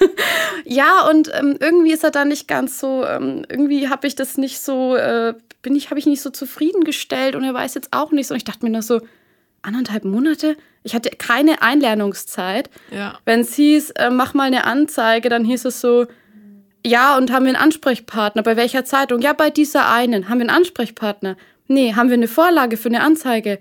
ja, 0.64 1.08
und 1.08 1.30
ähm, 1.34 1.56
irgendwie 1.60 1.92
ist 1.92 2.04
er 2.04 2.10
da 2.10 2.24
nicht 2.24 2.48
ganz 2.48 2.78
so, 2.78 3.04
ähm, 3.04 3.44
irgendwie 3.48 3.88
habe 3.88 4.06
ich 4.06 4.14
das 4.14 4.36
nicht 4.36 4.60
so, 4.60 4.96
äh, 4.96 5.34
bin 5.62 5.76
ich, 5.76 5.90
habe 5.90 5.98
ich 5.98 6.06
nicht 6.06 6.22
so 6.22 6.30
zufriedengestellt 6.30 7.34
und 7.34 7.44
er 7.44 7.54
weiß 7.54 7.74
jetzt 7.74 7.92
auch 7.92 8.12
nicht 8.12 8.26
so. 8.26 8.34
Und 8.34 8.38
ich 8.38 8.44
dachte 8.44 8.64
mir 8.64 8.70
nur 8.70 8.82
so, 8.82 9.00
anderthalb 9.62 10.04
Monate? 10.04 10.56
Ich 10.82 10.94
hatte 10.94 11.10
keine 11.10 11.62
Einlernungszeit. 11.62 12.70
Ja. 12.90 13.18
Wenn 13.24 13.40
es 13.40 13.54
hieß, 13.54 13.90
äh, 13.90 14.10
mach 14.10 14.34
mal 14.34 14.44
eine 14.44 14.64
Anzeige, 14.64 15.28
dann 15.28 15.44
hieß 15.44 15.66
es 15.66 15.80
so, 15.80 16.06
ja, 16.84 17.16
und 17.16 17.30
haben 17.30 17.44
wir 17.44 17.50
einen 17.50 17.62
Ansprechpartner? 17.62 18.42
Bei 18.42 18.56
welcher 18.56 18.84
Zeitung? 18.84 19.20
Ja, 19.20 19.34
bei 19.34 19.50
dieser 19.50 19.90
einen. 19.90 20.28
Haben 20.28 20.38
wir 20.38 20.48
einen 20.48 20.56
Ansprechpartner? 20.56 21.36
Nee, 21.66 21.94
haben 21.94 22.08
wir 22.08 22.14
eine 22.14 22.28
Vorlage 22.28 22.76
für 22.76 22.88
eine 22.88 23.02
Anzeige? 23.02 23.58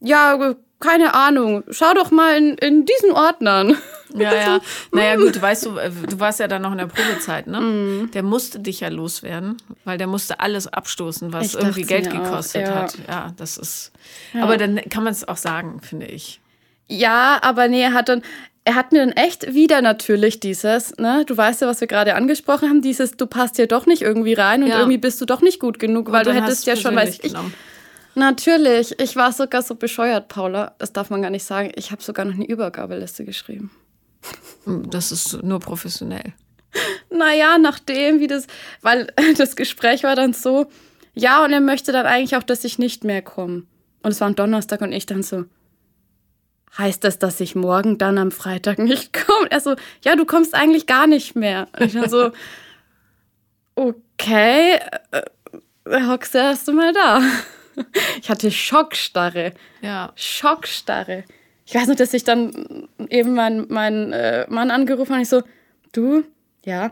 Ja, 0.00 0.54
keine 0.80 1.14
Ahnung. 1.14 1.62
Schau 1.70 1.92
doch 1.94 2.10
mal 2.10 2.36
in, 2.36 2.56
in 2.56 2.86
diesen 2.86 3.12
Ordnern. 3.12 3.76
Ja, 4.14 4.34
ja. 4.34 4.60
Naja, 4.92 5.16
gut, 5.16 5.40
weißt 5.40 5.66
du, 5.66 5.76
äh, 5.76 5.90
du 5.90 6.18
warst 6.18 6.40
ja 6.40 6.48
dann 6.48 6.62
noch 6.62 6.72
in 6.72 6.78
der 6.78 6.86
Probezeit, 6.86 7.46
ne? 7.46 7.60
Mm. 7.60 8.10
Der 8.12 8.22
musste 8.22 8.58
dich 8.58 8.80
ja 8.80 8.88
loswerden, 8.88 9.58
weil 9.84 9.98
der 9.98 10.06
musste 10.06 10.40
alles 10.40 10.66
abstoßen, 10.66 11.32
was 11.32 11.54
irgendwie 11.54 11.82
Geld 11.82 12.10
gekostet 12.10 12.62
ja. 12.62 12.74
hat. 12.74 12.98
Ja, 13.06 13.32
das 13.36 13.58
ist. 13.58 13.92
Ja. 14.32 14.42
Aber 14.42 14.56
dann 14.56 14.80
kann 14.88 15.04
man 15.04 15.12
es 15.12 15.28
auch 15.28 15.36
sagen, 15.36 15.80
finde 15.82 16.06
ich. 16.06 16.40
Ja, 16.88 17.38
aber 17.42 17.68
nee, 17.68 17.82
er 17.82 17.92
hat 17.92 18.08
dann. 18.08 18.22
Er 18.62 18.74
hat 18.74 18.92
mir 18.92 18.98
dann 18.98 19.12
echt 19.12 19.54
wieder 19.54 19.80
natürlich 19.80 20.38
dieses, 20.38 20.94
ne, 20.98 21.24
du 21.26 21.34
weißt 21.34 21.62
ja, 21.62 21.66
was 21.66 21.80
wir 21.80 21.88
gerade 21.88 22.14
angesprochen 22.14 22.68
haben, 22.68 22.82
dieses, 22.82 23.12
du 23.12 23.26
passt 23.26 23.56
ja 23.56 23.64
doch 23.64 23.86
nicht 23.86 24.02
irgendwie 24.02 24.34
rein 24.34 24.62
und 24.62 24.68
ja. 24.68 24.78
irgendwie 24.78 24.98
bist 24.98 25.18
du 25.18 25.24
doch 25.24 25.40
nicht 25.40 25.60
gut 25.60 25.78
genug, 25.78 26.12
weil 26.12 26.24
du 26.24 26.32
hättest 26.34 26.66
ja 26.66 26.76
schon, 26.76 26.94
weiß 26.94 27.20
ich, 27.22 27.32
Natürlich. 28.20 29.00
Ich 29.00 29.16
war 29.16 29.32
sogar 29.32 29.62
so 29.62 29.74
bescheuert, 29.74 30.28
Paula. 30.28 30.74
Das 30.76 30.92
darf 30.92 31.08
man 31.08 31.22
gar 31.22 31.30
nicht 31.30 31.44
sagen. 31.44 31.72
Ich 31.74 31.90
habe 31.90 32.02
sogar 32.02 32.26
noch 32.26 32.34
eine 32.34 32.46
Übergabeliste 32.46 33.24
geschrieben. 33.24 33.70
Das 34.66 35.10
ist 35.10 35.42
nur 35.42 35.58
professionell. 35.58 36.34
Naja, 37.08 37.56
nachdem, 37.56 38.20
wie 38.20 38.26
das, 38.26 38.46
weil 38.82 39.10
das 39.38 39.56
Gespräch 39.56 40.02
war 40.02 40.16
dann 40.16 40.34
so, 40.34 40.66
ja, 41.14 41.42
und 41.42 41.50
er 41.50 41.62
möchte 41.62 41.92
dann 41.92 42.04
eigentlich 42.04 42.36
auch, 42.36 42.42
dass 42.42 42.62
ich 42.64 42.78
nicht 42.78 43.04
mehr 43.04 43.22
komme. 43.22 43.62
Und 44.02 44.10
es 44.10 44.20
war 44.20 44.28
am 44.28 44.36
Donnerstag 44.36 44.82
und 44.82 44.92
ich 44.92 45.06
dann 45.06 45.22
so, 45.22 45.46
heißt 46.76 47.02
das, 47.02 47.18
dass 47.18 47.40
ich 47.40 47.54
morgen 47.54 47.96
dann 47.96 48.18
am 48.18 48.32
Freitag 48.32 48.78
nicht 48.80 49.14
komme? 49.14 49.50
Er 49.50 49.60
so, 49.60 49.76
ja, 50.04 50.14
du 50.14 50.26
kommst 50.26 50.54
eigentlich 50.54 50.86
gar 50.86 51.06
nicht 51.06 51.36
mehr. 51.36 51.68
Und 51.72 51.86
ich 51.86 51.94
dann 51.94 52.10
so, 52.10 52.32
okay, 53.76 54.78
äh, 55.10 56.06
hockst 56.06 56.34
du 56.34 56.38
erst 56.38 56.70
mal 56.70 56.92
da. 56.92 57.22
Ich 58.20 58.28
hatte 58.28 58.50
Schockstarre. 58.50 59.52
Ja. 59.80 60.12
Schockstarre. 60.16 61.24
Ich 61.66 61.74
weiß 61.74 61.86
noch, 61.86 61.96
dass 61.96 62.12
ich 62.14 62.24
dann 62.24 62.88
eben 63.08 63.34
meinen 63.34 63.66
mein, 63.68 64.12
äh, 64.12 64.46
Mann 64.48 64.70
angerufen 64.70 65.10
habe 65.10 65.18
und 65.18 65.22
ich 65.22 65.28
so, 65.28 65.42
du? 65.92 66.24
Ja. 66.64 66.90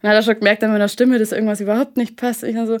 Dann 0.00 0.10
hat 0.10 0.16
er 0.16 0.22
schon 0.22 0.38
gemerkt 0.38 0.62
an 0.64 0.72
meiner 0.72 0.88
Stimme, 0.88 1.18
dass 1.18 1.32
irgendwas 1.32 1.60
überhaupt 1.60 1.96
nicht 1.96 2.16
passt. 2.16 2.42
Ich 2.44 2.54
dann 2.54 2.66
so, 2.66 2.78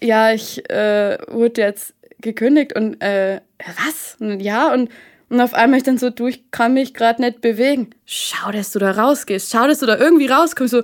ja, 0.00 0.32
ich 0.32 0.68
äh, 0.70 1.18
wurde 1.28 1.62
jetzt 1.62 1.94
gekündigt 2.20 2.74
und 2.74 3.00
äh, 3.00 3.40
was? 3.58 4.16
Und, 4.20 4.40
ja, 4.40 4.72
und, 4.72 4.90
und 5.28 5.40
auf 5.40 5.54
einmal 5.54 5.78
ich 5.78 5.84
dann 5.84 5.98
so, 5.98 6.10
du, 6.10 6.26
ich 6.26 6.50
kann 6.50 6.74
mich 6.74 6.94
gerade 6.94 7.22
nicht 7.22 7.40
bewegen. 7.40 7.90
Schau, 8.06 8.50
dass 8.50 8.72
du 8.72 8.78
da 8.78 8.92
rausgehst. 8.92 9.50
Schau, 9.50 9.66
dass 9.66 9.80
du 9.80 9.86
da 9.86 9.96
irgendwie 9.96 10.26
rauskommst. 10.26 10.72
So, 10.72 10.82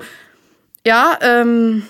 ja, 0.86 1.18
ähm, 1.22 1.84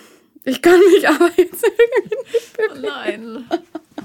ich 0.44 0.62
kann 0.62 0.78
mich 0.94 1.08
aber 1.08 1.30
jetzt 1.36 1.64
irgendwie 1.64 2.16
nicht 2.32 2.56
bewegen. 2.56 2.84
Oh 2.84 2.88
nein. 2.88 3.44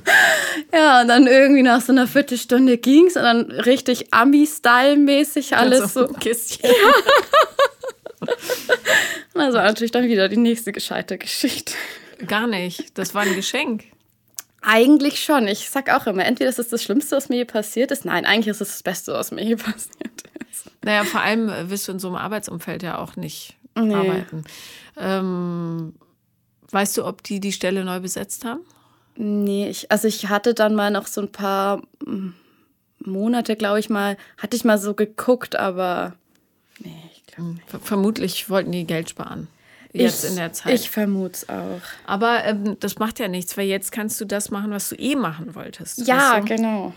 Ja, 0.74 1.02
und 1.02 1.08
dann 1.08 1.26
irgendwie 1.26 1.64
nach 1.64 1.82
so 1.82 1.92
einer 1.92 2.06
Viertelstunde 2.08 2.78
ging's 2.78 3.16
und 3.16 3.24
dann 3.24 3.50
richtig 3.52 4.14
Ami-Style-mäßig 4.14 5.56
alles 5.58 5.94
so. 5.94 6.08
ein 6.08 6.20
Kistchen. 6.20 6.70
Und 9.34 9.42
das 9.46 9.54
war 9.54 9.64
natürlich 9.64 9.92
dann 9.92 10.04
wieder 10.08 10.28
die 10.28 10.38
nächste 10.38 10.72
gescheite 10.72 11.18
Geschichte. 11.18 11.74
Gar 12.28 12.48
nicht. 12.48 12.98
Das 12.98 13.16
war 13.16 13.22
ein 13.22 13.36
Geschenk. 13.36 13.86
Eigentlich 14.62 15.24
schon. 15.24 15.48
Ich 15.48 15.70
sag 15.70 15.90
auch 15.90 16.06
immer, 16.08 16.26
entweder 16.26 16.50
ist 16.50 16.60
es 16.60 16.68
das 16.68 16.84
Schlimmste, 16.84 17.16
was 17.16 17.30
mir 17.30 17.38
je 17.38 17.46
passiert 17.46 17.92
ist. 17.92 18.04
Nein, 18.04 18.26
eigentlich 18.26 18.48
ist 18.48 18.60
es 18.62 18.70
das 18.70 18.84
Beste, 18.84 19.14
was 19.14 19.32
mir 19.32 19.44
je 19.44 19.56
passiert 19.56 20.24
ist. 20.52 20.66
Naja, 20.84 21.06
vor 21.06 21.22
allem 21.22 21.70
wirst 21.70 21.88
du 21.88 21.94
in 21.94 22.00
so 22.00 22.08
einem 22.10 22.18
Arbeitsumfeld 22.18 22.84
ja 22.84 22.98
auch 22.98 23.16
nicht 23.16 23.56
Nee. 23.78 23.94
arbeiten. 23.96 24.44
Ähm, 24.98 25.94
weißt 26.72 26.98
du, 26.98 27.06
ob 27.06 27.24
die 27.24 27.40
die 27.40 27.54
Stelle 27.54 27.86
neu 27.86 28.02
besetzt 28.02 28.44
haben? 28.44 28.60
Nee, 29.22 29.68
ich, 29.68 29.92
also 29.92 30.08
ich 30.08 30.30
hatte 30.30 30.54
dann 30.54 30.76
mal 30.76 30.92
noch 30.92 31.06
so 31.06 31.20
ein 31.20 31.30
paar 31.30 31.82
mm, 32.06 32.30
Monate, 33.00 33.58
glaube 33.58 33.82
ich 33.82 33.90
mal, 33.90 34.16
hatte 34.38 34.56
ich 34.56 34.64
mal 34.64 34.78
so 34.78 34.94
geguckt, 34.94 35.58
aber 35.58 36.16
nee, 36.80 36.96
ich 37.14 37.26
glaube 37.26 37.58
Ver 37.68 37.82
vermutlich 37.82 38.50
wollten 38.50 38.72
die 38.72 38.86
Geld 38.88 39.10
sparen. 39.10 39.50
Jetzt 39.92 40.24
ich, 40.24 40.30
in 40.30 40.38
der 40.38 40.54
Zeit. 40.54 40.74
Ich 40.74 40.90
vermute 40.90 41.34
es 41.34 41.50
auch. 41.50 41.82
Aber 42.06 42.46
ähm, 42.46 42.78
das 42.80 42.98
macht 42.98 43.20
ja 43.20 43.28
nichts, 43.28 43.58
weil 43.58 43.68
jetzt 43.68 43.92
kannst 43.92 44.22
du 44.22 44.26
das 44.26 44.52
machen, 44.52 44.72
was 44.72 44.88
du 44.88 44.96
eh 44.96 45.18
machen 45.18 45.54
wolltest. 45.54 46.08
Ja, 46.08 46.36
weißt 46.38 46.50
du? 46.50 46.56
genau. 46.56 46.94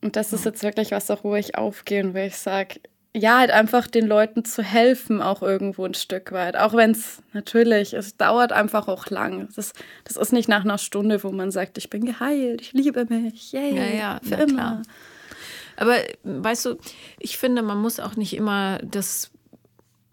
Und 0.00 0.16
das 0.16 0.32
ist 0.32 0.46
jetzt 0.46 0.62
wirklich 0.62 0.90
was, 0.90 1.10
auch 1.10 1.22
wo 1.22 1.34
ich 1.34 1.58
aufgehe 1.58 2.02
und 2.02 2.14
wo 2.14 2.18
ich 2.18 2.36
sage, 2.36 2.80
ja, 3.14 3.38
halt 3.38 3.50
einfach 3.50 3.86
den 3.86 4.06
Leuten 4.06 4.44
zu 4.44 4.62
helfen, 4.62 5.20
auch 5.20 5.42
irgendwo 5.42 5.84
ein 5.84 5.94
Stück 5.94 6.32
weit. 6.32 6.56
Auch 6.56 6.72
wenn 6.74 6.92
es 6.92 7.22
natürlich, 7.34 7.92
es 7.92 8.16
dauert 8.16 8.52
einfach 8.52 8.88
auch 8.88 9.10
lang. 9.10 9.48
Das, 9.54 9.74
das 10.04 10.16
ist 10.16 10.32
nicht 10.32 10.48
nach 10.48 10.64
einer 10.64 10.78
Stunde, 10.78 11.22
wo 11.22 11.30
man 11.30 11.50
sagt, 11.50 11.76
ich 11.76 11.90
bin 11.90 12.06
geheilt, 12.06 12.62
ich 12.62 12.72
liebe 12.72 13.04
mich, 13.04 13.52
yay, 13.52 13.76
Ja, 13.76 13.84
ja, 13.84 14.20
für 14.22 14.36
immer. 14.36 14.54
klar. 14.54 14.82
Aber 15.76 15.96
weißt 16.24 16.66
du, 16.66 16.78
ich 17.18 17.36
finde, 17.36 17.62
man 17.62 17.78
muss 17.78 18.00
auch 18.00 18.16
nicht 18.16 18.34
immer 18.34 18.78
das 18.82 19.30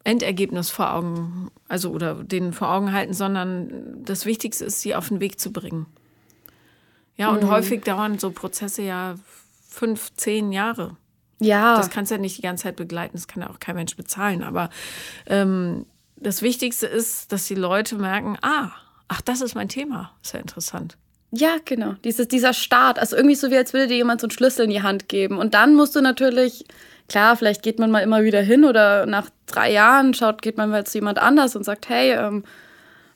Endergebnis 0.04 0.70
vor 0.70 0.94
Augen, 0.94 1.52
also 1.68 1.92
oder 1.92 2.16
den 2.16 2.52
vor 2.54 2.70
Augen 2.70 2.92
halten, 2.92 3.14
sondern 3.14 4.04
das 4.04 4.26
Wichtigste 4.26 4.66
ist, 4.66 4.82
sie 4.82 4.96
auf 4.96 5.10
den 5.10 5.20
Weg 5.20 5.40
zu 5.40 5.52
bringen. 5.52 5.86
Ja, 7.16 7.32
und 7.32 7.50
häufig 7.50 7.84
dauern 7.84 8.18
so 8.18 8.32
Prozesse 8.32 8.82
ja 8.82 9.16
fünf, 9.68 10.14
zehn 10.16 10.52
Jahre. 10.52 10.96
Ja, 11.40 11.78
Das 11.78 11.90
kannst 11.90 12.12
du 12.12 12.16
ja 12.16 12.22
nicht 12.22 12.38
die 12.38 12.42
ganze 12.42 12.64
Zeit 12.64 12.76
begleiten, 12.76 13.14
das 13.14 13.28
kann 13.28 13.42
ja 13.42 13.50
auch 13.50 13.60
kein 13.60 13.76
Mensch 13.76 13.96
bezahlen. 13.96 14.44
Aber 14.44 14.70
ähm, 15.26 15.86
das 16.18 16.42
Wichtigste 16.42 16.86
ist, 16.86 17.32
dass 17.32 17.48
die 17.48 17.56
Leute 17.56 17.96
merken, 17.96 18.38
ah, 18.42 18.72
ach, 19.08 19.22
das 19.22 19.42
ist 19.42 19.56
mein 19.56 19.70
Thema. 19.70 20.12
Ist 20.24 20.34
ja 20.34 20.40
interessant. 20.40 20.98
Ja, 21.32 21.58
genau. 21.64 21.94
Dieses, 22.04 22.28
dieser 22.28 22.54
Start. 22.54 23.00
Also 23.00 23.16
irgendwie 23.16 23.36
so 23.36 23.52
wie 23.52 23.58
als 23.58 23.74
würde 23.74 23.88
dir 23.88 23.98
jemand 23.98 24.22
so 24.22 24.26
einen 24.26 24.32
Schlüssel 24.32 24.66
in 24.66 24.72
die 24.72 24.82
Hand 24.82 25.08
geben. 25.10 25.38
Und 25.38 25.54
dann 25.54 25.76
musst 25.76 25.96
du 25.96 26.02
natürlich, 26.02 26.66
klar, 27.08 27.36
vielleicht 27.36 27.62
geht 27.62 27.80
man 27.80 27.92
mal 27.92 28.00
immer 28.00 28.24
wieder 28.24 28.42
hin 28.42 28.66
oder 28.66 29.06
nach 29.06 29.30
drei 29.46 29.72
Jahren 29.72 30.14
schaut, 30.14 30.42
geht 30.42 30.58
man 30.58 30.70
mal 30.70 30.86
zu 30.86 30.98
jemand 30.98 31.20
anders 31.20 31.56
und 31.56 31.64
sagt, 31.64 31.88
hey, 31.88 32.14
ähm, 32.14 32.44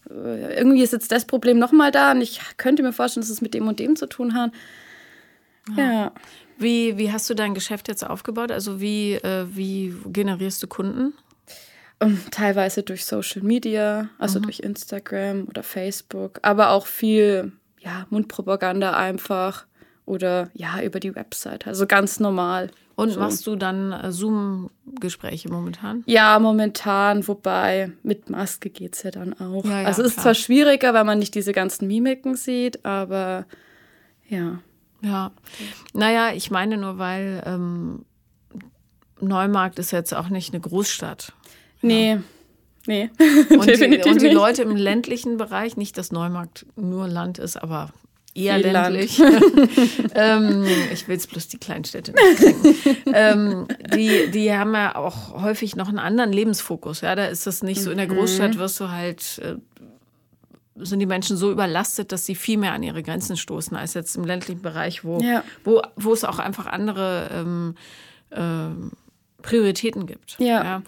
äh, 0.09 0.57
irgendwie 0.57 0.83
ist 0.83 0.93
jetzt 0.93 1.11
das 1.11 1.25
Problem 1.25 1.57
nochmal 1.57 1.91
da 1.91 2.11
und 2.11 2.21
ich 2.21 2.39
könnte 2.57 2.83
mir 2.83 2.93
vorstellen, 2.93 3.23
dass 3.23 3.31
es 3.31 3.41
mit 3.41 3.53
dem 3.53 3.67
und 3.67 3.79
dem 3.79 3.95
zu 3.95 4.07
tun 4.07 4.35
hat. 4.35 4.51
Ja. 5.77 6.11
Wie, 6.63 6.97
wie 6.97 7.11
hast 7.11 7.29
du 7.29 7.33
dein 7.35 7.53
Geschäft 7.53 7.87
jetzt 7.87 8.07
aufgebaut? 8.07 8.51
Also 8.51 8.81
wie, 8.81 9.13
äh, 9.15 9.45
wie 9.49 9.93
generierst 10.07 10.63
du 10.63 10.67
Kunden? 10.67 11.13
Ähm, 11.99 12.19
teilweise 12.31 12.83
durch 12.83 13.05
Social 13.05 13.43
Media, 13.43 14.09
also 14.17 14.39
durch 14.39 14.59
Instagram 14.59 15.45
oder 15.47 15.61
Facebook, 15.61 16.39
aber 16.41 16.71
auch 16.71 16.87
viel 16.87 17.51
ja, 17.79 18.07
Mundpropaganda 18.09 18.97
einfach 18.97 19.65
oder 20.05 20.49
ja, 20.53 20.81
über 20.81 20.99
die 20.99 21.15
Website. 21.15 21.67
Also 21.67 21.85
ganz 21.85 22.19
normal. 22.19 22.71
Und 22.95 23.11
So. 23.11 23.19
machst 23.19 23.47
du 23.47 23.55
dann 23.55 23.91
äh, 23.91 24.11
Zoom-Gespräche 24.11 25.49
momentan? 25.49 26.03
Ja, 26.05 26.37
momentan, 26.39 27.27
wobei 27.27 27.91
mit 28.03 28.29
Maske 28.29 28.69
geht 28.69 28.95
es 28.95 29.03
ja 29.03 29.11
dann 29.11 29.33
auch. 29.39 29.65
Ja, 29.65 29.81
ja, 29.81 29.87
also 29.87 30.03
es 30.03 30.09
ist 30.09 30.21
zwar 30.21 30.35
schwieriger, 30.35 30.93
weil 30.93 31.03
man 31.03 31.19
nicht 31.19 31.33
diese 31.33 31.53
ganzen 31.53 31.87
Mimiken 31.87 32.35
sieht, 32.35 32.85
aber 32.85 33.45
ja. 34.27 34.59
Ja. 35.03 35.31
Naja, 35.93 36.31
ich 36.33 36.49
meine 36.49 36.77
nur, 36.77 36.97
weil 36.97 37.43
ähm, 37.45 38.05
Neumarkt 39.19 39.79
ist 39.79 39.91
jetzt 39.91 40.13
auch 40.13 40.29
nicht 40.29 40.53
eine 40.53 40.61
Großstadt. 40.61 41.33
Nee, 41.81 42.19
nee. 42.87 43.09
Und 43.49 43.67
die, 43.67 44.01
und 44.09 44.21
die 44.21 44.25
nicht. 44.27 44.33
Leute 44.33 44.61
im 44.63 44.75
ländlichen 44.75 45.37
Bereich, 45.37 45.77
nicht, 45.77 45.97
dass 45.97 46.11
Neumarkt 46.11 46.65
nur 46.75 47.07
Land 47.07 47.37
ist, 47.39 47.57
aber 47.61 47.91
eher 48.33 48.55
Viel 48.55 48.71
ländlich. 48.71 49.19
ähm, 50.15 50.65
ich 50.91 51.07
will 51.07 51.17
es 51.17 51.27
bloß 51.27 51.49
die 51.49 51.57
Kleinstädte 51.59 52.13
nicht 52.13 52.95
ähm, 53.13 53.67
die, 53.93 54.31
die 54.31 54.51
haben 54.53 54.73
ja 54.73 54.95
auch 54.95 55.41
häufig 55.41 55.75
noch 55.75 55.87
einen 55.89 55.99
anderen 55.99 56.31
Lebensfokus. 56.33 57.01
Ja, 57.01 57.15
da 57.15 57.25
ist 57.25 57.45
das 57.45 57.61
nicht 57.61 57.81
so. 57.81 57.91
In 57.91 57.97
der 57.97 58.07
Mhm. 58.07 58.15
Großstadt 58.15 58.57
wirst 58.57 58.79
du 58.79 58.89
halt, 58.89 59.39
äh, 59.43 59.55
sind 60.75 60.99
die 60.99 61.05
Menschen 61.05 61.37
so 61.37 61.51
überlastet, 61.51 62.11
dass 62.11 62.25
sie 62.25 62.35
viel 62.35 62.57
mehr 62.57 62.73
an 62.73 62.81
ihre 62.83 63.03
Grenzen 63.03 63.37
stoßen, 63.37 63.77
als 63.77 63.93
jetzt 63.93 64.15
im 64.15 64.23
ländlichen 64.25 64.61
Bereich, 64.61 65.03
wo, 65.03 65.19
Ja. 65.21 65.43
wo, 65.63 65.81
wo 65.95 66.13
es 66.13 66.23
auch 66.23 66.39
einfach 66.39 66.65
andere 66.65 67.29
ähm, 67.33 67.75
ähm, 68.31 68.91
Prioritäten 69.41 70.07
gibt. 70.07 70.35
Ja. 70.39 70.81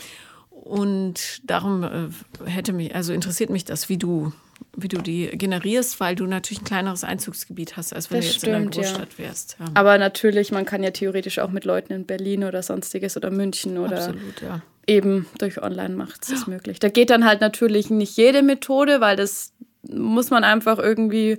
Und 0.49 1.41
darum 1.49 1.83
äh, 1.83 2.49
hätte 2.49 2.73
mich, 2.73 2.95
also 2.95 3.13
interessiert 3.13 3.49
mich 3.49 3.65
das, 3.65 3.89
wie 3.89 3.97
du, 3.97 4.31
wie 4.75 4.87
du 4.87 4.97
die 4.97 5.27
generierst, 5.27 5.99
weil 5.99 6.15
du 6.15 6.25
natürlich 6.25 6.61
ein 6.61 6.65
kleineres 6.65 7.03
Einzugsgebiet 7.03 7.77
hast, 7.77 7.93
als 7.93 8.09
wenn 8.09 8.17
Das 8.19 8.25
du 8.25 8.31
jetzt 8.31 8.41
stimmt, 8.41 8.75
in 8.75 8.81
ja. 8.81 8.87
einer 8.89 8.97
Großstadt 8.97 9.19
wärst. 9.19 9.57
Ja. 9.59 9.65
Aber 9.75 9.97
natürlich, 9.97 10.51
man 10.51 10.65
kann 10.65 10.81
ja 10.81 10.91
theoretisch 10.91 11.39
auch 11.39 11.51
mit 11.51 11.65
Leuten 11.65 11.93
in 11.93 12.05
Berlin 12.05 12.43
oder 12.45 12.63
sonstiges 12.63 13.15
oder 13.17 13.29
München 13.29 13.77
oder 13.77 13.97
Absolut, 13.97 14.41
ja. 14.41 14.61
eben 14.87 15.27
durch 15.37 15.61
Online 15.61 15.93
macht 15.95 16.23
es 16.23 16.29
das 16.29 16.47
möglich. 16.47 16.79
Da 16.79 16.89
geht 16.89 17.09
dann 17.11 17.25
halt 17.25 17.41
natürlich 17.41 17.89
nicht 17.91 18.17
jede 18.17 18.41
Methode, 18.41 19.01
weil 19.01 19.17
das 19.17 19.53
muss 19.89 20.29
man 20.29 20.43
einfach 20.43 20.79
irgendwie, 20.79 21.37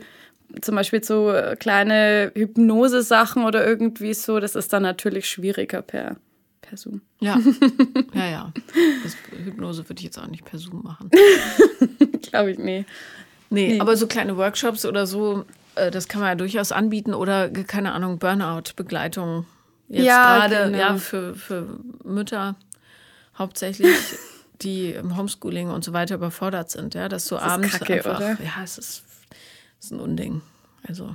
zum 0.61 0.75
Beispiel 0.75 1.03
so 1.03 1.33
kleine 1.59 2.33
Hypnose-Sachen 2.35 3.45
oder 3.45 3.67
irgendwie 3.67 4.15
so, 4.15 4.41
das 4.41 4.55
ist 4.55 4.73
dann 4.73 4.83
natürlich 4.83 5.29
schwieriger 5.29 5.83
per, 5.83 6.17
per 6.63 6.77
Zoom. 6.77 7.01
Ja, 7.21 7.39
ja, 8.15 8.27
ja. 8.29 8.53
Das 9.03 9.17
Hypnose 9.45 9.89
würde 9.89 9.99
ich 9.99 10.05
jetzt 10.05 10.19
auch 10.19 10.27
nicht 10.27 10.45
per 10.45 10.59
Zoom 10.59 10.83
machen. 10.83 11.11
Glaube 12.23 12.53
ich, 12.53 12.59
nee. 12.59 12.85
Nee, 13.49 13.79
aber 13.81 13.97
so 13.97 14.07
kleine 14.07 14.37
Workshops 14.37 14.85
oder 14.85 15.07
so, 15.07 15.45
äh, 15.77 15.91
das 15.91 16.09
kann 16.09 16.21
man 16.21 16.31
ja 16.31 16.35
durchaus 16.35 16.73
anbieten 16.73 17.15
oder, 17.15 17.49
keine 17.49 17.93
Ahnung, 17.93 18.19
Burnout-Begleitung. 18.19 19.47
Jetzt 19.89 20.05
Ja, 20.05 20.47
gerade 20.47 20.65
genau. 20.73 20.79
ja, 20.79 20.97
für, 20.97 21.35
für 21.37 21.79
Mütter 22.03 22.57
hauptsächlich, 23.39 23.95
die 24.63 24.93
im 24.93 25.17
Homeschooling 25.17 25.69
und 25.71 25.85
so 25.85 25.93
weiter 25.93 26.15
überfordert 26.17 26.71
sind, 26.71 26.95
ja, 26.95 27.09
dass 27.09 27.27
du 27.27 27.37
ist 27.37 27.43
abends 27.43 27.73
kacke, 27.79 27.95
einfach, 27.95 28.17
oder? 28.17 28.31
ja, 28.43 28.63
es 28.65 28.79
ist, 28.79 29.05
es 29.79 29.87
ist 29.87 29.91
ein 29.93 30.01
Unding. 30.01 30.43
Also 30.87 31.15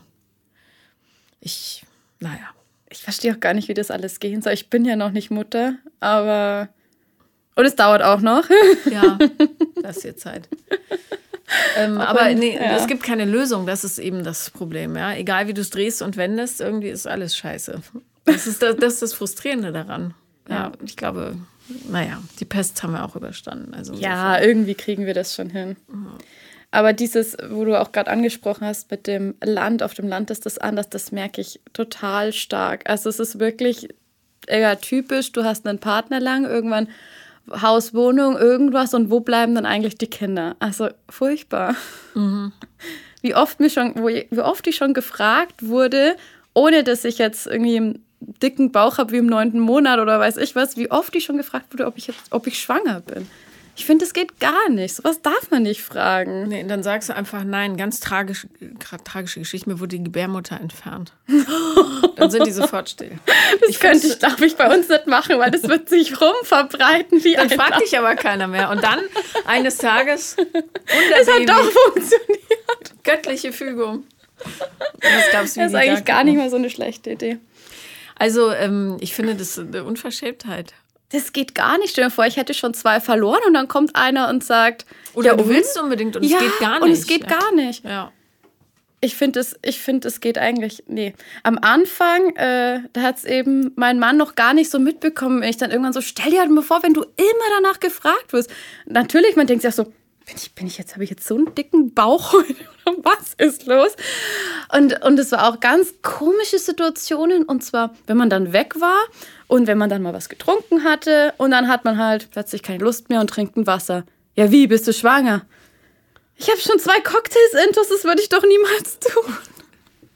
ich, 1.40 1.84
naja. 2.20 2.50
Ich 2.90 3.00
verstehe 3.04 3.34
auch 3.34 3.40
gar 3.40 3.54
nicht, 3.54 3.68
wie 3.70 3.74
das 3.74 3.90
alles 3.90 4.20
gehen 4.20 4.42
soll. 4.42 4.52
Ich 4.54 4.70
bin 4.70 4.84
ja 4.86 4.96
noch 4.98 5.12
nicht 5.12 5.32
Mutter, 5.32 5.76
aber. 6.02 6.68
Und 7.56 7.66
es 7.66 7.76
dauert 7.76 8.02
auch 8.02 8.20
noch. 8.22 8.44
Ja, 8.92 9.18
lass 9.82 10.00
dir 10.00 10.16
Zeit. 10.18 10.50
Ähm, 11.78 11.98
aber 12.00 12.26
wenn- 12.26 12.40
nee, 12.40 12.56
ja. 12.56 12.76
es 12.78 12.88
gibt 12.88 13.04
keine 13.04 13.26
Lösung, 13.26 13.66
das 13.66 13.84
ist 13.84 13.98
eben 14.00 14.24
das 14.24 14.50
Problem. 14.50 14.96
Ja? 14.96 15.14
Egal 15.14 15.48
wie 15.48 15.54
du 15.54 15.62
es 15.62 15.70
drehst 15.70 16.02
und 16.02 16.18
wendest, 16.18 16.60
irgendwie 16.62 16.90
ist 16.90 17.08
alles 17.08 17.36
scheiße. 17.36 17.82
Das 18.26 18.48
ist 18.48 18.62
das, 18.62 18.76
das, 18.78 18.94
ist 18.94 19.02
das 19.02 19.14
Frustrierende 19.14 19.72
daran. 19.72 20.14
Ja, 20.50 20.56
Ja. 20.56 20.72
ich 20.84 20.96
glaube, 20.98 21.36
naja, 21.90 22.22
die 22.40 22.46
Pest 22.46 22.82
haben 22.84 22.94
wir 22.94 23.06
auch 23.06 23.16
überstanden. 23.16 23.74
Also 23.74 23.94
Ja, 23.94 24.40
irgendwie 24.40 24.76
kriegen 24.76 25.06
wir 25.06 25.14
das 25.14 25.36
schon 25.36 25.50
hin. 25.50 25.76
Aber 26.72 26.94
dieses, 26.94 27.36
wo 27.50 27.66
du 27.66 27.80
auch 27.80 27.92
gerade 27.92 28.10
angesprochen 28.10 28.66
hast, 28.66 28.90
mit 28.92 29.06
dem 29.08 29.36
Land, 29.44 29.84
auf 29.84 29.94
dem 29.94 30.08
Land 30.08 30.32
ist 30.32 30.46
das 30.46 30.58
anders, 30.58 30.90
das 30.90 31.12
merke 31.12 31.42
ich 31.42 31.60
total 31.74 32.32
stark. 32.32 32.90
Also 32.90 33.10
es 33.10 33.20
ist 33.20 33.40
wirklich 33.40 33.90
eher 34.48 34.80
typisch, 34.80 35.32
du 35.34 35.44
hast 35.44 35.68
einen 35.68 35.80
Partner 35.80 36.20
lang, 36.20 36.46
irgendwann 36.46 36.88
Haus, 37.50 37.94
Wohnung, 37.94 38.38
irgendwas 38.38 38.94
und 38.94 39.10
wo 39.10 39.20
bleiben 39.20 39.56
dann 39.56 39.66
eigentlich 39.66 39.98
die 39.98 40.10
Kinder? 40.10 40.56
Also 40.60 40.90
furchtbar. 41.10 41.76
Mhm. 42.14 42.54
Wie 43.22 43.36
oft 43.36 43.60
mir 43.60 43.70
schon, 43.70 43.96
wie 43.96 44.40
oft 44.40 44.66
ich 44.68 44.78
schon 44.78 44.94
gefragt 44.94 45.68
wurde, 45.68 46.16
ohne 46.54 46.84
dass 46.84 47.04
ich 47.04 47.18
jetzt 47.18 47.48
irgendwie 47.48 48.00
dicken 48.22 48.72
Bauch 48.72 48.98
habe 48.98 49.12
wie 49.12 49.18
im 49.18 49.26
neunten 49.26 49.60
Monat 49.60 50.00
oder 50.00 50.20
weiß 50.20 50.38
ich 50.38 50.56
was, 50.56 50.78
wie 50.78 50.92
oft 50.92 51.16
ich 51.16 51.26
schon 51.26 51.38
gefragt 51.38 51.74
wurde, 51.74 51.88
ob 51.88 51.98
ich 51.98 52.08
jetzt, 52.08 52.20
ob 52.32 52.48
ich 52.48 52.60
schwanger 52.60 53.02
bin. 53.02 53.28
Ich 53.76 53.86
finde, 53.86 54.06
das 54.06 54.14
geht 54.14 54.40
gar 54.40 54.70
nicht. 54.70 54.96
Sowas 54.96 55.22
darf 55.22 55.50
man 55.50 55.64
nicht 55.64 55.82
fragen. 55.82 56.50
Nee, 56.50 56.64
dann 56.68 56.84
sagst 56.84 57.10
du 57.10 57.16
einfach 57.16 57.44
nein. 57.44 57.78
Ganz 57.78 58.00
tragisch, 58.00 58.46
tragische 59.06 59.40
Geschichte. 59.40 59.70
Mir 59.70 59.80
wurde 59.80 59.98
die 59.98 60.04
Gebärmutter 60.04 60.60
entfernt. 60.60 61.14
dann 62.18 62.30
sind 62.30 62.46
die 62.46 62.52
sofort 62.52 62.90
still. 62.90 63.18
Das 63.60 63.70
ich 63.70 63.80
könnte 63.80 64.08
ich, 64.08 64.20
darf 64.20 64.42
ich 64.42 64.56
bei 64.56 64.76
uns 64.76 64.90
nicht 64.90 65.08
machen, 65.08 65.40
weil 65.40 65.52
das 65.52 65.64
wird 65.64 65.88
sich 65.90 66.20
rumverbreiten 66.20 67.24
wie 67.24 67.36
Dann 67.36 67.50
fragt 67.50 67.82
dich 67.82 67.98
aber 67.98 68.16
keiner 68.16 68.48
mehr. 68.48 68.70
Und 68.70 68.84
dann 68.84 69.00
eines 69.46 69.78
Tages 69.78 70.36
Es 71.20 71.28
hat 71.28 71.50
doch 71.50 71.72
funktioniert. 71.72 73.04
Göttliche 73.04 73.54
Fügung. 73.54 74.04
Das, 75.00 75.32
das 75.32 75.58
ist 75.58 75.76
eigentlich 75.76 76.06
gar 76.06 76.24
nicht 76.24 76.38
mal 76.38 76.50
so 76.50 76.58
eine 76.58 76.70
schlechte 76.70 77.12
Idee. 77.12 77.40
Also, 78.22 78.52
ähm, 78.52 78.98
ich 79.00 79.14
finde 79.14 79.36
das 79.36 79.58
eine 79.58 79.84
Unverschämtheit 79.84 80.74
das 81.12 81.34
geht 81.34 81.56
gar 81.56 81.78
nicht. 81.78 81.92
Stell 81.92 82.06
dir 82.06 82.12
vor, 82.12 82.26
ich 82.26 82.38
hätte 82.38 82.54
schon 82.54 82.74
zwei 82.74 83.00
verloren 83.00 83.42
und 83.46 83.54
dann 83.54 83.68
kommt 83.68 83.96
einer 83.96 84.30
und 84.30 84.44
sagt, 84.44 84.86
oder 85.14 85.32
ja, 85.32 85.36
du 85.36 85.48
willst 85.48 85.80
unbedingt 85.80 86.16
und 86.16 86.24
ja, 86.24 86.38
es 86.38 86.44
geht 86.44 86.60
gar 86.60 86.74
nicht. 86.76 86.84
Und 86.84 86.92
es 86.92 87.06
geht 87.06 87.30
ja. 87.30 87.38
gar 87.38 87.54
nicht. 87.54 87.84
Ja. 87.84 88.12
Ich 89.04 89.16
finde 89.16 89.40
es, 89.40 89.58
ich 89.64 89.80
finde 89.80 90.08
es 90.08 90.22
geht 90.22 90.38
eigentlich, 90.38 90.84
nee. 90.88 91.14
Am 91.44 91.58
Anfang, 91.58 92.36
äh, 92.36 92.82
da 92.94 93.02
hat 93.02 93.18
es 93.18 93.26
eben 93.26 93.72
mein 93.76 94.00
Mann 94.00 94.16
noch 94.16 94.36
gar 94.36 94.54
nicht 94.54 94.70
so 94.70 94.78
mitbekommen. 94.80 95.42
Ich 95.44 95.58
dann 95.58 95.72
irgendwann 95.72 95.94
so, 95.94 96.02
stell 96.02 96.32
dir 96.32 96.40
halt 96.40 96.52
mal 96.52 96.62
vor, 96.62 96.84
wenn 96.84 96.94
du 96.94 97.02
immer 97.02 97.62
danach 97.62 97.80
gefragt 97.80 98.32
wirst. 98.32 98.52
Natürlich, 98.86 99.36
man 99.36 99.48
denkt 99.48 99.64
sich 99.64 99.70
auch 99.70 99.86
so, 99.86 99.94
bin 100.32 100.38
ich, 100.38 100.56
bin 100.56 100.68
ich 100.68 100.78
jetzt, 100.78 100.94
habe 100.94 101.04
ich 101.04 101.10
jetzt 101.10 101.28
so 101.28 101.36
einen 101.36 101.54
dicken 101.56 101.94
Bauch 101.94 102.34
oder 102.34 102.46
was 103.04 103.34
ist 103.38 103.66
los? 103.66 103.96
Und, 104.74 105.04
und 105.04 105.20
es 105.20 105.32
war 105.32 105.50
auch 105.50 105.60
ganz 105.60 105.96
komische 106.02 106.58
Situationen. 106.58 107.44
Und 107.44 107.64
zwar, 107.64 107.94
wenn 108.08 108.18
man 108.18 108.30
dann 108.30 108.54
weg 108.54 108.80
war 108.80 109.00
und 109.48 109.68
wenn 109.68 109.78
man 109.78 109.90
dann 109.90 110.02
mal 110.02 110.14
was 110.14 110.30
getrunken 110.30 110.84
hatte 110.84 111.34
und 111.38 111.52
dann 111.52 111.68
hat 111.68 111.84
man 111.84 111.98
halt 111.98 112.32
plötzlich 112.32 112.64
keine 112.64 112.84
Lust 112.84 113.10
mehr 113.10 113.20
und 113.20 113.30
trinkt 113.30 113.58
ein 113.58 113.68
Wasser. 113.68 114.06
Ja, 114.36 114.52
wie, 114.52 114.68
bist 114.68 114.88
du 114.88 114.94
schwanger? 114.94 115.46
Ich 116.38 116.50
habe 116.50 116.60
schon 116.60 116.80
zwei 116.80 117.00
Cocktails 117.02 117.66
intus, 117.68 117.90
das 117.90 118.04
würde 118.04 118.22
ich 118.22 118.30
doch 118.30 118.44
niemals 118.44 119.00
tun. 119.00 119.38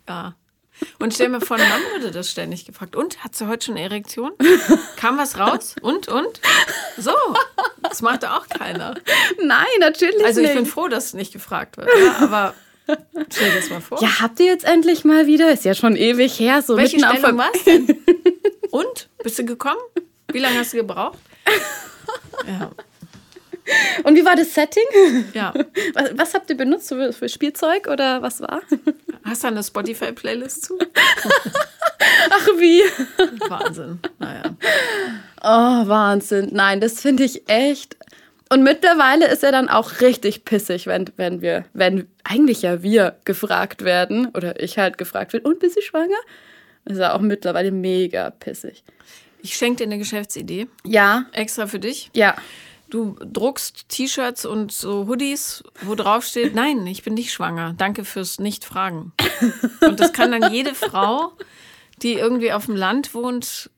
Ja. 0.08 0.36
Und 1.00 1.14
stell 1.14 1.30
mir 1.30 1.42
vor, 1.42 1.58
ein 1.58 1.70
Mann 1.70 1.82
wurde 1.94 2.12
das 2.12 2.30
ständig 2.30 2.66
gefragt. 2.66 2.96
Und, 2.96 3.24
hat 3.24 3.36
sie 3.36 3.48
heute 3.48 3.66
schon 3.66 3.78
Erektion? 3.78 4.32
Kam 4.98 5.18
was 5.18 5.38
raus? 5.38 5.76
Und, 5.82 6.08
und? 6.08 6.42
So, 6.98 7.14
das 7.96 8.02
macht 8.02 8.26
auch 8.26 8.48
keiner. 8.50 8.96
Nein, 9.42 9.66
natürlich 9.80 10.18
nicht. 10.18 10.26
Also 10.26 10.42
ich 10.42 10.54
bin 10.54 10.66
froh, 10.66 10.90
dass 10.90 11.14
nicht 11.14 11.32
gefragt 11.32 11.78
wird. 11.78 11.88
Ja, 11.98 12.18
aber 12.20 12.54
stell 13.32 13.52
dir 13.52 13.56
das 13.56 13.70
mal 13.70 13.80
vor. 13.80 14.02
Ja, 14.02 14.20
habt 14.20 14.38
ihr 14.42 14.48
jetzt 14.48 14.66
endlich 14.66 15.06
mal 15.06 15.28
wieder? 15.28 15.50
Ist 15.50 15.64
ja 15.64 15.74
schon 15.74 15.96
ewig 15.96 16.38
her. 16.38 16.62
So 16.62 16.76
Welche 16.76 17.00
Stellung 17.00 17.38
war 17.38 17.52
es 17.54 17.64
denn? 17.66 18.04
Und? 18.70 19.08
Bist 19.24 19.40
du 19.40 19.46
gekommen? 19.46 19.80
Wie 20.30 20.40
lange 20.40 20.60
hast 20.60 20.74
du 20.74 20.78
gebraucht? 20.78 21.18
Ja. 22.46 22.70
Und 24.04 24.16
wie 24.16 24.26
war 24.26 24.36
das 24.36 24.54
Setting? 24.54 24.84
Ja. 25.34 25.54
Was, 25.94 26.10
was 26.16 26.34
habt 26.34 26.50
ihr 26.50 26.58
benutzt 26.58 26.90
für, 26.90 27.14
für, 27.14 27.30
Spielzeug 27.30 27.88
oder 27.88 28.22
was 28.22 28.42
war? 28.42 28.62
Hast 29.24 29.44
du 29.44 29.48
eine 29.48 29.64
Spotify-Playlist 29.64 30.66
zu? 30.66 30.78
Ach 32.30 32.48
wie? 32.58 32.84
Wahnsinn. 33.50 34.00
Naja. 34.20 34.44
Oh, 35.48 35.88
Wahnsinn. 35.88 36.50
Nein, 36.54 36.82
das 36.82 37.00
finde 37.00 37.24
ich 37.24 37.48
echt. 37.48 37.96
Und 38.50 38.64
mittlerweile 38.64 39.28
ist 39.28 39.44
er 39.44 39.52
dann 39.52 39.70
auch 39.70 40.02
richtig 40.02 40.44
pissig, 40.44 40.88
wenn, 40.88 41.06
wenn 41.18 41.42
wir, 41.42 41.66
wenn 41.74 42.08
eigentlich 42.24 42.64
ja 42.64 42.82
wir 42.82 43.18
gefragt 43.26 43.84
werden 43.84 44.28
oder 44.34 44.60
ich 44.60 44.80
halt 44.80 44.98
gefragt 44.98 45.34
werde, 45.34 45.48
und 45.48 45.60
bist 45.60 45.78
du 45.78 45.82
schwanger? 45.82 46.18
Ist 46.86 46.98
er 46.98 47.14
auch 47.14 47.22
mittlerweile 47.22 47.72
mega 47.72 48.32
pissig. 48.32 48.84
Ich 49.44 49.56
schenke 49.56 49.78
dir 49.78 49.84
eine 49.84 50.00
Geschäftsidee. 50.00 50.68
Ja. 50.84 51.26
Extra 51.32 51.68
für 51.68 51.80
dich. 51.80 52.10
Ja. 52.16 52.36
Du 52.90 53.16
druckst 53.20 53.90
T-Shirts 53.90 54.46
und 54.46 54.72
so 54.72 55.06
Hoodies, 55.08 55.64
wo 55.82 55.94
drauf 55.94 56.26
steht, 56.26 56.56
nein, 56.56 56.88
ich 56.88 57.04
bin 57.04 57.14
nicht 57.14 57.32
schwanger. 57.32 57.76
Danke 57.78 58.04
fürs 58.04 58.40
Nicht-Fragen. 58.40 59.14
Und 59.82 60.00
das 60.00 60.12
kann 60.12 60.32
dann 60.32 60.52
jede 60.52 60.74
Frau, 60.74 61.34
die 62.02 62.14
irgendwie 62.14 62.52
auf 62.52 62.66
dem 62.66 62.76
Land 62.76 63.14
wohnt, 63.14 63.70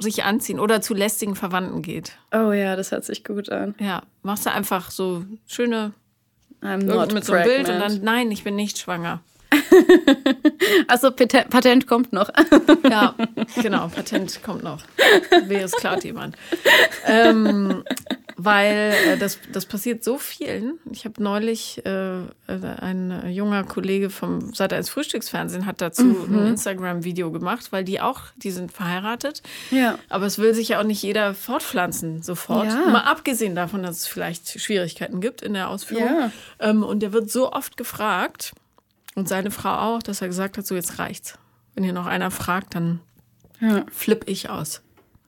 sich 0.00 0.24
anziehen 0.24 0.58
oder 0.58 0.80
zu 0.80 0.94
lästigen 0.94 1.36
Verwandten 1.36 1.82
geht. 1.82 2.12
Oh 2.32 2.52
ja, 2.52 2.76
das 2.76 2.92
hört 2.92 3.04
sich 3.04 3.24
gut 3.24 3.50
an. 3.50 3.74
Ja, 3.78 4.02
machst 4.22 4.46
du 4.46 4.52
einfach 4.52 4.90
so 4.90 5.24
schöne 5.46 5.92
I'm 6.62 6.84
not 6.84 7.12
mit 7.12 7.24
so 7.24 7.32
einem 7.32 7.44
Bild 7.44 7.68
und 7.68 7.80
dann, 7.80 8.00
nein, 8.02 8.30
ich 8.30 8.44
bin 8.44 8.54
nicht 8.54 8.78
schwanger. 8.78 9.20
also 10.88 11.10
Patent 11.10 11.86
kommt 11.86 12.12
noch. 12.12 12.30
ja, 12.90 13.14
genau, 13.62 13.88
Patent 13.88 14.42
kommt 14.42 14.62
noch. 14.62 14.82
Wer 15.46 15.64
es 15.64 15.72
klaut 15.72 16.04
jemand. 16.04 16.36
Ähm, 17.06 17.82
weil 18.44 18.94
äh, 19.06 19.16
das, 19.18 19.38
das 19.52 19.66
passiert 19.66 20.02
so 20.02 20.18
vielen. 20.18 20.78
Ich 20.90 21.04
habe 21.04 21.22
neulich, 21.22 21.84
äh, 21.84 22.20
ein 22.46 23.30
junger 23.30 23.64
Kollege 23.64 24.10
vom 24.10 24.52
Sat 24.54 24.72
1 24.72 24.88
Frühstücksfernsehen 24.88 25.66
hat 25.66 25.80
dazu 25.80 26.04
mhm. 26.04 26.38
ein 26.38 26.46
Instagram-Video 26.48 27.30
gemacht, 27.30 27.72
weil 27.72 27.84
die 27.84 28.00
auch, 28.00 28.22
die 28.36 28.50
sind 28.50 28.72
verheiratet. 28.72 29.42
Ja. 29.70 29.98
Aber 30.08 30.26
es 30.26 30.38
will 30.38 30.54
sich 30.54 30.70
ja 30.70 30.80
auch 30.80 30.84
nicht 30.84 31.02
jeder 31.02 31.34
fortpflanzen 31.34 32.22
sofort. 32.22 32.66
Ja. 32.66 32.86
Mal 32.86 33.02
abgesehen 33.02 33.54
davon, 33.54 33.82
dass 33.82 33.98
es 33.98 34.06
vielleicht 34.06 34.60
Schwierigkeiten 34.60 35.20
gibt 35.20 35.42
in 35.42 35.54
der 35.54 35.68
Ausführung. 35.68 36.04
Ja. 36.04 36.32
Ähm, 36.58 36.82
und 36.82 37.00
der 37.00 37.12
wird 37.12 37.30
so 37.30 37.52
oft 37.52 37.76
gefragt 37.76 38.52
und 39.14 39.28
seine 39.28 39.50
Frau 39.50 39.96
auch, 39.96 40.02
dass 40.02 40.22
er 40.22 40.28
gesagt 40.28 40.56
hat, 40.56 40.66
so 40.66 40.74
jetzt 40.74 40.98
reicht's. 40.98 41.38
Wenn 41.74 41.84
hier 41.84 41.92
noch 41.92 42.06
einer 42.06 42.30
fragt, 42.30 42.74
dann 42.74 43.00
ja. 43.60 43.84
flipp 43.90 44.24
ich 44.26 44.50
aus. 44.50 44.82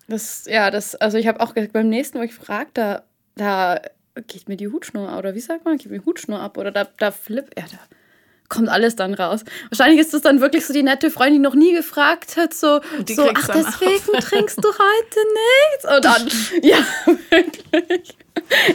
Das, 0.08 0.44
ja, 0.46 0.70
das, 0.70 0.94
also 0.96 1.18
ich 1.18 1.26
habe 1.26 1.40
auch 1.40 1.54
gesagt, 1.54 1.72
beim 1.72 1.88
nächsten, 1.88 2.18
wo 2.18 2.22
ich 2.22 2.34
frage, 2.34 2.70
da, 2.74 3.02
da 3.36 3.80
geht 4.26 4.48
mir 4.48 4.56
die 4.56 4.68
Hutschnur, 4.68 5.16
oder 5.16 5.34
wie 5.34 5.40
sagt 5.40 5.64
man, 5.64 5.78
geht 5.78 5.90
mir 5.90 6.00
die 6.00 6.04
Hutschnur 6.04 6.40
ab, 6.40 6.58
oder 6.58 6.70
da, 6.70 6.86
da 6.98 7.10
flipp, 7.10 7.50
ja, 7.56 7.64
da 7.70 7.78
kommt 8.48 8.68
alles 8.68 8.96
dann 8.96 9.14
raus. 9.14 9.44
Wahrscheinlich 9.70 10.00
ist 10.00 10.12
das 10.12 10.20
dann 10.20 10.40
wirklich 10.40 10.66
so 10.66 10.74
die 10.74 10.82
nette 10.82 11.10
Freundin, 11.10 11.34
die 11.34 11.48
noch 11.48 11.54
nie 11.54 11.72
gefragt 11.72 12.36
hat, 12.36 12.52
so, 12.52 12.80
so 13.08 13.30
ach, 13.34 13.48
deswegen 13.48 14.20
trinkst 14.20 14.58
du 14.58 14.68
heute 14.68 15.20
nichts? 15.70 15.96
Und 15.96 16.04
dann, 16.04 16.28
ja, 16.62 16.78
wirklich. 17.30 18.16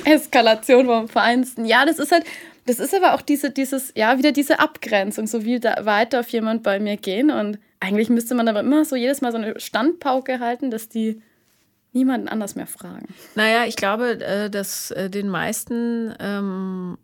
Eskalation 0.06 0.88
vom 0.88 1.08
Feinsten. 1.08 1.66
Ja, 1.66 1.86
das 1.86 2.00
ist 2.00 2.12
halt, 2.12 2.24
das 2.66 2.80
ist 2.80 2.94
aber 2.96 3.14
auch 3.14 3.22
diese, 3.22 3.52
dieses, 3.52 3.94
ja, 3.96 4.18
wieder 4.18 4.32
diese 4.32 4.60
Abgrenzung, 4.60 5.28
so 5.28 5.46
wie 5.46 5.60
da 5.60 5.86
weiter 5.86 6.22
auf 6.22 6.30
jemand 6.30 6.64
bei 6.64 6.80
mir 6.80 6.98
gehen. 6.98 7.30
Und 7.30 7.60
eigentlich 7.80 8.10
müsste 8.10 8.36
man 8.36 8.48
aber 8.48 8.62
immer 8.62 8.86
so 8.86 8.96
jedes 8.96 9.22
Mal 9.22 9.32
so 9.32 9.38
eine 9.38 9.60
Standpauke 9.60 10.40
halten, 10.40 10.72
dass 10.72 10.90
die 10.90 11.22
niemanden 11.94 12.28
anders 12.28 12.56
mehr 12.56 12.68
fragen. 12.68 13.08
Naja, 13.36 13.66
ich 13.66 13.76
glaube, 13.76 14.20
äh, 14.24 14.50
dass 14.50 14.92
äh, 14.92 15.10
den 15.10 15.30
meisten 15.30 16.14
ähm, 16.20 16.98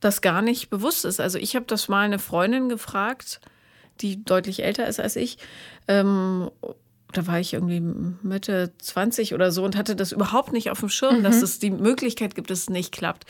das 0.00 0.20
gar 0.20 0.42
nicht 0.42 0.70
bewusst 0.70 1.04
ist. 1.04 1.20
Also 1.20 1.38
ich 1.38 1.56
habe 1.56 1.66
das 1.66 1.88
mal 1.88 2.04
eine 2.04 2.18
Freundin 2.18 2.68
gefragt, 2.68 3.40
die 4.00 4.24
deutlich 4.24 4.62
älter 4.62 4.86
ist 4.86 5.00
als 5.00 5.16
ich. 5.16 5.38
Ähm, 5.86 6.50
da 7.12 7.26
war 7.26 7.40
ich 7.40 7.54
irgendwie 7.54 7.80
Mitte 7.80 8.72
20 8.78 9.34
oder 9.34 9.50
so 9.50 9.64
und 9.64 9.76
hatte 9.76 9.96
das 9.96 10.12
überhaupt 10.12 10.52
nicht 10.52 10.70
auf 10.70 10.80
dem 10.80 10.88
Schirm, 10.90 11.18
mhm. 11.18 11.22
dass 11.22 11.42
es 11.42 11.58
die 11.58 11.70
Möglichkeit 11.70 12.34
gibt, 12.34 12.50
dass 12.50 12.60
es 12.60 12.70
nicht 12.70 12.92
klappt 12.92 13.24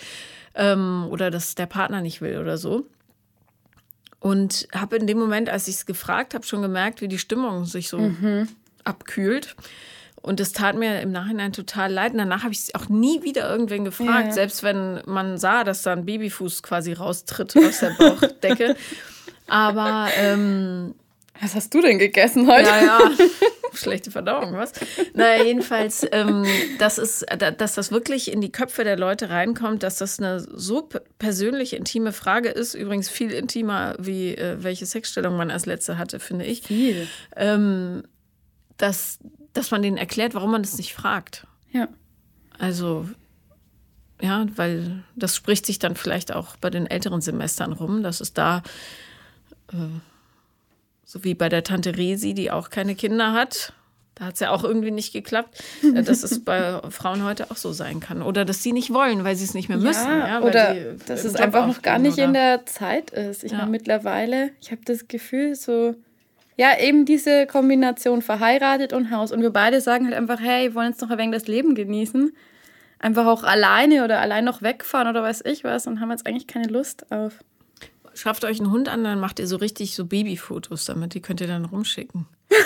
ähm, 0.54 1.06
oder 1.10 1.30
dass 1.30 1.54
der 1.54 1.66
Partner 1.66 2.00
nicht 2.00 2.20
will 2.20 2.38
oder 2.38 2.58
so. 2.58 2.86
Und 4.20 4.66
habe 4.74 4.96
in 4.96 5.06
dem 5.06 5.18
Moment, 5.18 5.48
als 5.48 5.68
ich 5.68 5.76
es 5.76 5.86
gefragt 5.86 6.34
habe, 6.34 6.44
schon 6.44 6.62
gemerkt, 6.62 7.00
wie 7.00 7.08
die 7.08 7.18
Stimmung 7.18 7.64
sich 7.66 7.88
so 7.88 7.98
mhm. 7.98 8.48
abkühlt. 8.84 9.54
Und 10.20 10.40
das 10.40 10.52
tat 10.52 10.76
mir 10.76 11.00
im 11.00 11.12
Nachhinein 11.12 11.52
total 11.52 11.92
leid. 11.92 12.12
Und 12.12 12.18
danach 12.18 12.42
habe 12.42 12.52
ich 12.52 12.58
es 12.58 12.74
auch 12.74 12.88
nie 12.88 13.22
wieder 13.22 13.48
irgendwen 13.48 13.84
gefragt, 13.84 14.28
ja. 14.28 14.32
selbst 14.32 14.62
wenn 14.62 15.00
man 15.06 15.38
sah, 15.38 15.62
dass 15.62 15.82
da 15.82 15.92
ein 15.92 16.04
Babyfuß 16.04 16.62
quasi 16.62 16.92
raustritt 16.92 17.56
aus 17.56 17.80
der 17.80 17.90
Bauchdecke. 17.90 18.76
Aber 19.46 20.08
ähm, 20.16 20.94
was 21.40 21.54
hast 21.54 21.74
du 21.74 21.80
denn 21.80 21.98
gegessen 21.98 22.46
heute? 22.48 22.68
Ja, 22.68 22.84
ja. 22.84 23.10
Schlechte 23.74 24.10
Verdauung, 24.10 24.54
was? 24.54 24.72
Naja, 25.14 25.44
jedenfalls, 25.44 26.04
ähm, 26.10 26.44
das 26.78 26.98
ist, 26.98 27.26
dass 27.58 27.74
das 27.74 27.92
wirklich 27.92 28.32
in 28.32 28.40
die 28.40 28.50
Köpfe 28.50 28.82
der 28.82 28.96
Leute 28.96 29.30
reinkommt, 29.30 29.82
dass 29.82 29.98
das 29.98 30.18
eine 30.18 30.40
so 30.40 30.88
persönliche, 31.18 31.76
intime 31.76 32.12
Frage 32.12 32.48
ist. 32.48 32.74
Übrigens 32.74 33.08
viel 33.08 33.30
intimer, 33.30 33.94
wie 33.98 34.34
äh, 34.34 34.56
welche 34.62 34.86
Sexstellung 34.86 35.36
man 35.36 35.50
als 35.50 35.66
letzte 35.66 35.98
hatte, 35.98 36.18
finde 36.18 36.46
ich. 36.46 36.62
Viel. 36.62 37.06
Ähm, 37.36 38.02
dass, 38.78 39.18
dass 39.52 39.70
man 39.70 39.82
denen 39.82 39.96
erklärt, 39.98 40.34
warum 40.34 40.50
man 40.50 40.62
das 40.62 40.76
nicht 40.78 40.94
fragt. 40.94 41.46
Ja. 41.70 41.88
Also, 42.58 43.06
Ja, 44.20 44.46
weil 44.56 45.04
das 45.14 45.36
spricht 45.36 45.66
sich 45.66 45.78
dann 45.78 45.94
vielleicht 45.94 46.32
auch 46.34 46.56
bei 46.56 46.70
den 46.70 46.86
älteren 46.86 47.20
Semestern 47.20 47.72
rum, 47.72 48.02
dass 48.02 48.20
es 48.20 48.32
da, 48.32 48.62
äh, 49.72 49.76
so 51.08 51.24
wie 51.24 51.32
bei 51.32 51.48
der 51.48 51.64
Tante 51.64 51.96
Resi, 51.96 52.34
die 52.34 52.50
auch 52.50 52.68
keine 52.68 52.94
Kinder 52.94 53.32
hat, 53.32 53.72
da 54.14 54.26
hat 54.26 54.34
es 54.34 54.40
ja 54.40 54.50
auch 54.50 54.62
irgendwie 54.62 54.90
nicht 54.90 55.14
geklappt, 55.14 55.64
äh, 55.82 56.02
dass 56.02 56.22
es 56.22 56.44
bei 56.44 56.82
Frauen 56.90 57.24
heute 57.24 57.50
auch 57.50 57.56
so 57.56 57.72
sein 57.72 58.00
kann. 58.00 58.20
Oder 58.20 58.44
dass 58.44 58.62
sie 58.62 58.72
nicht 58.72 58.92
wollen, 58.92 59.24
weil 59.24 59.34
sie 59.34 59.44
es 59.44 59.54
nicht 59.54 59.70
mehr 59.70 59.78
müssen. 59.78 60.06
Ja, 60.06 60.42
oder 60.42 60.74
dass 61.06 61.24
es 61.24 61.34
einfach 61.36 61.66
noch 61.66 61.80
gar 61.80 61.98
nicht 61.98 62.18
in 62.18 62.34
der 62.34 62.66
Zeit 62.66 63.10
ist. 63.10 63.42
Ich 63.42 63.52
ja. 63.52 63.58
meine, 63.58 63.70
mittlerweile, 63.70 64.50
ich 64.60 64.70
habe 64.70 64.82
das 64.84 65.08
Gefühl, 65.08 65.54
so, 65.54 65.94
ja, 66.58 66.78
eben 66.78 67.06
diese 67.06 67.46
Kombination 67.46 68.20
verheiratet 68.20 68.92
und 68.92 69.10
Haus. 69.10 69.32
Und 69.32 69.40
wir 69.40 69.50
beide 69.50 69.80
sagen 69.80 70.04
halt 70.04 70.14
einfach, 70.14 70.40
hey, 70.40 70.68
wir 70.68 70.74
wollen 70.74 70.90
jetzt 70.90 71.00
noch 71.00 71.08
ein 71.08 71.16
wenig 71.16 71.40
das 71.40 71.48
Leben 71.48 71.74
genießen. 71.74 72.36
Einfach 72.98 73.24
auch 73.24 73.44
alleine 73.44 74.04
oder 74.04 74.20
allein 74.20 74.44
noch 74.44 74.60
wegfahren 74.60 75.08
oder 75.08 75.22
weiß 75.22 75.42
ich 75.46 75.64
was 75.64 75.86
und 75.86 76.00
haben 76.00 76.10
jetzt 76.10 76.26
eigentlich 76.26 76.46
keine 76.46 76.66
Lust 76.66 77.10
auf. 77.10 77.38
Schafft 78.18 78.44
euch 78.44 78.58
einen 78.58 78.72
Hund 78.72 78.88
an, 78.88 79.04
dann 79.04 79.20
macht 79.20 79.38
ihr 79.38 79.46
so 79.46 79.54
richtig 79.54 79.94
so 79.94 80.04
Babyfotos 80.04 80.86
damit. 80.86 81.14
Die 81.14 81.22
könnt 81.22 81.40
ihr 81.40 81.46
dann 81.46 81.64
rumschicken. 81.64 82.26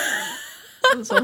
So. 1.01 1.15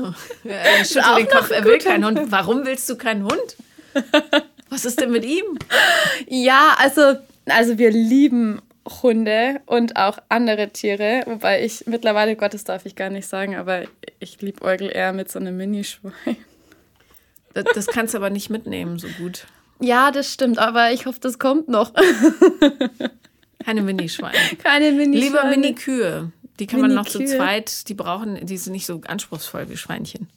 Er 0.44 0.82
schüttelt 0.82 1.18
den 1.18 1.28
Kopf, 1.28 1.50
er 1.50 1.62
will 1.62 1.76
keinen 1.76 2.02
Hund. 2.06 2.30
Warum 2.30 2.64
willst 2.64 2.88
du 2.88 2.96
keinen 2.96 3.24
Hund? 3.24 3.56
Was 4.70 4.86
ist 4.86 4.98
denn 4.98 5.10
mit 5.10 5.26
ihm? 5.26 5.44
Ja, 6.26 6.74
also, 6.78 7.16
also 7.44 7.76
wir 7.76 7.90
lieben 7.90 8.62
Hunde 9.02 9.60
und 9.66 9.96
auch 9.96 10.20
andere 10.30 10.70
Tiere, 10.70 11.22
wobei 11.26 11.62
ich 11.62 11.86
mittlerweile, 11.86 12.34
Gott, 12.34 12.54
das 12.54 12.64
darf 12.64 12.86
ich 12.86 12.96
gar 12.96 13.10
nicht 13.10 13.28
sagen, 13.28 13.56
aber 13.56 13.82
ich 14.20 14.40
liebe 14.40 14.62
Eugel 14.62 14.90
eher 14.90 15.12
mit 15.12 15.30
so 15.30 15.38
einem 15.38 15.58
Minischwein. 15.58 16.12
Das, 17.52 17.64
das 17.74 17.86
kannst 17.88 18.14
du 18.14 18.18
aber 18.18 18.30
nicht 18.30 18.48
mitnehmen, 18.48 18.98
so 18.98 19.08
gut. 19.18 19.46
Ja, 19.80 20.12
das 20.12 20.32
stimmt, 20.32 20.58
aber 20.58 20.92
ich 20.92 21.04
hoffe, 21.04 21.20
das 21.20 21.38
kommt 21.38 21.68
noch. 21.68 21.92
Keine 23.68 23.82
Minischweine. 23.82 24.38
Keine 24.62 24.92
Minischweine. 24.92 25.26
Lieber 25.26 25.44
Minikühe. 25.44 26.32
Die 26.58 26.66
kann 26.66 26.80
man 26.80 26.94
noch 26.94 27.06
zu 27.06 27.22
zweit, 27.22 27.86
die 27.90 27.94
brauchen, 27.94 28.46
die 28.46 28.56
sind 28.56 28.72
nicht 28.72 28.86
so 28.86 29.02
anspruchsvoll 29.06 29.68
wie 29.68 29.76
Schweinchen. 29.76 30.30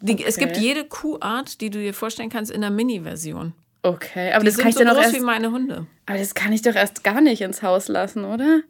Die, 0.00 0.12
okay. 0.12 0.24
Es 0.24 0.36
gibt 0.36 0.56
jede 0.56 0.84
Kuhart, 0.84 1.60
die 1.60 1.70
du 1.70 1.80
dir 1.80 1.92
vorstellen 1.92 2.30
kannst, 2.30 2.52
in 2.52 2.60
der 2.60 2.70
Mini-Version. 2.70 3.54
Okay, 3.82 4.30
aber 4.32 4.40
die 4.40 4.46
das 4.46 4.54
sind 4.54 4.62
kann 4.62 4.70
ich 4.70 4.76
so 4.76 4.84
doch 4.84 4.94
groß 4.94 5.02
erst, 5.02 5.16
wie 5.16 5.20
meine 5.20 5.50
Hunde. 5.50 5.88
Aber 6.06 6.16
das 6.16 6.34
kann 6.34 6.52
ich 6.52 6.62
doch 6.62 6.76
erst 6.76 7.02
gar 7.02 7.20
nicht 7.20 7.40
ins 7.40 7.62
Haus 7.62 7.88
lassen, 7.88 8.24
oder? 8.24 8.60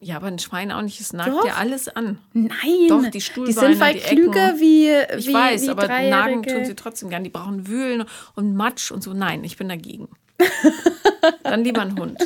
Ja, 0.00 0.16
aber 0.16 0.26
ein 0.26 0.40
Schwein 0.40 0.72
auch 0.72 0.82
nicht. 0.82 1.00
Es 1.00 1.12
nagt 1.12 1.30
Doch. 1.30 1.46
ja 1.46 1.54
alles 1.54 1.88
an. 1.88 2.18
Nein. 2.32 2.50
Doch, 2.88 3.06
die 3.06 3.20
Stuhlbeine, 3.20 3.46
Die 3.46 3.74
sind 3.78 3.82
viel 3.84 3.92
die 3.94 4.00
klüger 4.00 4.48
Ecken. 4.48 4.60
wie, 4.60 4.90
Ich 5.18 5.28
wie 5.28 5.32
weiß, 5.32 5.62
wie 5.62 5.68
aber 5.70 5.86
nagen 5.86 6.42
tun 6.42 6.64
sie 6.64 6.74
trotzdem 6.74 7.08
gern. 7.10 7.22
Die 7.22 7.30
brauchen 7.30 7.68
Wühlen 7.68 8.04
und 8.34 8.54
Matsch 8.56 8.90
und 8.90 9.02
so. 9.02 9.14
Nein, 9.14 9.44
ich 9.44 9.56
bin 9.56 9.68
dagegen. 9.68 10.08
Dann 11.42 11.64
lieber 11.64 11.82
ein 11.82 11.98
Hund. 11.98 12.18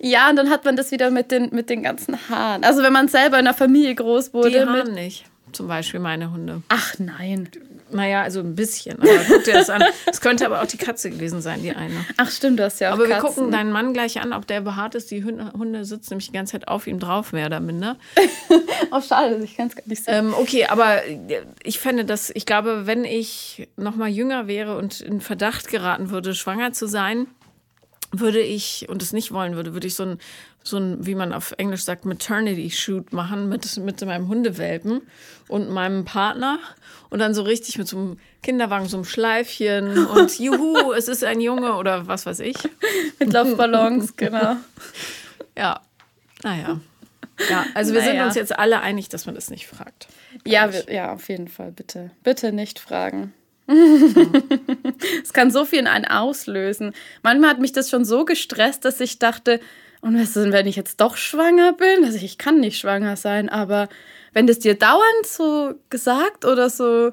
Ja, 0.00 0.28
und 0.30 0.36
dann 0.36 0.50
hat 0.50 0.64
man 0.64 0.76
das 0.76 0.90
wieder 0.90 1.10
mit 1.10 1.30
den, 1.30 1.50
mit 1.54 1.70
den 1.70 1.82
ganzen 1.82 2.16
Haaren. 2.28 2.64
Also 2.64 2.82
wenn 2.82 2.92
man 2.92 3.08
selber 3.08 3.38
in 3.38 3.46
einer 3.46 3.54
Familie 3.54 3.94
groß 3.94 4.34
wurde. 4.34 4.50
Die 4.50 4.60
haben 4.60 4.92
nicht. 4.94 5.24
Zum 5.52 5.68
Beispiel 5.68 6.00
meine 6.00 6.32
Hunde. 6.32 6.62
Ach 6.68 6.94
nein. 6.98 7.48
Naja, 7.90 8.22
also 8.22 8.40
ein 8.40 8.54
bisschen. 8.56 9.00
Aber 9.00 9.10
guck 9.28 9.44
dir 9.44 9.54
das 9.54 9.70
an. 9.70 9.82
Es 10.06 10.20
könnte 10.20 10.44
aber 10.46 10.60
auch 10.62 10.66
die 10.66 10.76
Katze 10.76 11.08
gewesen 11.10 11.40
sein, 11.40 11.62
die 11.62 11.70
eine. 11.72 12.04
Ach 12.16 12.30
stimmt, 12.30 12.58
du 12.58 12.64
hast 12.64 12.80
ja 12.80 12.90
auch 12.90 12.94
Aber 12.94 13.08
wir 13.08 13.14
Katzen. 13.16 13.34
gucken 13.34 13.52
deinen 13.52 13.70
Mann 13.70 13.92
gleich 13.92 14.20
an, 14.20 14.32
ob 14.32 14.46
der 14.46 14.60
behaart 14.60 14.94
ist. 14.96 15.10
Die 15.10 15.22
Hunde, 15.24 15.84
sitzen 15.84 16.14
nämlich 16.14 16.26
die 16.26 16.32
ganze 16.32 16.52
Zeit 16.52 16.68
auf 16.68 16.86
ihm 16.86 16.98
drauf, 16.98 17.32
mehr 17.32 17.46
oder 17.46 17.60
minder. 17.60 17.96
Oh, 18.90 19.00
schade, 19.00 19.40
ich 19.42 19.56
kann 19.56 19.68
es 19.68 19.74
gar 19.74 19.82
nicht 19.86 20.04
sehen. 20.04 20.14
Ähm, 20.14 20.34
okay, 20.38 20.66
aber 20.66 21.00
ich 21.62 21.78
fände 21.80 22.04
das, 22.04 22.30
ich 22.34 22.46
glaube, 22.46 22.86
wenn 22.86 23.04
ich 23.04 23.68
noch 23.76 23.96
mal 23.96 24.08
jünger 24.08 24.46
wäre 24.46 24.76
und 24.76 25.00
in 25.00 25.20
Verdacht 25.20 25.68
geraten 25.68 26.10
würde, 26.10 26.34
schwanger 26.34 26.72
zu 26.72 26.86
sein, 26.86 27.26
würde 28.12 28.40
ich 28.40 28.86
und 28.88 29.02
es 29.02 29.12
nicht 29.12 29.32
wollen 29.32 29.56
würde, 29.56 29.72
würde 29.72 29.86
ich 29.86 29.94
so 29.94 30.04
ein, 30.04 30.18
so 30.66 30.78
ein, 30.78 31.06
wie 31.06 31.14
man 31.14 31.32
auf 31.32 31.54
Englisch 31.58 31.84
sagt, 31.84 32.04
Maternity 32.04 32.70
Shoot 32.70 33.12
machen 33.12 33.48
mit, 33.48 33.76
mit 33.78 34.04
meinem 34.04 34.28
Hundewelpen 34.28 35.02
und 35.48 35.70
meinem 35.70 36.04
Partner 36.04 36.58
und 37.10 37.20
dann 37.20 37.34
so 37.34 37.42
richtig 37.42 37.78
mit 37.78 37.86
so 37.86 37.96
einem 37.96 38.18
Kinderwagen, 38.42 38.88
so 38.88 38.96
einem 38.96 39.04
Schleifchen 39.04 40.06
und 40.06 40.38
juhu, 40.38 40.92
es 40.92 41.08
ist 41.08 41.24
ein 41.24 41.40
Junge 41.40 41.76
oder 41.76 42.06
was 42.06 42.26
weiß 42.26 42.40
ich. 42.40 42.56
Mit 43.18 43.32
Laufballons, 43.32 44.16
genau. 44.16 44.56
Ja, 45.58 45.80
naja. 46.42 46.80
Ja, 47.48 47.64
also 47.74 47.94
wir 47.94 48.02
sind 48.02 48.14
Naja. 48.14 48.26
uns 48.26 48.34
jetzt 48.34 48.58
alle 48.58 48.80
einig, 48.80 49.08
dass 49.08 49.24
man 49.24 49.34
das 49.34 49.48
nicht 49.48 49.66
fragt. 49.66 50.06
Ja, 50.44 50.70
wir, 50.70 50.92
ja, 50.92 51.12
auf 51.14 51.28
jeden 51.30 51.48
Fall, 51.48 51.72
bitte. 51.72 52.10
Bitte 52.22 52.52
nicht 52.52 52.78
fragen. 52.78 53.32
Es 55.22 55.32
kann 55.32 55.50
so 55.50 55.64
viel 55.64 55.78
in 55.80 55.86
einen 55.86 56.04
auslösen. 56.04 56.92
Manchmal 57.22 57.50
hat 57.50 57.58
mich 57.60 57.72
das 57.72 57.88
schon 57.90 58.04
so 58.04 58.24
gestresst, 58.24 58.84
dass 58.84 59.00
ich 59.00 59.18
dachte, 59.18 59.60
und 60.00 60.14
was 60.16 60.28
ist 60.28 60.36
denn, 60.36 60.52
wenn 60.52 60.66
ich 60.66 60.76
jetzt 60.76 61.00
doch 61.00 61.16
schwanger 61.16 61.72
bin? 61.72 62.04
Also 62.04 62.16
ich 62.18 62.38
kann 62.38 62.60
nicht 62.60 62.78
schwanger 62.78 63.16
sein, 63.16 63.48
aber 63.48 63.88
wenn 64.32 64.46
das 64.46 64.58
dir 64.58 64.74
dauernd 64.78 65.26
so 65.26 65.74
gesagt 65.90 66.44
oder 66.44 66.68
so, 66.70 67.12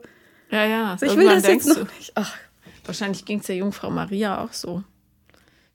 Ja, 0.51 0.65
ja. 0.65 0.91
also 0.91 1.05
ich 1.05 1.15
will 1.15 1.25
das 1.27 1.47
jetzt 1.47 1.67
noch 1.67 1.75
du- 1.75 1.85
nicht. 1.97 2.11
Ach, 2.15 2.33
Wahrscheinlich 2.85 3.23
ging 3.23 3.39
es 3.39 3.45
der 3.45 3.55
Jungfrau 3.55 3.89
Maria 3.89 4.43
auch 4.43 4.51
so. 4.51 4.83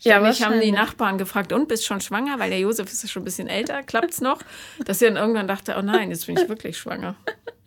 ja, 0.01 0.21
Mich 0.21 0.45
haben 0.45 0.61
die. 0.61 0.71
Nachbarn 0.73 1.17
gefragt, 1.17 1.55
und 1.55 1.67
bist 1.67 1.87
schon 1.87 2.03
schwanger? 2.03 2.39
Weil 2.39 2.51
der 2.51 2.59
Josef 2.61 2.93
ist 2.93 3.03
ja 3.03 3.09
schon 3.09 3.23
ein 3.23 3.25
bisschen 3.25 3.49
älter, 3.49 3.83
klappt's 3.83 4.21
noch? 4.21 4.41
Dass 4.85 4.99
sie 4.99 5.07
dann 5.07 5.17
irgendwann 5.17 5.49
dachte, 5.49 5.75
oh 5.79 5.83
nein, 5.83 6.11
jetzt 6.11 6.27
bin 6.27 6.37
ich 6.37 6.49
wirklich 6.51 6.77
schwanger. 6.77 7.15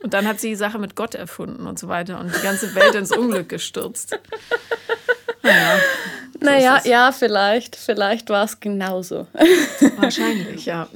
Und 0.03 0.13
dann 0.13 0.27
hat 0.27 0.39
sie 0.39 0.49
die 0.49 0.55
Sache 0.55 0.77
mit 0.77 0.95
Gott 0.95 1.15
erfunden 1.15 1.65
und 1.65 1.79
so 1.79 1.87
weiter 1.87 2.19
und 2.19 2.35
die 2.35 2.41
ganze 2.41 2.73
Welt 2.75 2.93
ins 2.93 3.11
Unglück 3.15 3.49
gestürzt. 3.49 4.17
Naja, 6.39 6.77
es. 6.77 6.85
ja, 6.85 7.11
vielleicht. 7.11 7.75
Vielleicht 7.75 8.29
war 8.29 8.45
es 8.45 8.59
genauso. 8.59 9.27
wahrscheinlich, 9.97 10.65
ja. 10.65 10.87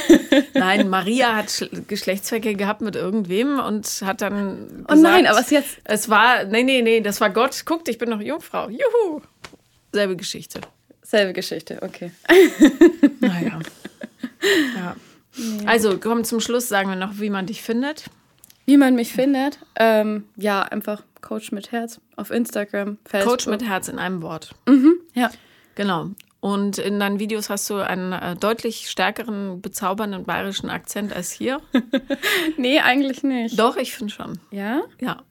Nein, 0.54 0.88
Maria 0.88 1.36
hat 1.36 1.46
Sch- 1.48 1.86
Geschlechtsverkehr 1.86 2.54
gehabt 2.54 2.80
mit 2.80 2.96
irgendwem 2.96 3.60
und 3.60 3.86
hat 4.04 4.20
dann 4.22 4.84
Oh 4.88 4.94
nein, 4.94 5.22
gesagt, 5.22 5.28
aber 5.28 5.40
es 5.40 5.50
jetzt. 5.50 5.76
Es 5.84 6.08
war, 6.08 6.44
nee, 6.44 6.62
nee, 6.64 6.82
nee, 6.82 7.00
das 7.00 7.20
war 7.20 7.30
Gott. 7.30 7.64
Guckt, 7.64 7.88
ich 7.88 7.98
bin 7.98 8.08
noch 8.10 8.20
Jungfrau. 8.20 8.68
Juhu. 8.70 9.20
Selbe 9.92 10.16
Geschichte. 10.16 10.60
Selbe 11.02 11.32
Geschichte, 11.32 11.78
okay. 11.82 12.10
Naja. 13.20 13.58
Ja. 14.76 14.96
Also, 15.66 15.98
komm 15.98 16.24
zum 16.24 16.40
Schluss, 16.40 16.68
sagen 16.68 16.88
wir 16.88 16.96
noch, 16.96 17.18
wie 17.20 17.30
man 17.30 17.46
dich 17.46 17.62
findet. 17.62 18.04
Wie 18.68 18.76
man 18.76 18.94
mich 18.94 19.14
findet, 19.14 19.58
ähm, 19.76 20.24
ja, 20.36 20.60
einfach 20.62 21.02
Coach 21.22 21.52
mit 21.52 21.72
Herz 21.72 22.02
auf 22.16 22.30
Instagram, 22.30 22.98
Facebook. 23.06 23.30
Coach 23.32 23.46
mit 23.46 23.66
Herz 23.66 23.88
in 23.88 23.98
einem 23.98 24.20
Wort. 24.20 24.54
Ja. 25.14 25.30
Genau. 25.74 26.10
Und 26.40 26.76
in 26.76 27.00
deinen 27.00 27.18
Videos 27.18 27.48
hast 27.48 27.70
du 27.70 27.76
einen 27.76 28.12
äh, 28.12 28.36
deutlich 28.36 28.90
stärkeren, 28.90 29.62
bezaubernden 29.62 30.24
bayerischen 30.24 30.68
Akzent 30.68 31.16
als 31.16 31.32
hier. 31.32 31.62
Nee, 32.58 32.80
eigentlich 32.80 33.22
nicht. 33.22 33.58
Doch, 33.58 33.76
ich 33.76 33.94
finde 33.94 34.12
schon. 34.12 34.38
Ja? 34.50 34.82
Ja. 35.00 35.22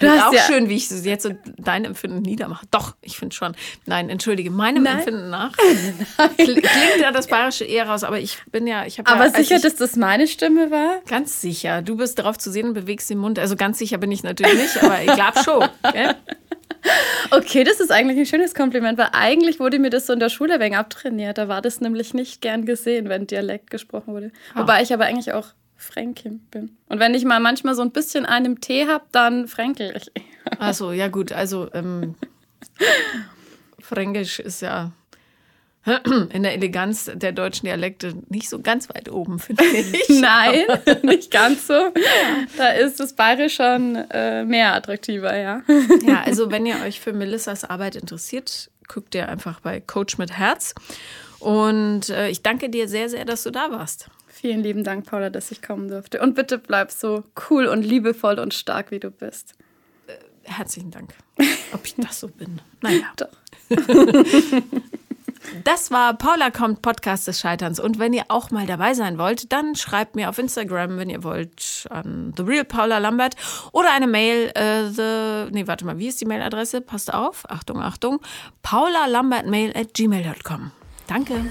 Du 0.00 0.06
Ist 0.06 0.12
hast 0.12 0.28
auch 0.28 0.32
ja- 0.32 0.42
schön, 0.42 0.68
wie 0.68 0.76
ich 0.76 0.90
es 0.90 1.04
jetzt 1.04 1.24
so 1.24 1.30
dein 1.58 1.84
Empfinden 1.84 2.22
niedermache. 2.22 2.64
Doch, 2.70 2.94
ich 3.02 3.16
finde 3.18 3.34
schon. 3.34 3.56
Nein, 3.84 4.08
entschuldige, 4.10 4.50
meinem 4.50 4.84
Nein. 4.84 4.98
Empfinden 4.98 5.28
nach 5.30 5.52
kl- 5.56 6.36
klingt 6.38 7.00
ja 7.00 7.10
das 7.10 7.26
Bayerische 7.26 7.64
eher 7.64 7.88
raus, 7.88 8.04
aber 8.04 8.20
ich 8.20 8.38
bin 8.52 8.66
ja, 8.68 8.86
ich 8.86 8.98
habe 9.00 9.10
Aber 9.10 9.26
ja, 9.26 9.32
sicher, 9.32 9.56
ich, 9.56 9.62
dass 9.62 9.74
das 9.74 9.96
meine 9.96 10.28
Stimme 10.28 10.70
war? 10.70 11.00
Ganz 11.08 11.40
sicher. 11.40 11.82
Du 11.82 11.96
bist 11.96 12.18
darauf 12.18 12.38
zu 12.38 12.52
sehen 12.52 12.68
und 12.68 12.74
bewegst 12.74 13.10
den 13.10 13.18
Mund. 13.18 13.38
Also 13.40 13.56
ganz 13.56 13.78
sicher 13.78 13.98
bin 13.98 14.12
ich 14.12 14.22
natürlich 14.22 14.54
nicht, 14.54 14.82
aber 14.82 15.00
ich 15.02 15.12
glaube 15.12 15.42
schon. 15.44 15.68
Gell? 15.92 16.14
Okay, 17.30 17.64
das 17.64 17.80
ist 17.80 17.90
eigentlich 17.90 18.18
ein 18.18 18.26
schönes 18.26 18.54
Kompliment, 18.54 18.98
weil 18.98 19.08
eigentlich 19.12 19.58
wurde 19.58 19.78
mir 19.80 19.90
das 19.90 20.06
so 20.06 20.12
in 20.12 20.20
der 20.20 20.28
Schule 20.28 20.60
wenig 20.60 20.78
abtrainiert. 20.78 21.36
Da 21.36 21.48
war 21.48 21.60
das 21.60 21.80
nämlich 21.80 22.14
nicht 22.14 22.40
gern 22.40 22.64
gesehen, 22.66 23.08
wenn 23.08 23.26
Dialekt 23.26 23.70
gesprochen 23.70 24.14
wurde. 24.14 24.30
Ah. 24.54 24.60
Wobei 24.60 24.82
ich 24.82 24.92
aber 24.94 25.04
eigentlich 25.04 25.32
auch 25.32 25.48
Fränkin 25.78 26.40
bin. 26.50 26.76
Und 26.88 26.98
wenn 26.98 27.14
ich 27.14 27.24
mal 27.24 27.40
manchmal 27.40 27.74
so 27.74 27.82
ein 27.82 27.92
bisschen 27.92 28.26
einen 28.26 28.60
Tee 28.60 28.86
habe, 28.86 29.04
dann 29.12 29.46
fränkel 29.48 29.94
ich. 29.96 30.10
Also 30.58 30.92
ja 30.92 31.08
gut, 31.08 31.32
also 31.32 31.72
ähm, 31.72 32.16
Fränkisch 33.80 34.40
ist 34.40 34.60
ja 34.60 34.92
in 36.32 36.42
der 36.42 36.52
Eleganz 36.52 37.10
der 37.14 37.32
deutschen 37.32 37.66
Dialekte 37.66 38.14
nicht 38.28 38.48
so 38.48 38.60
ganz 38.60 38.88
weit 38.90 39.08
oben, 39.08 39.38
finde 39.38 39.64
ich. 39.66 40.08
Nein, 40.08 40.64
nicht 41.02 41.30
ganz 41.30 41.68
so. 41.68 41.92
Da 42.56 42.70
ist 42.70 42.98
das 42.98 43.14
Bayerisch 43.14 43.54
schon 43.54 43.94
äh, 44.10 44.44
mehr 44.44 44.74
attraktiver, 44.74 45.36
ja. 45.36 45.62
Ja, 46.02 46.22
also 46.22 46.50
wenn 46.50 46.66
ihr 46.66 46.76
euch 46.84 47.00
für 47.00 47.12
Melissas 47.12 47.64
Arbeit 47.64 47.94
interessiert, 47.94 48.70
guckt 48.88 49.14
ihr 49.14 49.28
einfach 49.28 49.60
bei 49.60 49.80
Coach 49.80 50.18
mit 50.18 50.32
Herz. 50.32 50.74
Und 51.38 52.10
äh, 52.10 52.28
ich 52.30 52.42
danke 52.42 52.68
dir 52.68 52.88
sehr, 52.88 53.08
sehr, 53.08 53.24
dass 53.24 53.44
du 53.44 53.50
da 53.50 53.70
warst. 53.70 54.08
Vielen 54.40 54.62
lieben 54.62 54.84
Dank, 54.84 55.04
Paula, 55.04 55.30
dass 55.30 55.50
ich 55.50 55.62
kommen 55.62 55.88
durfte. 55.88 56.20
Und 56.20 56.36
bitte 56.36 56.58
bleib 56.58 56.92
so 56.92 57.24
cool 57.50 57.66
und 57.66 57.82
liebevoll 57.82 58.38
und 58.38 58.54
stark, 58.54 58.92
wie 58.92 59.00
du 59.00 59.10
bist. 59.10 59.54
Herzlichen 60.44 60.92
Dank. 60.92 61.12
Ob 61.72 61.84
ich 61.84 61.96
das 61.96 62.20
so 62.20 62.28
bin? 62.28 62.60
Naja. 62.80 63.02
Doch. 63.16 63.28
Das 65.64 65.90
war 65.90 66.14
Paula 66.14 66.50
kommt, 66.50 66.82
Podcast 66.82 67.26
des 67.26 67.40
Scheiterns. 67.40 67.80
Und 67.80 67.98
wenn 67.98 68.12
ihr 68.12 68.24
auch 68.28 68.50
mal 68.50 68.66
dabei 68.66 68.92
sein 68.92 69.18
wollt, 69.18 69.50
dann 69.52 69.76
schreibt 69.76 70.14
mir 70.14 70.28
auf 70.28 70.36
Instagram, 70.36 70.98
wenn 70.98 71.08
ihr 71.08 71.22
wollt, 71.24 71.86
an 71.88 72.34
The 72.36 72.42
Real 72.42 72.64
Paula 72.64 72.98
Lambert 72.98 73.34
oder 73.72 73.90
eine 73.92 74.08
Mail. 74.08 74.50
Äh, 74.54 74.90
the, 74.90 75.50
nee, 75.52 75.66
warte 75.66 75.86
mal, 75.86 75.98
wie 75.98 76.08
ist 76.08 76.20
die 76.20 76.26
Mailadresse? 76.26 76.80
Passt 76.80 77.14
auf. 77.14 77.48
Achtung, 77.48 77.80
Achtung. 77.80 78.20
Paula 78.62 79.06
Lambert 79.06 79.46
Mail 79.46 79.72
at 79.74 79.94
gmail.com. 79.94 80.72
Danke. 81.06 81.46